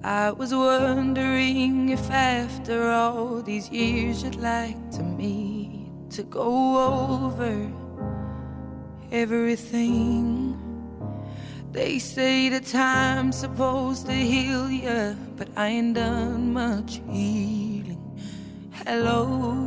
I 0.08 0.32
was 0.32 0.56
wondering 0.56 1.92
if 1.92 2.08
after 2.16 2.88
all 2.88 3.44
these 3.44 3.68
years 3.68 4.24
you'd 4.24 4.40
like 4.40 4.80
to 4.96 5.04
meet 5.04 5.84
to 6.16 6.24
go 6.24 6.48
over 7.28 7.68
everything. 9.12 10.53
They 11.74 11.98
say 11.98 12.50
the 12.50 12.60
time's 12.60 13.36
supposed 13.36 14.06
to 14.06 14.14
heal 14.14 14.70
ya, 14.70 15.16
but 15.36 15.48
I 15.58 15.70
ain't 15.70 15.96
done 15.96 16.54
much 16.54 17.02
healing. 17.10 18.00
Hello, 18.86 19.58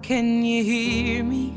can 0.00 0.42
you 0.42 0.64
hear 0.64 1.22
me? 1.22 1.52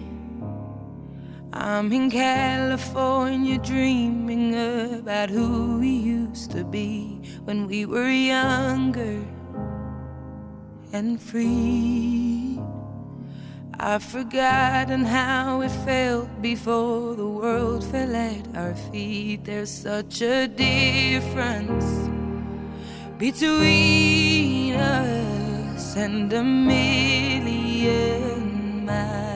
I'm 1.54 1.94
in 1.94 2.12
California 2.12 3.58
dreaming 3.60 4.54
about 5.00 5.30
who 5.30 5.80
we 5.80 5.92
used 5.92 6.52
to 6.52 6.66
be 6.66 7.22
when 7.46 7.68
we 7.68 7.86
were 7.86 8.10
younger 8.10 9.24
and 10.92 11.22
free. 11.22 12.38
I've 13.82 14.04
forgotten 14.04 15.06
how 15.06 15.62
it 15.62 15.72
felt 15.86 16.42
before 16.42 17.16
the 17.16 17.26
world 17.26 17.82
fell 17.86 18.14
at 18.14 18.45
our 18.53 18.76
feet. 18.76 19.45
There's 19.45 19.72
such 19.72 20.22
a 20.22 20.49
difference 20.49 22.10
between 23.18 24.74
us 24.76 25.95
and 25.95 26.34
a 26.34 26.43
million 26.43 27.64
miles. 28.86 29.28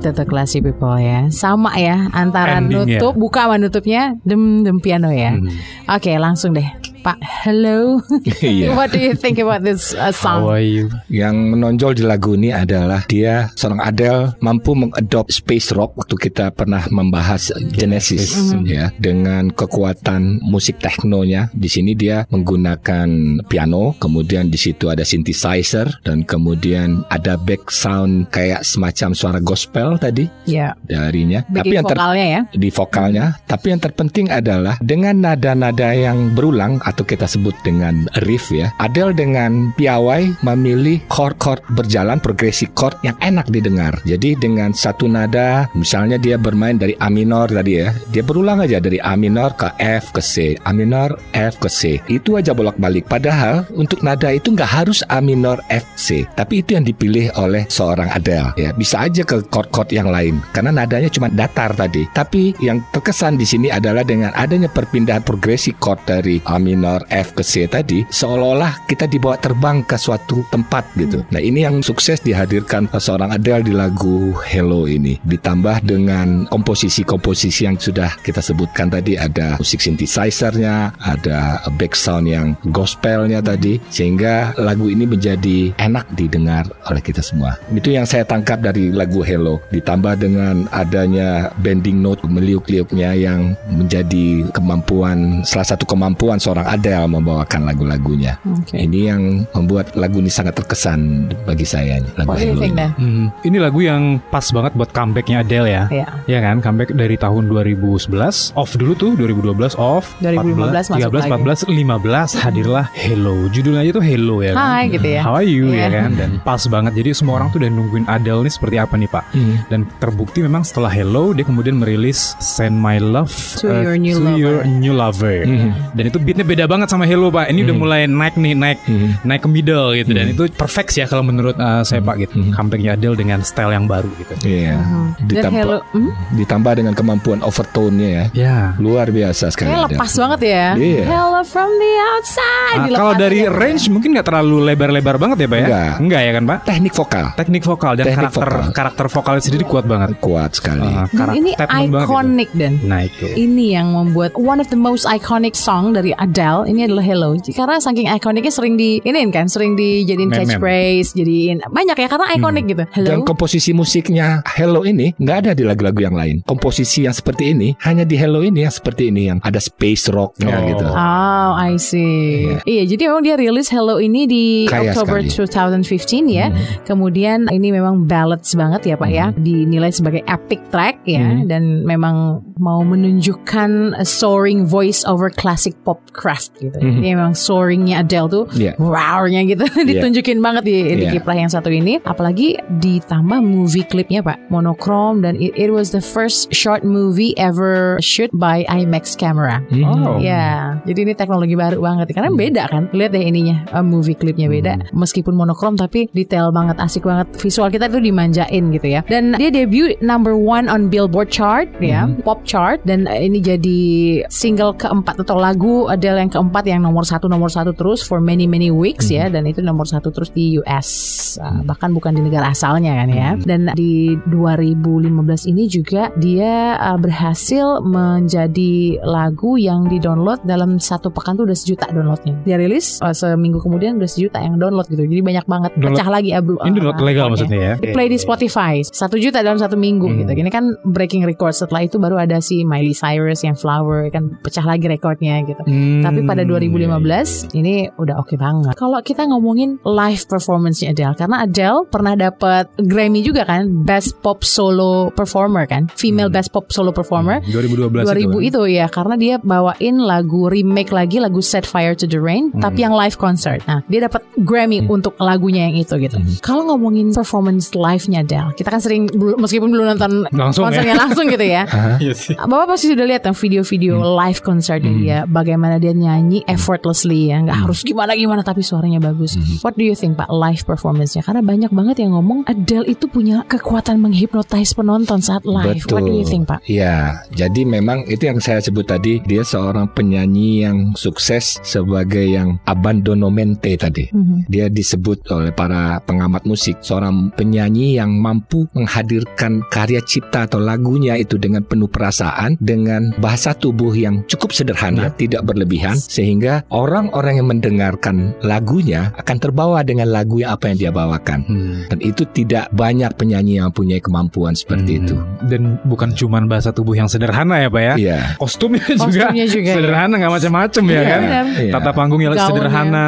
Itu 0.00 0.16
tuh 0.16 0.24
classy 0.24 0.64
people 0.64 0.96
ya. 0.96 1.28
Sama 1.28 1.76
ya 1.76 2.08
antara 2.16 2.56
nutup 2.64 3.12
buka 3.12 3.44
sama 3.44 3.60
nutupnya 3.60 4.16
dem 4.24 4.64
dem 4.64 4.80
piano 4.80 5.12
ya. 5.12 5.36
Oke, 5.84 6.16
langsung 6.16 6.56
deh. 6.56 6.79
Pak, 7.00 7.16
hello. 7.22 8.04
Iya. 8.40 8.72
What 8.74 8.92
do 8.92 9.00
you 9.00 9.12
think 9.14 9.36
about 9.38 9.62
this 9.62 9.92
uh, 9.92 10.12
song? 10.12 10.44
How 10.44 10.56
are 10.56 10.64
you? 10.64 10.88
Yang 11.08 11.34
menonjol 11.54 11.92
di 11.96 12.04
lagu 12.04 12.36
ini 12.36 12.52
adalah 12.52 13.04
dia 13.06 13.48
seorang 13.54 13.80
Adele 13.80 14.36
mampu 14.40 14.72
mengadop 14.76 15.28
space 15.28 15.72
rock 15.72 15.96
waktu 15.96 16.16
kita 16.18 16.50
pernah 16.52 16.84
membahas 16.88 17.52
Genesis 17.72 18.32
ya 18.64 18.92
dengan 18.96 19.48
kekuatan 19.48 20.40
musik 20.44 20.80
teknonya. 20.80 21.48
Di 21.52 21.68
sini 21.68 21.92
dia 21.94 22.24
menggunakan 22.28 23.08
piano, 23.46 23.96
kemudian 23.96 24.48
di 24.48 24.58
situ 24.58 24.88
ada 24.88 25.04
synthesizer 25.04 25.88
dan 26.04 26.24
kemudian 26.24 27.04
ada 27.08 27.36
back 27.36 27.68
sound 27.72 28.28
kayak 28.28 28.60
semacam 28.60 29.12
suara 29.12 29.40
gospel 29.40 29.96
tadi 29.96 30.28
Ya, 30.44 30.74
darinya. 30.84 31.44
backing 31.48 31.80
vokalnya 31.84 32.26
ya. 32.26 32.40
di 32.52 32.68
vokalnya. 32.68 33.24
Tapi 33.46 33.66
yang 33.72 33.80
terpenting 33.80 34.26
adalah 34.28 34.76
dengan 34.82 35.16
nada-nada 35.22 35.92
yang 35.94 36.34
berulang 36.34 36.80
atau 36.90 37.06
kita 37.06 37.30
sebut 37.30 37.54
dengan 37.62 38.10
riff 38.26 38.50
ya. 38.50 38.74
Adele 38.82 39.14
dengan 39.14 39.70
piawai 39.78 40.42
memilih 40.42 40.98
chord-chord 41.06 41.62
berjalan 41.78 42.18
progresi 42.18 42.66
chord 42.74 42.98
yang 43.06 43.14
enak 43.22 43.46
didengar. 43.46 43.94
Jadi 44.02 44.34
dengan 44.34 44.74
satu 44.74 45.06
nada, 45.06 45.70
misalnya 45.78 46.18
dia 46.18 46.34
bermain 46.34 46.74
dari 46.74 46.98
A 46.98 47.06
minor 47.06 47.46
tadi 47.46 47.78
ya, 47.78 47.94
dia 48.10 48.26
berulang 48.26 48.66
aja 48.66 48.82
dari 48.82 48.98
A 48.98 49.14
minor 49.14 49.54
ke 49.54 49.70
F 49.78 50.10
ke 50.10 50.22
C, 50.24 50.58
A 50.66 50.74
minor 50.74 51.14
F 51.30 51.62
ke 51.62 51.70
C. 51.70 52.02
Itu 52.10 52.34
aja 52.34 52.50
bolak-balik. 52.50 53.06
Padahal 53.06 53.68
untuk 53.76 54.02
nada 54.02 54.34
itu 54.34 54.50
nggak 54.50 54.66
harus 54.82 55.06
A 55.06 55.22
minor 55.22 55.62
F 55.70 55.86
C, 55.94 56.26
tapi 56.34 56.64
itu 56.64 56.74
yang 56.74 56.82
dipilih 56.82 57.30
oleh 57.38 57.68
seorang 57.70 58.10
Adele. 58.10 58.50
Ya 58.58 58.74
bisa 58.74 59.06
aja 59.06 59.22
ke 59.22 59.44
chord-chord 59.52 59.94
yang 59.94 60.08
lain 60.10 60.42
karena 60.56 60.74
nadanya 60.74 61.12
cuma 61.12 61.30
datar 61.30 61.76
tadi. 61.76 62.08
Tapi 62.16 62.56
yang 62.58 62.82
terkesan 62.90 63.36
di 63.36 63.46
sini 63.46 63.68
adalah 63.68 64.02
dengan 64.02 64.32
adanya 64.34 64.66
perpindahan 64.72 65.22
progresi 65.22 65.76
chord 65.76 66.00
dari 66.08 66.40
A 66.48 66.56
minor 66.56 66.79
F 67.10 67.36
ke 67.36 67.44
C 67.44 67.68
tadi, 67.68 68.02
seolah-olah 68.08 68.88
kita 68.88 69.04
dibawa 69.04 69.36
terbang 69.36 69.84
ke 69.84 70.00
suatu 70.00 70.42
tempat 70.48 70.88
gitu. 70.96 71.20
Nah 71.28 71.40
ini 71.42 71.64
yang 71.66 71.84
sukses 71.84 72.20
dihadirkan 72.24 72.88
seorang 72.88 73.32
Adele 73.34 73.66
di 73.66 73.74
lagu 73.76 74.32
Hello 74.48 74.88
ini. 74.88 75.20
Ditambah 75.24 75.84
dengan 75.84 76.48
komposisi-komposisi 76.48 77.68
yang 77.68 77.76
sudah 77.76 78.16
kita 78.24 78.40
sebutkan 78.40 78.88
tadi 78.88 79.20
ada 79.20 79.60
musik 79.60 79.82
synthesizer-nya, 79.84 80.94
ada 81.02 81.60
back 81.76 81.92
sound 81.92 82.30
yang 82.30 82.56
gospelnya 82.72 83.44
tadi, 83.44 83.76
sehingga 83.92 84.56
lagu 84.56 84.88
ini 84.88 85.04
menjadi 85.04 85.74
enak 85.76 86.06
didengar 86.14 86.68
oleh 86.88 87.02
kita 87.02 87.20
semua. 87.20 87.58
Itu 87.72 87.90
yang 87.90 88.06
saya 88.06 88.24
tangkap 88.24 88.62
dari 88.62 88.94
lagu 88.94 89.20
Hello. 89.26 89.58
Ditambah 89.74 90.22
dengan 90.22 90.64
adanya 90.70 91.50
bending 91.60 91.98
note 92.00 92.22
meliuk-liuknya 92.24 93.12
yang 93.18 93.58
menjadi 93.68 94.46
kemampuan 94.54 95.42
salah 95.42 95.66
satu 95.66 95.84
kemampuan 95.84 96.38
seorang 96.38 96.69
Adele 96.70 97.10
membawakan 97.10 97.66
lagu-lagunya. 97.66 98.38
Oke. 98.46 98.78
Ini 98.78 99.00
yang 99.06 99.22
membuat 99.50 99.90
lagu 99.92 100.18
ini 100.18 100.30
sangat 100.30 100.54
terkesan 100.54 101.00
bagi 101.42 101.64
saya. 101.64 101.98
Lagu 102.14 102.30
Hello 102.32 102.56
think 102.56 102.72
ini. 102.72 102.78
Dan? 102.78 102.90
Hmm, 102.94 103.26
ini 103.42 103.56
lagu 103.56 103.80
yang 103.80 104.02
pas 104.24 104.46
banget 104.48 104.72
buat 104.72 104.90
comebacknya 104.90 105.42
Adele 105.42 105.68
ya. 105.68 105.84
Ya. 105.90 106.06
Ya 106.24 106.38
kan, 106.40 106.60
comeback 106.60 106.92
dari 106.92 107.14
tahun 107.14 107.50
2011 107.50 108.54
Off 108.54 108.74
dulu 108.74 108.94
tuh, 108.94 109.12
2012 109.14 109.74
off 109.74 110.14
2015 110.20 110.86
masuk 110.88 111.10
13, 111.10 111.26
lagi. 111.26 111.30
14, 111.66 111.66
15 111.66 112.40
hadirlah 112.40 112.86
Hello 112.92 113.48
Judulnya 113.48 113.82
aja 113.82 113.92
tuh 113.92 114.04
Hello 114.04 114.36
ya 114.38 114.52
kan 114.52 114.62
Hai 114.70 114.84
gitu 114.88 115.08
ya. 115.08 115.20
How 115.20 115.34
are 115.34 115.44
you 115.44 115.66
Iya. 115.70 115.86
ya 115.86 115.98
kan 115.98 116.10
Dan 116.14 116.30
pas 116.40 116.62
banget 116.64 116.92
Jadi 116.94 117.10
semua 117.12 117.34
orang 117.36 117.50
tuh 117.50 117.58
udah 117.58 117.70
nungguin 117.70 118.06
Adele 118.06 118.42
nih 118.42 118.52
seperti 118.52 118.76
apa 118.76 118.94
nih 118.94 119.08
pak 119.08 119.24
Hmm. 119.30 119.62
Dan 119.66 119.80
terbukti 119.96 120.40
memang 120.40 120.60
setelah 120.60 120.88
Hello 120.88 121.30
Dia 121.30 121.42
kemudian 121.42 121.76
merilis 121.76 122.34
Send 122.38 122.74
My 122.74 122.98
Love 122.98 123.30
To 123.58 123.68
Your 123.68 123.96
New 123.96 124.14
to 124.14 124.22
Lover. 124.24 124.38
Your 124.38 124.58
New 124.64 124.92
Lover 124.92 125.36
Hmm. 125.40 125.70
Dan 125.92 126.04
itu 126.06 126.18
beatnya 126.18 126.42
beda 126.42 126.59
banget 126.64 126.88
sama 126.88 127.04
Hello 127.04 127.28
pak 127.28 127.48
Ini 127.48 127.62
udah 127.62 127.76
mulai 127.76 128.00
naik 128.04 128.34
nih 128.34 128.52
Naik 128.52 128.78
Hmm. 128.82 129.12
naik 129.22 129.40
ke 129.40 129.50
middle 129.50 129.92
gitu 129.94 130.10
Dan 130.10 130.26
itu 130.30 130.48
perfect 130.50 130.90
sih 130.90 131.00
ya 131.00 131.06
Kalau 131.06 131.20
menurut 131.20 131.54
uh, 131.54 131.80
saya 131.80 132.00
pak 132.00 132.16
gitu 132.18 132.34
Comebacknya 132.50 132.92
Adele 132.92 133.14
dengan 133.14 133.40
style 133.40 133.70
yang 133.70 133.84
baru 133.84 134.08
gitu 134.16 134.34
Iya. 134.42 134.80
Dan 135.20 135.28
Ditambah, 135.30 135.52
hello, 135.54 135.78
hmm? 135.90 136.10
ditambah 136.34 136.72
dengan 136.74 136.92
kemampuan 136.92 137.38
overtone-nya 137.40 138.08
ya. 138.08 138.24
Ya 138.32 138.56
Luar 138.76 139.08
biasa 139.08 139.48
sekali. 139.48 139.68
Kayak 139.68 139.78
Adele. 139.78 139.88
lepas 139.92 140.12
banget 140.16 140.40
ya. 140.42 140.66
Iya. 140.74 141.02
Hello 141.06 141.40
from 141.42 141.70
the 141.72 141.92
outside. 142.10 142.48
Ah, 142.72 142.82
Dilepas 142.82 142.98
kalau 142.98 143.12
dari 143.14 143.40
aja. 143.42 143.52
range 143.52 143.84
mungkin 143.88 144.08
nggak 144.10 144.26
terlalu 144.26 144.56
lebar-lebar 144.64 145.16
banget 145.16 145.36
ya 145.38 145.46
pak 145.46 145.56
ya? 145.56 145.62
Enggak. 145.62 145.90
Enggak 146.00 146.20
ya 146.20 146.32
kan 146.32 146.44
pak? 146.46 146.58
Teknik 146.64 146.92
vokal 146.94 147.24
Teknik 147.34 147.62
vokal 147.62 147.92
dan 147.92 148.04
Teknik 148.04 148.18
karakter 148.18 148.48
vokal. 148.48 148.72
karakter 148.72 149.06
vokalnya 149.08 149.42
sendiri 149.42 149.64
kuat 149.64 149.84
banget. 149.84 150.08
kuat 150.18 150.50
sekali. 150.52 150.82
Dan 150.82 151.06
karakter 151.10 151.36
ini 151.36 151.50
banget 151.52 151.68
gitu. 151.70 151.94
iconic 152.02 152.48
dan 152.52 152.72
Nah 152.82 153.00
itu. 153.02 153.26
ini 153.30 153.64
yang 153.70 153.86
membuat 153.90 154.32
one 154.34 154.58
of 154.58 154.68
the 154.68 154.78
most 154.78 155.04
iconic 155.06 155.54
song 155.54 155.92
dari 155.92 156.10
Adele 156.14 156.49
ini 156.66 156.84
adalah 156.84 157.02
Hello 157.02 157.30
karena 157.40 157.76
saking 157.78 158.06
iconicnya 158.08 158.52
sering 158.52 158.74
di 158.74 159.00
ini 159.00 159.18
kan 159.30 159.46
sering 159.46 159.74
dijadiin 159.74 160.30
catchphrase 160.30 161.14
jadiin 161.14 161.62
banyak 161.66 161.96
ya 161.96 162.08
karena 162.08 162.26
iconic 162.34 162.64
gitu 162.66 162.84
Hello 162.92 163.08
Dan 163.08 163.18
komposisi 163.22 163.70
musiknya 163.72 164.42
Hello 164.46 164.82
ini 164.82 165.14
nggak 165.16 165.36
ada 165.46 165.50
di 165.54 165.62
lagu-lagu 165.62 166.00
yang 166.00 166.14
lain. 166.14 166.42
Komposisi 166.44 167.04
yang 167.04 167.14
seperti 167.14 167.52
ini 167.52 167.74
hanya 167.82 168.02
di 168.02 168.16
Hello 168.16 168.40
ini 168.40 168.62
yang 168.62 168.74
seperti 168.74 169.08
ini 169.08 169.28
yang 169.28 169.38
ada 169.40 169.58
space 169.58 170.10
rocknya 170.10 170.48
Oh. 170.50 170.66
gitu. 170.66 170.86
Oh, 170.86 171.50
I 171.56 171.78
see. 171.78 172.50
Iya, 172.66 172.82
jadi 172.90 173.02
memang 173.08 173.22
dia 173.22 173.34
rilis 173.38 173.70
Hello 173.70 173.96
ini 173.96 174.26
di 174.26 174.44
Kaya 174.66 174.90
Oktober 174.92 175.22
sekali. 175.24 175.46
2015 175.46 176.26
ya. 176.28 176.46
Kemudian 176.84 177.46
ini 177.50 177.70
memang 177.70 178.04
ballads 178.04 178.52
banget 178.54 178.92
ya 178.92 178.94
Pak 178.96 179.10
ya. 179.10 179.26
Dinilai 179.36 179.92
sebagai 179.92 180.24
epic 180.26 180.58
track 180.70 181.04
ya 181.06 181.44
dan 181.46 181.84
memang 181.84 182.40
mau 182.56 182.80
menunjukkan 182.82 183.96
a 183.96 184.04
soaring 184.04 184.64
voice 184.64 185.04
over 185.04 185.28
classic 185.28 185.76
pop 185.84 186.00
craft 186.12 186.39
gitu. 186.56 186.76
Ini 186.80 187.12
memang 187.12 187.36
soaringnya 187.36 188.00
Adele 188.00 188.28
tuh 188.30 188.44
Iya. 188.56 188.72
wow-nya 188.80 189.44
gitu 189.44 189.64
ditunjukin 189.90 190.40
banget 190.40 190.64
di, 190.64 190.76
di 190.96 191.04
Iya. 191.04 191.12
kiprah 191.18 191.36
yang 191.36 191.50
satu 191.50 191.68
ini. 191.68 192.00
Apalagi 192.00 192.56
ditambah 192.80 193.40
movie 193.40 193.84
klipnya 193.84 194.24
Pak, 194.24 194.48
monokrom 194.48 195.20
dan 195.20 195.36
it, 195.36 195.52
it 195.54 195.68
was 195.68 195.90
the 195.90 196.00
first 196.00 196.48
short 196.54 196.80
movie 196.82 197.34
ever 197.36 197.98
shoot 198.00 198.30
by 198.32 198.62
IMAX 198.68 199.12
camera. 199.12 199.60
Oh. 199.72 200.16
Ya, 200.20 200.78
jadi 200.86 201.10
ini 201.10 201.12
teknologi 201.12 201.54
baru 201.54 201.80
banget 201.80 202.12
karena 202.12 202.30
beda 202.30 202.64
kan. 202.68 202.86
Lihat 202.92 203.10
deh 203.12 203.24
ininya, 203.24 203.66
uh, 203.74 203.84
movie 203.84 204.14
klipnya 204.14 204.46
beda. 204.46 204.92
Meskipun 204.94 205.34
monokrom 205.34 205.74
tapi 205.74 206.06
detail 206.12 206.52
banget, 206.52 206.78
asik 206.78 207.04
banget. 207.04 207.26
Visual 207.36 207.68
kita 207.68 207.90
tuh 207.90 207.98
dimanjain 207.98 208.70
gitu 208.70 208.86
ya. 208.86 209.00
Dan 209.08 209.34
dia 209.34 209.50
debut 209.50 209.98
number 210.00 210.38
one 210.38 210.70
on 210.70 210.86
Billboard 210.86 211.28
chart 211.28 211.66
ya, 211.80 212.06
pop 212.22 212.44
chart 212.46 212.78
dan 212.84 213.04
uh, 213.04 213.16
ini 213.16 213.42
jadi 213.42 213.80
single 214.28 214.76
keempat 214.76 215.18
atau 215.18 215.36
lagu 215.36 215.88
Adele 215.88 216.22
yang 216.22 216.29
keempat 216.30 216.64
yang 216.64 216.80
nomor 216.80 217.02
satu 217.02 217.26
nomor 217.26 217.50
satu 217.50 217.70
terus 217.70 218.00
for 218.00 218.18
many 218.18 218.46
many 218.46 218.70
weeks 218.70 219.06
ya 219.06 219.26
dan 219.26 219.44
itu 219.44 219.60
nomor 219.60 219.84
satu 219.84 220.08
terus 220.08 220.30
di 220.30 220.58
US 220.58 220.88
Uh, 221.30 221.62
bahkan 221.62 221.94
bukan 221.94 222.10
di 222.10 222.26
negara 222.26 222.50
asalnya 222.50 222.90
kan 222.98 223.06
ya. 223.06 223.38
Dan 223.38 223.70
di 223.78 224.18
2015 224.26 225.14
ini 225.46 225.70
juga 225.70 226.10
dia 226.18 226.74
uh, 226.74 226.98
berhasil 226.98 227.78
menjadi 227.80 228.98
lagu 229.00 229.54
yang 229.54 229.86
di-download 229.86 230.42
dalam 230.42 230.76
satu 230.76 231.08
pekan 231.08 231.38
tuh 231.38 231.46
udah 231.46 231.54
sejuta 231.54 231.86
downloadnya. 231.88 232.34
Dia 232.42 232.58
rilis 232.58 232.98
uh, 232.98 233.14
seminggu 233.14 233.62
kemudian 233.62 233.96
udah 233.96 234.10
sejuta 234.10 234.42
yang 234.42 234.58
download 234.58 234.86
gitu. 234.86 235.06
Jadi 235.06 235.22
banyak 235.22 235.46
banget 235.46 235.70
Download- 235.74 235.94
pecah 235.94 236.08
lagi 236.10 236.30
abu. 236.34 236.58
Ini 236.58 236.74
download 236.74 236.98
uh, 236.98 237.06
legal 237.06 237.26
maksudnya 237.30 237.58
ya? 237.62 237.74
Di 237.78 237.94
play 237.94 238.10
di 238.10 238.18
Spotify 238.18 238.82
satu 238.82 239.14
juta 239.14 239.40
dalam 239.40 239.56
satu 239.56 239.78
minggu 239.78 240.06
Hmm. 240.10 240.18
gitu. 240.26 240.30
Ini 240.34 240.50
kan 240.50 240.64
breaking 240.82 241.22
record. 241.22 241.54
Setelah 241.54 241.86
itu 241.86 242.02
baru 242.02 242.18
ada 242.18 242.42
si 242.42 242.66
Miley 242.66 242.90
Cyrus 242.90 243.46
yang 243.46 243.54
Flower 243.54 244.10
kan 244.10 244.34
pecah 244.42 244.66
lagi 244.66 244.90
rekornya 244.90 245.46
gitu. 245.46 245.62
Hmm, 245.62 246.02
Tapi 246.02 246.19
pada 246.24 246.42
iya, 246.42 246.50
2015 246.98 247.54
ini 247.54 247.88
udah 247.94 248.16
oke 248.20 248.34
banget. 248.36 248.74
Kalau 248.76 248.98
kita 249.00 249.26
ngomongin 249.26 249.78
live 249.82 250.24
performance-nya 250.26 250.92
Adele 250.92 251.14
karena 251.14 251.36
Adele 251.44 251.86
pernah 251.86 252.14
dapat 252.14 252.70
Grammy 252.76 253.20
juga 253.20 253.44
kan 253.44 253.66
Best 253.84 254.18
Pop 254.20 254.42
Solo 254.42 255.10
Performer 255.10 255.64
kan, 255.66 255.86
Female 255.94 256.28
Best 256.28 256.50
Pop 256.50 256.68
Solo 256.70 256.90
Performer. 256.90 257.40
2012 257.46 258.04
2000 258.04 258.10
itu. 258.10 258.28
kan? 258.30 258.40
itu, 258.42 258.62
ya 258.70 258.86
karena 258.86 259.14
dia 259.16 259.34
bawain 259.38 259.96
lagu 260.00 260.48
remake 260.48 260.90
lagi 260.90 261.16
lagu 261.18 261.40
Set 261.40 261.64
Fire 261.64 261.94
to 261.94 262.06
the 262.06 262.18
Rain 262.18 262.50
Hmm. 262.50 262.62
tapi 262.62 262.82
yang 262.82 262.96
live 262.96 263.14
concert. 263.14 263.62
Nah, 263.68 263.84
dia 263.86 264.02
dapat 264.02 264.24
Grammy 264.40 264.82
untuk 264.82 265.14
lagunya 265.20 265.68
yang 265.68 265.76
itu 265.76 265.94
gitu. 266.00 266.16
Hmm. 266.18 266.40
Kalau 266.40 266.62
ngomongin 266.66 267.12
performance 267.12 267.72
live-nya 267.72 268.24
Adele, 268.24 268.50
kita 268.54 268.68
kan 268.68 268.80
sering 268.80 269.06
meskipun 269.36 269.70
belum 269.70 269.94
nonton 269.94 270.24
Langsung 270.32 270.64
ya. 270.64 270.72
konsernya 270.72 270.94
langsung 270.96 271.26
gitu 271.28 271.44
ya. 271.44 271.62
Iya. 272.02 272.14
Bapak 272.40 272.74
pasti 272.74 272.90
sudah 272.90 273.04
lihat 273.04 273.22
yang 273.22 273.36
video-video 273.36 273.92
live 274.00 274.40
konsernya 274.40 274.92
dia, 274.94 275.18
bagaimana 275.26 275.76
dia 275.76 275.92
nyanyi 276.00 276.40
effortlessly 276.48 277.28
ya, 277.28 277.44
nggak 277.44 277.68
harus 277.68 277.84
gimana 277.84 278.16
gimana 278.16 278.40
tapi 278.40 278.64
suaranya 278.64 278.96
bagus. 278.96 279.36
What 279.60 279.76
do 279.76 279.84
you 279.84 279.92
think 279.92 280.16
Pak 280.16 280.32
live 280.32 280.64
performance-nya? 280.64 281.20
Karena 281.20 281.44
banyak 281.44 281.68
banget 281.68 282.00
yang 282.00 282.16
ngomong 282.16 282.48
Adele 282.48 282.88
itu 282.88 283.04
punya 283.06 283.44
kekuatan 283.44 284.00
menghipnotis 284.00 284.72
penonton 284.72 285.20
saat 285.20 285.44
live. 285.44 285.84
What 285.92 286.08
do 286.08 286.14
you 286.16 286.24
think 286.24 286.48
Pak? 286.48 286.64
Ya, 286.64 287.20
jadi 287.36 287.68
memang 287.68 288.08
itu 288.08 288.24
yang 288.24 288.40
saya 288.40 288.64
sebut 288.64 288.88
tadi 288.88 289.20
dia 289.28 289.44
seorang 289.44 289.92
penyanyi 289.92 290.64
yang 290.64 290.78
sukses 290.96 291.60
sebagai 291.60 292.24
yang 292.24 292.56
abandonomente 292.64 293.76
tadi. 293.76 294.08
Mhm. 294.08 294.48
Dia 294.48 294.72
disebut 294.72 295.28
oleh 295.34 295.52
para 295.52 296.00
pengamat 296.06 296.46
musik 296.46 296.80
seorang 296.80 297.34
penyanyi 297.34 297.98
yang 297.98 298.14
mampu 298.16 298.64
menghadirkan 298.72 299.66
karya 299.68 300.00
cipta 300.00 300.46
atau 300.46 300.62
lagunya 300.62 301.18
itu 301.18 301.36
dengan 301.36 301.66
penuh 301.66 301.90
perasaan 301.90 302.56
dengan 302.62 303.12
bahasa 303.18 303.52
tubuh 303.52 303.92
yang 303.92 304.22
cukup 304.30 304.54
sederhana, 304.54 305.10
tidak 305.14 305.42
berlebihan 305.42 305.89
sehingga 305.96 306.62
orang-orang 306.68 307.38
yang 307.38 307.48
mendengarkan 307.48 308.34
lagunya 308.40 309.10
akan 309.16 309.36
terbawa 309.38 309.80
dengan 309.82 310.10
lagu 310.10 310.38
yang 310.38 310.52
apa 310.52 310.70
yang 310.70 310.76
dia 310.78 310.90
bawakan. 310.90 311.40
Hmm. 311.46 311.78
Dan 311.88 311.98
itu 312.02 312.22
tidak 312.30 312.68
banyak 312.70 313.10
penyanyi 313.14 313.58
yang 313.58 313.70
punya 313.70 313.98
kemampuan 313.98 314.52
seperti 314.52 315.00
itu. 315.00 315.16
Dan 315.46 315.78
bukan 315.86 316.12
cuman 316.12 316.46
bahasa 316.46 316.70
tubuh 316.70 316.94
yang 316.94 317.06
sederhana 317.06 317.58
ya 317.58 317.68
Pak 317.70 317.82
ya. 317.82 317.94
Iya. 317.96 318.18
Kostumnya 318.36 318.84
juga, 318.86 319.30
Kostumnya 319.30 319.46
juga, 319.46 319.70
ya. 319.70 319.76
sederhana 319.78 320.14
nggak 320.16 320.32
macam-macam 320.32 320.82
ya 320.84 320.92
Iya, 320.92 321.02
kan. 321.06 321.20
benar. 321.22 321.44
Iya. 321.60 321.72
Tata 321.72 321.90
panggungnya 321.92 322.28
Gaunnya. 322.30 322.46
sederhana 322.46 323.06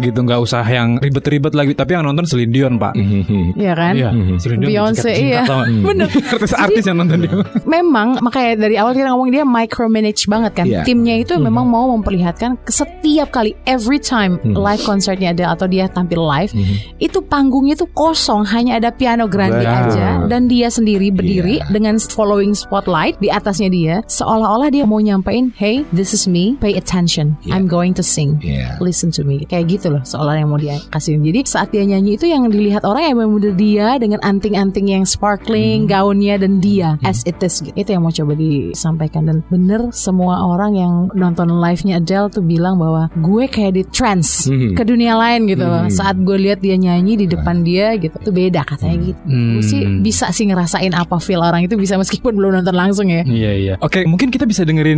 gitu, 0.00 0.18
nggak 0.24 0.40
usah 0.40 0.64
yang 0.64 0.88
ribet-ribet 0.98 1.52
lagi. 1.54 1.72
Tapi 1.72 1.90
yang 1.94 2.04
nonton 2.04 2.24
Celine 2.24 2.52
Dion 2.52 2.74
Pak. 2.76 2.92
Mhm. 2.96 3.56
Iya 3.56 3.72
kan? 3.74 3.94
Iya, 3.94 4.10
Dion 4.40 4.60
Beyonce, 4.60 5.10
iya. 5.14 5.42
Bener. 5.82 6.08
Artis-artis 6.34 6.84
yang 6.84 6.98
nonton 6.98 7.24
dia. 7.24 7.32
Memang 7.64 8.20
makanya 8.20 8.66
dari 8.68 8.76
awal 8.76 8.92
kita 8.92 9.12
ngomong 9.12 9.30
dia 9.30 9.44
micromanage 9.44 10.26
banget 10.26 10.52
kan. 10.54 10.66
Iya. 10.66 10.82
Timnya 10.84 11.14
itu 11.16 11.34
memang 11.38 11.64
mau 11.68 11.88
memperlihatkan 11.92 12.17
ke 12.64 12.72
setiap 12.72 13.30
kali 13.30 13.54
every 13.68 14.00
time 14.00 14.40
live 14.42 14.82
konsernya 14.82 15.30
ada 15.36 15.54
atau 15.54 15.66
dia 15.68 15.86
tampil 15.86 16.20
live 16.22 16.52
itu 16.98 17.18
panggungnya 17.22 17.78
itu 17.78 17.86
kosong 17.94 18.42
hanya 18.48 18.80
ada 18.80 18.90
piano 18.90 19.28
grande 19.28 19.62
Betul. 19.62 19.94
aja. 19.94 20.06
Dan 20.28 20.50
dia 20.50 20.68
sendiri 20.68 21.12
berdiri 21.12 21.60
dengan 21.70 22.00
following 22.00 22.52
spotlight 22.56 23.18
di 23.22 23.28
atasnya 23.28 23.68
dia 23.70 23.94
seolah-olah 24.06 24.72
dia 24.72 24.84
mau 24.88 24.98
nyampein 24.98 25.52
hey 25.56 25.84
this 25.94 26.16
is 26.16 26.26
me 26.26 26.58
pay 26.58 26.74
attention. 26.74 27.36
I'm 27.48 27.68
going 27.68 27.94
to 27.96 28.04
sing. 28.04 28.40
Iya. 28.42 28.78
listen 28.80 29.10
to 29.14 29.22
me. 29.26 29.44
Kayak 29.46 29.78
gitu 29.78 29.86
loh 29.92 30.02
seolah 30.02 30.38
yang 30.38 30.48
mau 30.50 30.60
dia 30.60 30.80
kasih. 30.90 31.20
Jadi 31.20 31.40
saat 31.44 31.68
dia 31.70 31.84
nyanyi 31.84 32.16
itu 32.16 32.26
yang 32.28 32.48
dilihat 32.48 32.82
orang 32.86 33.12
yang 33.12 33.16
benar 33.18 33.54
dia 33.54 33.86
dengan 34.00 34.20
anting-anting 34.24 34.88
yang 34.90 35.04
sparkling 35.04 35.84
gaunnya 35.86 36.40
dan 36.40 36.58
dia 36.62 36.96
as 37.04 37.22
it 37.28 37.38
is. 37.44 37.60
Gitu. 37.60 37.74
itu 37.74 37.90
yang 37.94 38.02
mau 38.06 38.12
coba 38.14 38.32
disampaikan. 38.38 39.26
Dan 39.28 39.44
bener 39.50 39.90
semua 39.90 40.40
orang 40.46 40.72
yang 40.78 40.92
nonton 41.12 41.50
live-nya 41.58 42.00
Adele 42.08 42.32
tuh 42.32 42.40
bilang 42.40 42.74
bahwa 42.74 43.12
gue 43.14 43.44
kayak 43.46 43.72
di 43.74 43.84
trance 43.84 44.48
Hmm. 44.48 44.72
ke 44.72 44.80
dunia 44.80 45.12
lain 45.14 45.44
gitu 45.44 45.60
loh 45.60 45.84
saat 45.88 46.16
gue 46.16 46.36
lihat 46.38 46.58
dia 46.58 46.72
nyanyi 46.74 47.14
di 47.14 47.26
depan 47.26 47.60
dia 47.60 47.92
gitu 47.94 48.16
itu 48.18 48.30
beda 48.30 48.64
katanya 48.64 48.96
gitu 49.04 49.20
gue 49.28 49.60
sih 49.62 49.80
Hmm. 49.84 50.00
bisa 50.00 50.32
sih 50.32 50.48
ngerasain 50.48 50.88
apa 50.90 51.18
feel 51.18 51.38
orang 51.38 51.62
itu 51.62 51.76
bisa 51.76 51.94
meskipun 51.94 52.32
belum 52.38 52.56
nonton 52.56 52.72
langsung 52.72 53.06
ya 53.06 53.20
Iya 53.20 53.52
iya. 53.52 53.74
Oke, 53.78 54.02
mungkin 54.02 54.28
kita 54.28 54.42
bisa 54.42 54.64
dengerin. 54.64 54.96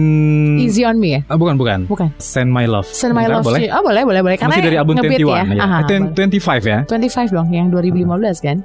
Easy 0.56 0.86
on 0.86 0.96
me 0.96 1.18
ya 1.18 1.20
Ah, 1.26 1.34
bukan 1.34 1.56
bukan. 1.56 1.78
bukan 1.84 2.14
Send 2.16 2.46
My 2.48 2.64
Love. 2.64 2.86
Send 2.86 3.10
My 3.10 3.26
Love 3.26 3.42
boleh? 3.42 3.66
Oh 3.70 3.82
boleh 3.82 4.06
boleh 4.06 4.20
boleh 4.22 4.36
Karena 4.38 4.54
Masih 4.54 4.64
dari 4.64 4.76
album 4.78 4.94
ngebeat 4.94 5.18
21 5.18 5.26
ya, 5.26 5.42
ya. 5.50 5.60
Aha, 5.60 5.78
Eh, 5.80 5.98
20 6.14 6.14
25 6.14 6.62
ya. 6.64 6.78
25 6.86 7.34
dong 7.34 7.48
yang 7.50 7.66
2015 7.68 8.38
kan 8.38 8.56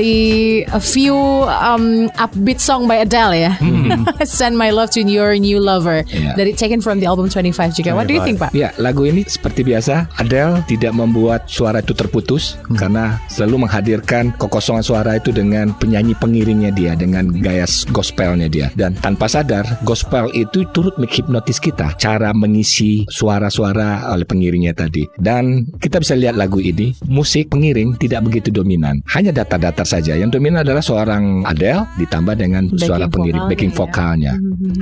the 0.00 0.39
a 0.70 0.80
few 0.80 1.14
um, 1.48 2.08
upbeat 2.16 2.60
song 2.60 2.86
by 2.86 3.02
Adele 3.02 3.34
ya 3.34 3.52
Send 4.26 4.54
My 4.54 4.70
Love 4.70 4.94
to 4.94 5.02
Your 5.02 5.34
New 5.36 5.58
Lover 5.58 6.02
Iya. 6.10 6.34
Dari 6.34 6.52
taken 6.54 6.80
from 6.80 6.98
the 6.98 7.06
album 7.06 7.28
25 7.28 7.76
juga 7.76 7.90
What 7.94 8.06
do 8.06 8.14
you 8.14 8.22
think 8.22 8.38
Pak? 8.40 8.50
Ya, 8.54 8.72
lagu 8.80 9.06
ini 9.06 9.22
seperti 9.26 9.62
biasa, 9.62 10.08
Adele 10.18 10.62
tidak 10.66 10.96
membuat 10.96 11.46
suara 11.46 11.82
itu 11.82 11.92
terputus 11.94 12.56
karena 12.76 13.20
selalu 13.30 13.66
menghadirkan 13.66 14.32
kekosongan 14.36 14.84
suara 14.84 15.16
itu 15.18 15.30
dengan 15.30 15.72
penyanyi 15.76 16.16
pengiringnya 16.18 16.70
dia, 16.74 16.92
dengan 16.96 17.28
gaya 17.30 17.64
gospelnya 17.92 18.48
dia. 18.50 18.72
Dan 18.74 18.96
tanpa 18.98 19.30
sadar, 19.30 19.64
gospel 19.86 20.32
itu 20.34 20.66
turut 20.74 20.96
menghipnotis 20.96 21.60
kita, 21.60 21.94
cara 21.96 22.32
mengisi 22.32 23.04
suara-suara 23.08 24.10
oleh 24.12 24.26
pengiringnya 24.26 24.74
tadi. 24.74 25.06
Dan 25.16 25.66
kita 25.78 26.00
bisa 26.02 26.16
lihat 26.16 26.36
lagu 26.36 26.58
ini, 26.60 26.96
musik 27.06 27.52
pengiring 27.52 27.96
tidak 28.00 28.26
begitu 28.26 28.50
dominan, 28.52 29.00
hanya 29.12 29.30
datar-datar 29.34 29.84
saja. 29.86 30.16
Yang 30.16 30.40
dominan 30.40 30.59
adalah 30.60 30.82
seorang 30.84 31.44
Adele 31.44 31.84
ditambah 31.96 32.34
dengan 32.36 32.62
Backing 32.68 32.80
suara 32.80 33.06
pengiring, 33.08 33.42
vokalnya 33.42 33.50
backing 33.50 33.72
ya. 33.72 33.76
vokalnya. 33.76 34.32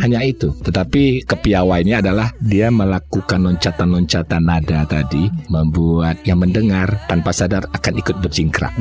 Hanya 0.03 0.21
itu. 0.27 0.49
Tetapi 0.63 1.03
kepiawaiannya 1.25 1.97
adalah 2.03 2.29
dia 2.43 2.69
melakukan 2.69 3.41
loncatan-loncatan 3.47 4.43
nada 4.43 4.85
tadi 4.85 5.31
membuat 5.49 6.19
yang 6.27 6.43
mendengar 6.43 6.99
tanpa 7.07 7.31
sadar 7.31 7.65
akan 7.71 7.93
ikut 7.99 8.17
berjingkrak. 8.21 8.73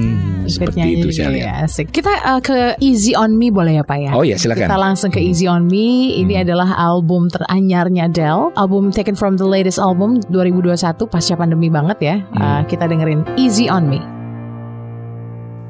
Seperti 0.50 0.78
Nyanyi 0.82 0.94
itu 1.00 1.08
saya 1.14 1.30
lihat. 1.34 1.46
ya, 1.46 1.54
asik. 1.66 1.86
Kita 1.94 2.14
uh, 2.26 2.42
ke 2.42 2.78
Easy 2.82 3.14
on 3.14 3.38
Me 3.38 3.50
boleh 3.50 3.80
ya 3.80 3.84
Pak 3.86 3.98
ya? 3.98 4.12
Oh 4.14 4.24
ya, 4.26 4.36
silakan. 4.38 4.68
Kita 4.68 4.78
langsung 4.78 5.10
ke 5.14 5.20
Easy 5.22 5.46
on 5.46 5.66
Me. 5.70 6.18
Ini 6.22 6.44
adalah 6.46 6.74
album 6.76 7.30
teranyarnya 7.30 8.10
Adele. 8.10 8.52
Album 8.58 8.90
taken 8.90 9.14
from 9.14 9.38
the 9.38 9.46
latest 9.48 9.78
album 9.78 10.20
2021 10.34 10.78
pasca 11.08 11.34
pandemi 11.38 11.70
banget 11.70 11.98
ya. 12.02 12.16
Uh, 12.34 12.62
kita 12.66 12.90
dengerin 12.90 13.22
Easy 13.38 13.70
on 13.70 13.86
Me. 13.88 14.02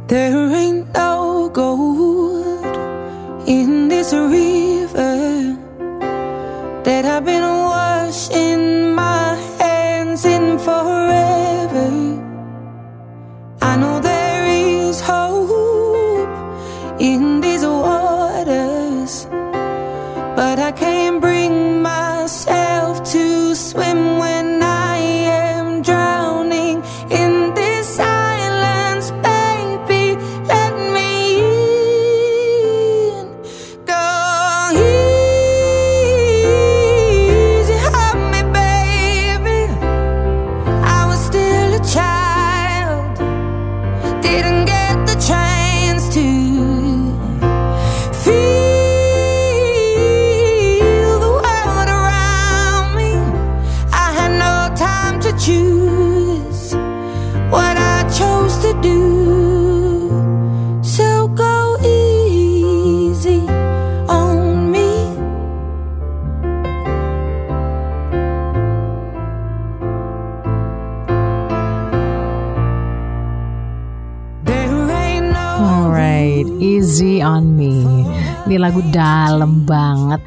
There 0.07 0.55
ain't 0.55 0.93
no 0.93 1.49
gold 1.51 2.77
in 3.45 3.89
this 3.89 4.13
river 4.13 5.57
that 6.85 7.03
I've 7.03 7.25
been 7.25 7.43
washing 7.43 8.95
my 8.95 9.35
hands 9.59 10.23
in 10.23 10.59
forever. 10.59 11.91
I 13.61 13.75
know 13.75 13.99
there 13.99 14.45
is 14.45 15.01
hope 15.01 16.29
in 17.01 17.41
these 17.41 17.65
waters, 17.65 19.27
but 20.37 20.57
I 20.57 20.71
can't 20.71 21.19
bring 21.19 21.81
myself 21.81 23.03
to 23.11 23.53
swim 23.55 24.19
when 24.19 24.63
I 24.63 24.66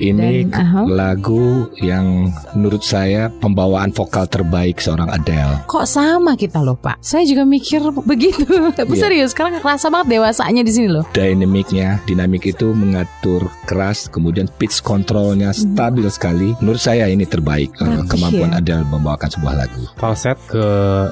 Ini 0.00 0.48
Dan, 0.48 0.56
aha. 0.56 0.80
lagu 0.88 1.68
yang 1.76 2.32
menurut 2.56 2.80
saya 2.80 3.28
pembawaan 3.30 3.92
vokal 3.92 4.24
terbaik 4.26 4.80
seorang 4.80 5.12
Adele. 5.12 5.60
Kok 5.68 5.84
sama 5.84 6.34
kita 6.34 6.58
loh 6.58 6.74
Pak? 6.74 7.04
Saya 7.04 7.28
juga 7.28 7.44
mikir 7.44 7.84
begitu. 8.02 8.48
Tapi 8.78 8.96
Iya. 8.96 9.02
serius, 9.06 9.30
sekarang 9.30 9.60
kerasa 9.60 9.92
banget 9.92 10.16
dewasanya 10.16 10.64
di 10.64 10.72
sini 10.72 10.88
loh. 10.88 11.04
Dynamicnya, 11.12 12.00
dinamik 12.04 12.48
itu 12.48 12.72
mengatur 12.72 13.44
keras, 13.68 14.08
kemudian 14.08 14.48
pitch 14.56 14.80
controlnya 14.80 15.52
stabil 15.52 16.08
sekali. 16.08 16.56
Menurut 16.58 16.80
saya 16.80 17.04
ini 17.06 17.28
terbaik 17.28 17.68
eh, 17.76 17.84
Rapih 17.84 18.08
kemampuan 18.08 18.50
ya. 18.50 18.58
Adele 18.58 18.84
membawakan 18.88 19.28
sebuah 19.28 19.54
lagu. 19.54 19.84
Falset 20.00 20.40
ke 20.48 20.64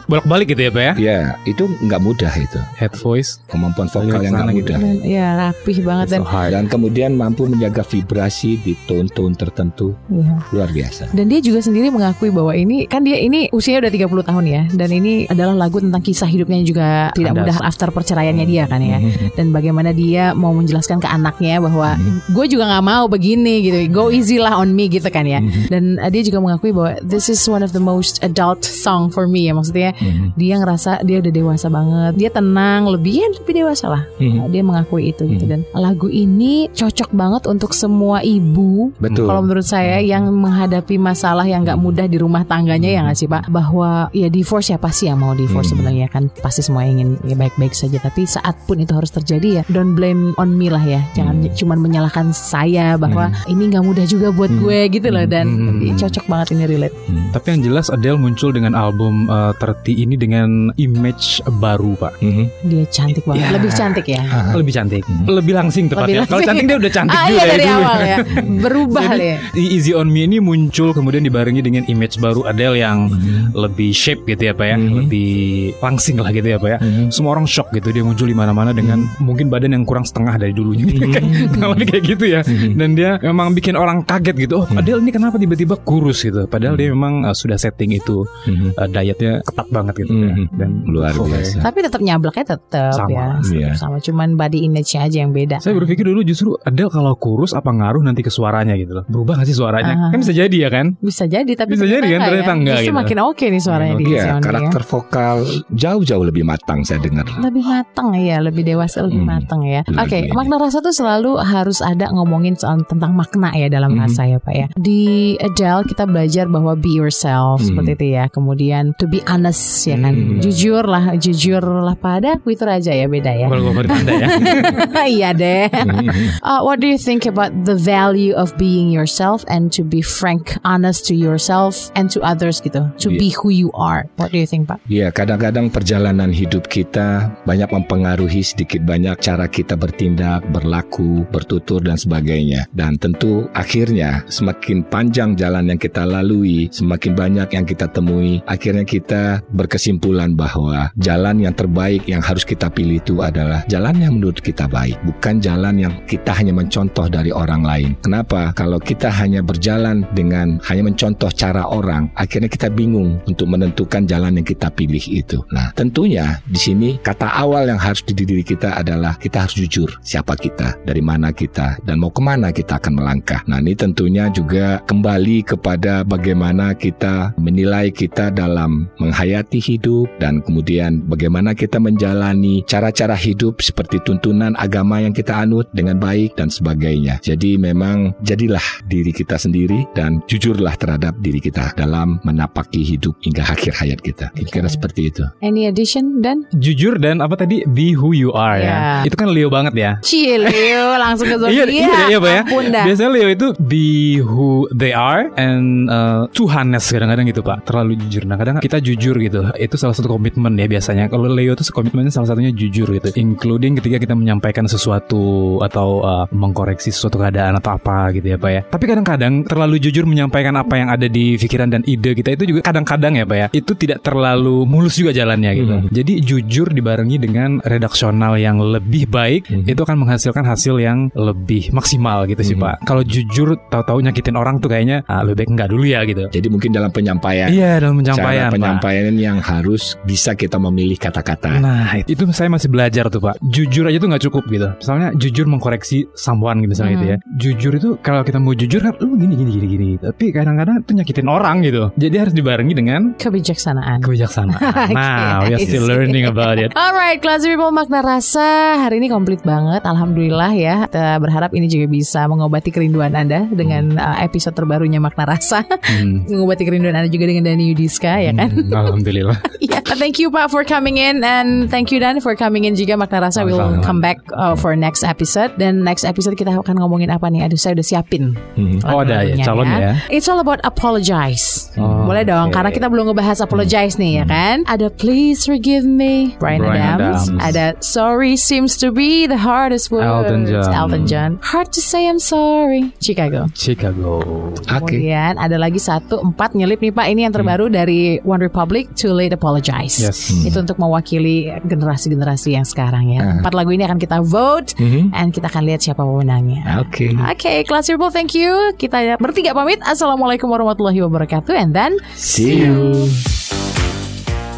bolak-balik 0.09 0.49
gitu 0.49 0.65
ya 0.65 0.71
Pak 0.73 0.83
ya. 0.83 0.93
Ya, 0.97 1.21
itu 1.45 1.69
nggak 1.69 2.01
mudah 2.01 2.33
itu. 2.33 2.57
Head 2.81 2.97
voice. 2.97 3.37
Kemampuan 3.47 3.93
vokal 3.93 4.25
yang 4.25 4.33
nggak 4.33 4.49
gitu. 4.57 4.59
mudah. 4.65 4.79
Dan, 4.81 4.97
ya 5.05 5.27
rapih 5.37 5.79
banget 5.85 6.07
dan 6.09 6.21
So 6.25 6.29
hard. 6.29 6.51
Dan 6.57 6.65
kemudian 6.67 7.11
mampu 7.13 7.45
menjaga 7.45 7.85
vibrasi 7.85 8.57
di 8.57 8.73
tone-tone 8.87 9.35
tertentu 9.35 9.97
ya. 10.09 10.39
luar 10.55 10.71
biasa. 10.73 11.11
Dan 11.13 11.29
dia 11.29 11.41
juga 11.43 11.61
sendiri 11.65 11.91
mengakui 11.91 12.31
bahwa 12.31 12.53
ini 12.55 12.85
kan 12.87 13.05
dia 13.05 13.19
ini 13.21 13.49
usianya 13.51 13.89
udah 13.89 13.93
30 14.09 14.29
tahun 14.29 14.45
ya 14.47 14.63
dan 14.73 14.89
ini 14.93 15.29
adalah 15.29 15.55
lagu 15.57 15.81
tentang 15.81 16.01
kisah 16.05 16.29
hidupnya 16.29 16.63
yang 16.63 16.69
juga 16.69 16.89
tidak 17.13 17.33
Kandas. 17.35 17.45
mudah 17.45 17.57
after 17.65 17.89
perceraiannya 17.93 18.47
dia 18.49 18.65
kan 18.69 18.81
ya. 18.81 18.99
Dan 19.37 19.53
bagaimana 19.53 19.91
dia 19.93 20.33
mau 20.33 20.53
menjelaskan 20.53 21.01
ke 21.01 21.09
anaknya 21.09 21.61
bahwa 21.63 21.95
gue 22.33 22.47
juga 22.49 22.65
nggak 22.69 22.85
mau 22.85 23.05
begini 23.09 23.55
gitu. 23.65 23.79
Go 23.93 24.11
easy 24.13 24.37
lah 24.41 24.59
on 24.59 24.73
me 24.77 24.89
gitu 24.89 25.07
kan 25.09 25.25
ya. 25.29 25.41
Dan 25.69 25.97
uh, 26.01 26.11
dia 26.11 26.23
juga 26.25 26.43
mengakui 26.43 26.73
bahwa 26.75 26.99
this 27.05 27.29
is 27.33 27.41
one 27.47 27.65
of 27.65 27.73
the 27.73 27.83
most 27.83 28.21
adult 28.25 28.65
song 28.65 29.09
for 29.13 29.29
me 29.29 29.47
ya 29.49 29.53
maksudnya 29.55 29.95
dia 30.35 30.55
ngerasa 30.59 31.05
dia 31.05 31.23
udah 31.23 31.33
dewasa 31.33 31.67
banget. 31.71 32.13
Dia 32.19 32.31
tenang 32.33 32.91
lebih 32.91 33.23
ya 33.23 33.29
lebih 33.39 33.55
dewasa 33.65 33.87
lah. 33.93 34.03
Dia 34.49 34.63
mengakui 34.65 35.13
itu 35.13 35.25
gitu 35.29 35.45
dan 35.47 35.63
lagu 35.77 36.11
ini 36.11 36.67
cocok 36.73 37.15
banget 37.15 37.47
untuk 37.47 37.73
semua 37.73 38.21
ibu 38.25 38.58
Betul. 38.99 39.25
kalau 39.25 39.41
menurut 39.41 39.63
saya 39.63 39.99
yang 39.99 40.27
menghadapi 40.29 40.97
masalah 40.97 41.45
yang 41.45 41.63
nggak 41.63 41.77
mudah 41.77 42.05
di 42.05 42.17
rumah 42.17 42.43
tangganya 42.43 42.91
ya 42.91 43.01
nggak 43.03 43.17
sih 43.17 43.27
Pak? 43.27 43.49
Bahwa 43.49 43.91
ya 44.13 44.29
divorce 44.29 44.69
ya 44.69 44.79
pasti 44.79 45.07
yang 45.07 45.19
mau 45.19 45.33
divorce 45.33 45.71
sebenarnya? 45.71 46.09
Kan 46.09 46.29
pasti 46.37 46.61
semua 46.61 46.83
ingin 46.83 47.19
ya 47.23 47.35
baik-baik 47.35 47.73
saja. 47.73 47.99
Tapi 47.99 48.25
saat 48.25 48.59
pun 48.65 48.77
itu 48.77 48.91
harus 48.91 49.09
terjadi 49.09 49.49
ya 49.51 49.63
don't 49.69 49.93
blame 49.93 50.35
on 50.37 50.53
me 50.53 50.69
lah 50.69 50.81
ya. 50.81 51.01
Jangan 51.13 51.49
cuman 51.53 51.79
menyalahkan 51.79 52.31
saya 52.31 52.95
bahwa 52.97 53.31
ini 53.47 53.69
nggak 53.69 53.85
mudah 53.85 54.05
juga 54.05 54.29
buat 54.31 54.51
gue 54.51 54.91
gitu 54.91 55.09
loh. 55.09 55.25
Dan 55.25 55.47
Hmm. 55.49 55.95
cocok 55.95 56.25
banget 56.27 56.55
ini 56.55 56.65
relate. 56.67 56.95
Tapi 57.31 57.47
yang 57.51 57.61
jelas 57.65 57.89
Adele 57.89 58.17
muncul 58.17 58.51
dengan 58.51 58.73
album 58.73 59.27
uh, 59.27 59.53
30 59.53 59.95
ini 59.97 60.15
dengan 60.15 60.49
image 60.75 61.39
baru 61.57 61.95
Pak. 61.95 62.21
Mhm. 62.21 62.45
dia 62.65 62.85
cantik 62.89 63.23
banget. 63.23 63.41
Ya. 63.41 63.51
lebih 63.51 63.71
cantik 63.71 64.07
ya? 64.07 64.23
Lebih 64.51 64.73
cantik, 64.73 65.03
lebih 65.25 65.55
langsing 65.55 65.85
tepatnya. 65.87 66.25
Kalau 66.25 66.43
cantik 66.43 66.65
dia 66.65 66.77
udah 66.77 66.91
cantik 66.91 67.15
ah 67.15 67.27
juga 67.27 67.37
iya 67.37 67.45
dari 67.47 67.63
dulu. 67.63 67.77
awal 67.79 67.99
ya 68.01 68.17
berubah 68.59 69.05
Jadi, 69.11 69.27
ya 69.27 69.37
Easy 69.55 69.93
on 69.93 70.09
Me 70.09 70.25
ini 70.25 70.39
muncul 70.39 70.91
kemudian 70.91 71.21
dibarengi 71.21 71.61
dengan 71.61 71.85
image 71.85 72.17
baru 72.17 72.45
Adele 72.45 72.77
yang 72.77 73.13
lebih 73.53 73.91
shape 73.91 74.25
gitu 74.27 74.49
ya 74.49 74.55
Pak 74.55 74.67
ya, 74.67 74.77
Mhm. 74.77 74.93
lebih 74.99 75.31
langsing 75.79 76.17
lah 76.17 76.31
gitu 76.31 76.49
ya 76.49 76.59
Pak 76.59 76.71
ya. 76.71 76.79
Mhm. 76.79 77.05
Semua 77.11 77.33
orang 77.33 77.45
shock 77.45 77.69
gitu 77.71 77.91
dia 77.91 78.01
muncul 78.01 78.25
di 78.25 78.33
mana-mana 78.33 78.71
dengan 78.71 79.05
mungkin 79.19 79.49
badan 79.49 79.73
yang 79.73 79.85
kurang 79.85 80.03
setengah 80.03 80.37
dari 80.37 80.53
dulunya. 80.53 80.87
Kalau 81.61 81.75
kayak 81.75 82.05
gitu 82.07 82.25
ya. 82.25 82.41
Dan 82.73 82.95
dia 82.95 83.21
memang 83.21 83.53
bikin 83.53 83.75
orang 83.75 84.03
kaget 84.03 84.37
gitu. 84.41 84.55
Oh, 84.59 84.67
Adele 84.71 85.01
ini 85.01 85.11
kenapa 85.11 85.37
tiba-tiba 85.37 85.77
kurus 85.79 86.23
gitu. 86.23 86.45
Padahal 86.45 86.75
dia 86.75 86.89
memang 86.89 87.25
uh, 87.25 87.33
sudah 87.33 87.57
setting 87.57 87.93
itu 87.93 88.25
Mhm. 88.47 88.75
uh, 88.75 88.89
dietnya 88.89 89.33
ketat 89.43 89.69
banget 89.69 89.95
gitu 89.99 90.13
ya. 90.15 90.33
Mhm. 90.33 90.45
Dan 90.55 90.71
Luar 90.89 91.13
Oke. 91.13 91.29
biasa. 91.29 91.61
tapi 91.61 91.79
tetap 91.81 92.01
nyablaknya 92.01 92.45
tetap 92.49 92.93
Sama, 92.93 93.11
ya 93.11 93.27
iya. 93.51 93.71
sama 93.75 93.99
cuman 93.99 94.35
body 94.35 94.65
image-nya 94.65 95.05
aja 95.05 95.19
yang 95.21 95.31
beda 95.31 95.59
Saya 95.59 95.75
berpikir 95.75 96.01
dulu 96.03 96.23
justru 96.23 96.55
Adele 96.59 96.89
kalau 96.89 97.13
kurus 97.15 97.53
apa 97.53 97.69
ngaruh 97.69 98.01
nanti 98.01 98.23
ke 98.23 98.31
suaranya 98.39 98.75
gitu 98.75 98.93
loh. 98.95 99.05
Berubah 99.07 99.43
gak 99.43 99.47
sih 99.47 99.57
suaranya? 99.57 99.95
Ah. 99.99 100.11
Kan 100.15 100.19
bisa 100.21 100.31
jadi 100.33 100.57
ya 100.57 100.71
kan? 100.71 100.95
Bisa 100.99 101.27
jadi 101.27 101.51
tapi 101.53 101.75
Bisa 101.75 101.85
jadi 101.85 102.07
kan, 102.09 102.21
ternyata 102.25 102.53
enggak 102.55 102.75
Justru 102.79 102.87
gitu. 102.89 103.01
makin 103.03 103.19
oke 103.21 103.45
nih 103.45 103.59
suaranya 103.61 103.95
di 103.95 104.05
Iya, 104.09 104.25
karakter 104.39 104.83
vokal 104.85 105.37
jauh-jauh 105.69 106.25
lebih 106.25 106.45
matang 106.45 106.83
saya 106.83 106.99
dengar. 106.99 107.27
ya. 107.27 107.39
Lebih 107.41 107.65
matang 107.65 108.09
ya, 108.15 108.37
lebih 108.39 108.63
dewasa, 108.63 109.03
lebih 109.03 109.21
Hmm. 109.21 109.31
matang 109.35 109.61
ya. 109.63 109.83
Oke, 109.91 110.19
ini. 110.21 110.31
makna 110.31 110.57
rasa 110.57 110.79
tuh 110.79 110.93
selalu 110.93 111.35
harus 111.37 111.81
ada 111.81 112.07
ngomongin 112.09 112.55
soal 112.55 112.79
tentang 112.85 113.13
makna 113.13 113.51
ya 113.53 113.67
dalam 113.67 113.93
Mhm. 113.93 114.01
rasa 114.01 114.23
ya 114.25 114.39
Pak 114.39 114.55
ya. 114.55 114.67
Di 114.75 115.03
Adele 115.39 115.83
kita 115.85 116.05
belajar 116.05 116.47
bahwa 116.47 116.73
be 116.73 116.91
yourself 116.91 117.59
Hmm. 117.59 117.75
seperti 117.75 117.91
itu 117.95 118.07
ya. 118.15 118.25
Kemudian 118.29 118.95
to 118.97 119.05
be 119.05 119.19
honest 119.25 119.59
ya 119.83 119.97
kan. 119.97 120.15
Hmm. 120.15 120.39
Jujur 120.39 120.85
lah, 120.85 121.17
jujur 121.17 121.59
lah 121.61 121.97
padaku 121.97 122.53
itu 122.53 122.63
aja 122.63 122.93
ya 122.93 123.07
beda 123.07 123.33
ya. 123.35 123.47
Kalau 123.49 123.73
Anda 123.73 124.13
ya. 124.15 124.29
iya 125.17 125.31
deh. 125.33 125.67
Mhm. 125.69 126.41
Uh, 126.41 126.61
what 126.63 126.79
do 126.79 126.87
you 126.87 126.99
think 126.99 127.25
about 127.25 127.51
the 127.65 127.75
value 127.75 128.28
of 128.35 128.53
being 128.59 128.91
yourself 128.91 129.45
and 129.47 129.71
to 129.73 129.85
be 129.85 130.03
frank, 130.03 130.57
honest 130.67 131.07
to 131.09 131.15
yourself 131.15 131.93
and 131.95 132.11
to 132.11 132.19
others 132.21 132.59
gitu, 132.61 132.85
to 132.99 133.09
Yeah. 133.13 133.21
be 133.21 133.29
who 133.37 133.49
you 133.53 133.69
are? 133.77 134.09
What 134.19 134.35
do 134.35 134.41
you 134.41 134.49
think, 134.49 134.67
Pak? 134.67 134.83
Iya, 134.91 135.15
kadang-kadang 135.15 135.71
perjalanan 135.71 136.33
hidup 136.35 136.67
kita 136.67 137.31
banyak 137.47 137.71
mempengaruhi 137.71 138.43
sedikit 138.43 138.83
banyak 138.83 139.17
cara 139.23 139.47
kita 139.47 139.79
bertindak, 139.79 140.43
berlaku, 140.51 141.23
bertutur 141.31 141.81
dan 141.85 141.95
sebagainya. 141.95 142.67
Dan 142.75 142.99
tentu 142.99 143.47
akhirnya 143.55 144.27
semakin 144.27 144.83
panjang 144.89 145.39
jalan 145.39 145.71
yang 145.71 145.81
kita 145.81 146.03
lalui, 146.03 146.67
semakin 146.73 147.13
banyak 147.15 147.49
yang 147.55 147.65
kita 147.65 147.87
temui, 147.93 148.43
akhirnya 148.49 148.83
kita 148.83 149.41
berkesimpulan 149.55 150.35
bahwa 150.35 150.91
jalan 150.99 151.45
yang 151.45 151.55
terbaik 151.55 152.03
yang 152.09 152.25
harus 152.25 152.43
kita 152.43 152.67
pilih 152.73 152.99
itu 152.99 153.23
adalah 153.23 153.63
jalan 153.71 153.95
yang 154.03 154.19
menurut 154.19 154.43
kita 154.43 154.67
baik, 154.67 154.99
bukan 155.07 155.39
jalan 155.39 155.79
yang 155.79 155.95
kita 156.09 156.35
hanya 156.35 156.51
mencontoh 156.51 157.07
dari 157.07 157.31
orang 157.31 157.63
lain. 157.63 157.91
Kenapa? 158.03 158.18
Kalau 158.55 158.81
kita 158.81 159.11
hanya 159.13 159.45
berjalan 159.45 160.07
dengan 160.15 160.59
hanya 160.67 160.89
mencontoh 160.89 161.31
cara 161.31 161.67
orang, 161.69 162.11
akhirnya 162.19 162.51
kita 162.51 162.73
bingung 162.73 163.21
untuk 163.27 163.47
menentukan 163.51 164.09
jalan 164.09 164.41
yang 164.41 164.47
kita 164.47 164.71
pilih 164.73 165.03
itu. 165.11 165.43
Nah, 165.53 165.71
tentunya 165.75 166.41
di 166.47 166.59
sini 166.59 166.89
kata 166.99 167.29
awal 167.39 167.69
yang 167.69 167.79
harus 167.79 168.03
di 168.03 168.15
diri 168.15 168.43
kita 168.43 168.79
adalah 168.79 169.15
kita 169.19 169.47
harus 169.47 169.57
jujur 169.59 169.89
siapa 170.03 170.35
kita, 170.35 170.81
dari 170.83 171.03
mana 171.05 171.31
kita, 171.31 171.79
dan 171.85 172.01
mau 172.01 172.11
ke 172.11 172.23
mana 172.23 172.51
kita 172.51 172.81
akan 172.81 173.03
melangkah. 173.03 173.41
Nah, 173.47 173.61
ini 173.63 173.75
tentunya 173.75 174.31
juga 174.33 174.81
kembali 174.87 175.45
kepada 175.45 176.03
bagaimana 176.03 176.75
kita 176.75 177.35
menilai 177.39 177.91
kita 177.93 178.31
dalam 178.33 178.89
menghayati 178.99 179.59
hidup 179.59 180.09
dan 180.23 180.41
kemudian 180.43 181.05
bagaimana 181.07 181.53
kita 181.53 181.77
menjalani 181.77 182.63
cara-cara 182.65 183.15
hidup 183.15 183.61
seperti 183.61 184.01
tuntunan 184.05 184.55
agama 184.57 185.03
yang 185.03 185.13
kita 185.13 185.35
anut 185.35 185.69
dengan 185.75 185.99
baik 186.01 186.35
dan 186.39 186.49
sebagainya. 186.49 187.21
Jadi 187.21 187.61
memang 187.61 188.08
jadilah 188.23 188.63
diri 188.87 189.11
kita 189.11 189.37
sendiri 189.37 189.85
dan 189.93 190.21
jujurlah 190.27 190.75
terhadap 190.77 191.17
diri 191.19 191.39
kita 191.39 191.73
dalam 191.75 192.19
menapaki 192.23 192.85
hidup 192.85 193.17
hingga 193.23 193.45
akhir 193.45 193.75
hayat 193.77 194.01
kita. 194.01 194.31
Kira-kira 194.35 194.69
Oke. 194.69 194.75
seperti 194.75 195.01
itu. 195.11 195.25
Any 195.41 195.67
addition 195.67 196.21
dan? 196.21 196.45
Jujur 196.55 196.99
dan 196.99 197.21
apa 197.21 197.35
tadi 197.35 197.65
be 197.69 197.93
who 197.93 198.13
you 198.13 198.31
are 198.33 198.59
Ya. 198.59 199.05
ya. 199.05 199.11
Itu 199.11 199.17
kan 199.17 199.31
Leo 199.31 199.49
banget 199.49 199.75
ya. 199.77 199.93
Chill, 200.03 200.43
Leo, 200.43 200.97
langsung 201.03 201.29
ke 201.29 201.37
zodiak. 201.37 201.69
iya, 201.69 201.87
iya, 201.87 202.01
iya, 202.11 202.19
Pak 202.19 202.33
ya. 202.33 202.43
Dah. 202.69 202.85
Biasanya 202.85 203.11
Leo 203.11 203.29
itu 203.31 203.47
be 203.59 203.87
who 204.21 204.67
they 204.75 204.93
are 204.93 205.31
and 205.39 205.89
uh, 205.89 206.27
Tuhanes 206.33 206.85
kadang-kadang 206.91 207.25
gitu 207.29 207.41
Pak. 207.41 207.65
Terlalu 207.65 207.97
jujur. 208.07 208.23
Nah 208.29 208.37
kadang 208.37 208.57
kita 208.59 208.79
jujur 208.79 209.17
gitu. 209.19 209.41
Itu 209.57 209.75
salah 209.77 209.95
satu 209.95 210.11
komitmen 210.11 210.55
ya 210.57 210.67
biasanya. 210.67 211.09
Kalau 211.09 211.27
Leo 211.31 211.55
itu 211.55 211.65
komitmennya 211.71 212.13
salah 212.13 212.29
satunya 212.31 212.53
jujur 212.53 212.89
gitu. 212.93 213.09
Including 213.15 213.79
ketika 213.79 213.99
kita 213.99 214.15
menyampaikan 214.15 214.67
sesuatu 214.67 215.59
atau 215.65 216.03
uh, 216.03 216.25
mengkoreksi 216.31 216.91
sesuatu 216.93 217.19
keadaan 217.19 217.57
atau 217.59 217.77
apa 217.77 217.98
gitu 218.11 218.27
ya 218.29 218.37
Pak 218.37 218.51
ya. 218.51 218.61
Tapi 218.65 218.85
kadang-kadang 218.85 219.33
terlalu 219.45 219.77
jujur 219.79 220.05
menyampaikan 220.05 220.55
apa 220.55 220.75
yang 220.75 220.89
ada 220.89 221.07
di 221.07 221.35
pikiran 221.37 221.69
dan 221.69 221.83
ide 221.85 222.13
kita 222.13 222.35
itu 222.35 222.45
juga 222.49 222.61
kadang-kadang 222.65 223.15
ya 223.15 223.25
Pak 223.25 223.37
ya. 223.37 223.47
Itu 223.51 223.73
tidak 223.75 224.01
terlalu 224.01 224.65
mulus 224.65 224.97
juga 224.97 225.11
jalannya 225.11 225.51
gitu. 225.55 225.75
Hmm. 225.77 225.89
Jadi 225.89 226.13
jujur 226.21 226.67
dibarengi 226.69 227.17
dengan 227.17 227.59
redaksional 227.63 228.37
yang 228.37 228.59
lebih 228.59 229.07
baik 229.07 229.49
Mhm. 229.49 229.67
itu 229.67 229.81
akan 229.81 229.97
menghasilkan 229.99 230.43
hasil 230.43 230.79
yang 230.79 231.09
lebih 231.13 231.71
maksimal 231.71 232.25
gitu 232.25 232.43
sih 232.45 232.57
Mhm. 232.57 232.63
Pak. 232.63 232.77
Kalau 232.85 233.03
jujur 233.03 233.57
tahu-tahu 233.69 233.99
nyakitin 234.01 234.35
orang 234.35 234.59
tuh 234.59 234.69
kayaknya 234.69 235.03
ah, 235.05 235.23
lebih 235.23 235.45
baik 235.45 235.51
enggak 235.53 235.69
dulu 235.69 235.85
ya 235.85 236.01
gitu. 236.05 236.25
Jadi 236.29 236.47
mungkin 236.49 236.71
dalam 236.71 236.91
penyampaian 236.91 237.49
Iya 237.49 237.81
dalam 237.81 237.97
penyampaian 237.97 238.27
cara 238.41 238.51
Pak. 238.51 238.55
penyampaian 238.55 239.15
yang 239.15 239.39
harus 239.39 239.97
bisa 240.03 240.35
kita 240.35 240.59
memilih 240.59 240.99
kata-kata. 240.99 241.59
Nah 241.59 241.99
itu 242.01 242.23
saya 242.31 242.49
masih 242.49 242.69
belajar 242.69 243.09
tuh 243.09 243.21
Pak 243.21 243.41
Jujur 243.41 243.87
aja 243.87 243.97
tuh 243.97 244.09
nggak 244.09 244.25
cukup 244.25 244.45
gitu 244.47 244.69
Misalnya 244.77 245.09
jujur 245.15 245.47
mengkoreksi 245.47 246.05
someone 246.15 246.61
gitu 246.61 246.71
misalnya 246.71 246.91
Hmm. 246.91 246.97
gitu 246.97 247.07
ya 247.07 247.19
Jujur 247.39 247.73
itu 247.75 247.88
kalau 248.03 248.21
kita 248.21 248.37
mau 248.37 248.53
jujur 248.53 248.83
kan 248.83 248.93
Lu 249.01 249.17
gini 249.17 249.35
gini 249.35 249.51
gini 249.55 249.67
gini 249.67 249.89
Tapi 249.97 250.29
kadang-kadang 250.29 250.85
itu 250.85 250.93
nyakitin 250.93 251.29
orang 251.29 251.63
gitu 251.63 251.89
Jadi 251.97 252.15
harus 252.19 252.35
dibarengi 252.35 252.75
dengan 252.75 253.01
Kebijaksanaan. 253.17 254.05
kebijaksanaan 254.05 254.91
Nah 254.99 255.47
we 255.47 255.57
are 255.57 255.63
still 255.63 255.89
learning 255.89 256.29
about 256.29 256.59
it 256.59 256.75
Alright, 256.75 257.23
classy 257.23 257.49
people 257.49 257.71
makna 257.71 258.03
rasa 258.03 258.77
hari 258.79 258.99
ini 258.99 259.09
komplit 259.09 259.41
banget. 259.43 259.83
Alhamdulillah 259.83 260.53
ya. 260.53 260.77
Kita 260.87 261.17
berharap 261.19 261.55
ini 261.55 261.67
juga 261.67 261.87
bisa 261.87 262.27
mengobati 262.27 262.69
kerinduan 262.69 263.15
Anda 263.15 263.47
dengan 263.49 263.95
uh, 263.95 264.19
episode 264.21 264.55
terbarunya 264.55 264.99
makna 264.99 265.29
rasa. 265.29 265.63
hmm. 265.65 266.27
mengobati 266.33 266.67
kerinduan 266.67 266.95
Anda 266.95 267.09
juga 267.09 267.31
dengan 267.31 267.49
Dani 267.49 267.71
Yudiska 267.71 268.21
ya 268.21 268.33
kan. 268.35 268.51
Hmm, 268.51 268.71
Alhamdulillah 268.71 269.39
Yeah, 269.65 269.83
thank 269.83 270.19
you 270.19 270.31
Pak 270.31 270.51
for 270.51 270.63
coming 270.63 270.99
in 270.99 271.23
and 271.23 271.67
thank 271.69 271.91
you 271.91 271.99
Dan 271.99 272.23
for 272.23 272.33
coming 272.39 272.63
in 272.65 272.79
juga 272.79 272.95
Makna 272.95 273.29
Rasa 273.29 273.43
will 273.43 273.59
come 273.83 273.99
back 273.99 274.23
uh, 274.33 274.55
for 274.55 274.79
next 274.79 275.03
episode 275.03 275.55
dan 275.59 275.83
next 275.83 276.07
episode 276.07 276.39
kita 276.39 276.55
akan 276.55 276.79
ngomongin 276.79 277.11
apa 277.11 277.27
nih? 277.27 277.47
Aduh, 277.47 277.59
saya 277.69 277.77
udah 277.77 277.85
siapin. 277.85 278.33
Hmm. 278.57 278.81
Oh, 278.89 279.05
ada 279.05 279.21
ya, 279.29 279.45
calonnya 279.45 279.77
ya? 279.77 279.93
It's 280.09 280.25
all 280.25 280.41
about 280.41 280.65
apologize. 280.65 281.69
Oh, 281.77 282.09
Boleh 282.09 282.25
dong, 282.25 282.49
oke. 282.49 282.57
karena 282.57 282.73
kita 282.73 282.89
belum 282.89 283.13
ngebahas 283.13 283.45
apologize 283.45 284.01
nih 284.01 284.23
ya 284.23 284.25
kan. 284.25 284.65
Ada 284.65 284.89
Please 284.89 285.45
Forgive 285.45 285.85
Me, 285.85 286.33
Brian, 286.41 286.65
Bryan 286.65 286.97
Adams. 286.97 287.29
Adams. 287.29 287.45
Ada 287.45 287.65
Sorry 287.85 288.41
Seems 288.41 288.81
to 288.81 288.89
Be 288.89 289.29
the 289.29 289.37
Hardest 289.37 289.93
Word, 289.93 290.09
Elton 290.09 290.49
John. 290.49 290.73
Elton 290.73 291.05
John. 291.05 291.31
Hard 291.45 291.69
to 291.77 291.85
Say 291.85 292.09
I'm 292.09 292.17
Sorry, 292.17 292.97
Chicago. 293.05 293.53
Chicago. 293.53 294.25
Oke. 294.57 294.97
Kemudian 294.97 295.37
ada 295.37 295.61
lagi 295.61 295.77
satu 295.77 296.25
empat 296.25 296.57
nyelip 296.57 296.81
nih 296.81 296.97
Pak. 296.97 297.07
Ini 297.13 297.21
yang 297.29 297.35
terbaru 297.37 297.69
dari 297.69 298.17
One 298.25 298.41
Republic, 298.41 298.97
Too 298.97 299.13
Late 299.13 299.37
Apologize. 299.37 300.01
Yes. 300.01 300.33
Itu 300.41 300.65
untuk 300.65 300.81
mewakili 300.81 301.53
generasi-generasi 301.69 302.57
yang 302.57 302.65
sekarang 302.65 303.13
ya. 303.13 303.45
Empat 303.45 303.53
lagu 303.53 303.69
ini 303.75 303.85
akan 303.85 303.99
kita 304.01 304.25
vote, 304.25 304.73
and 305.13 305.35
kita 305.35 305.51
akan 305.51 305.63
lihat 305.69 305.85
siapa 305.85 306.01
pemenangnya. 306.01 306.81
Oke. 306.81 307.13
Oke, 307.29 307.58
Class 307.65 307.89
People, 307.91 308.13
thank 308.13 308.37
you. 308.37 308.75
Kita 308.77 309.17
bertiga 309.19 309.57
pamit. 309.57 309.81
Assalamualaikum 309.83 310.47
warahmatullahi 310.47 311.01
wabarakatuh. 311.03 311.55
And 311.57 311.73
then, 311.75 311.97
See 312.15 312.63
you. 312.63 313.09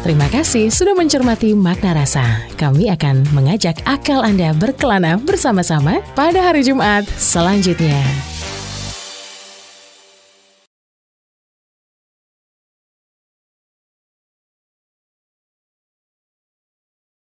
terima 0.01 0.25
kasih 0.33 0.73
sudah 0.73 0.97
mencermati 0.97 1.53
makna 1.53 1.93
rasa. 1.93 2.45
Kami 2.57 2.89
akan 2.89 3.21
mengajak 3.37 3.79
akal 3.85 4.25
Anda 4.25 4.51
berkelana 4.57 5.21
bersama-sama 5.21 6.01
pada 6.17 6.41
hari 6.41 6.65
Jumat 6.65 7.05
selanjutnya. 7.15 8.01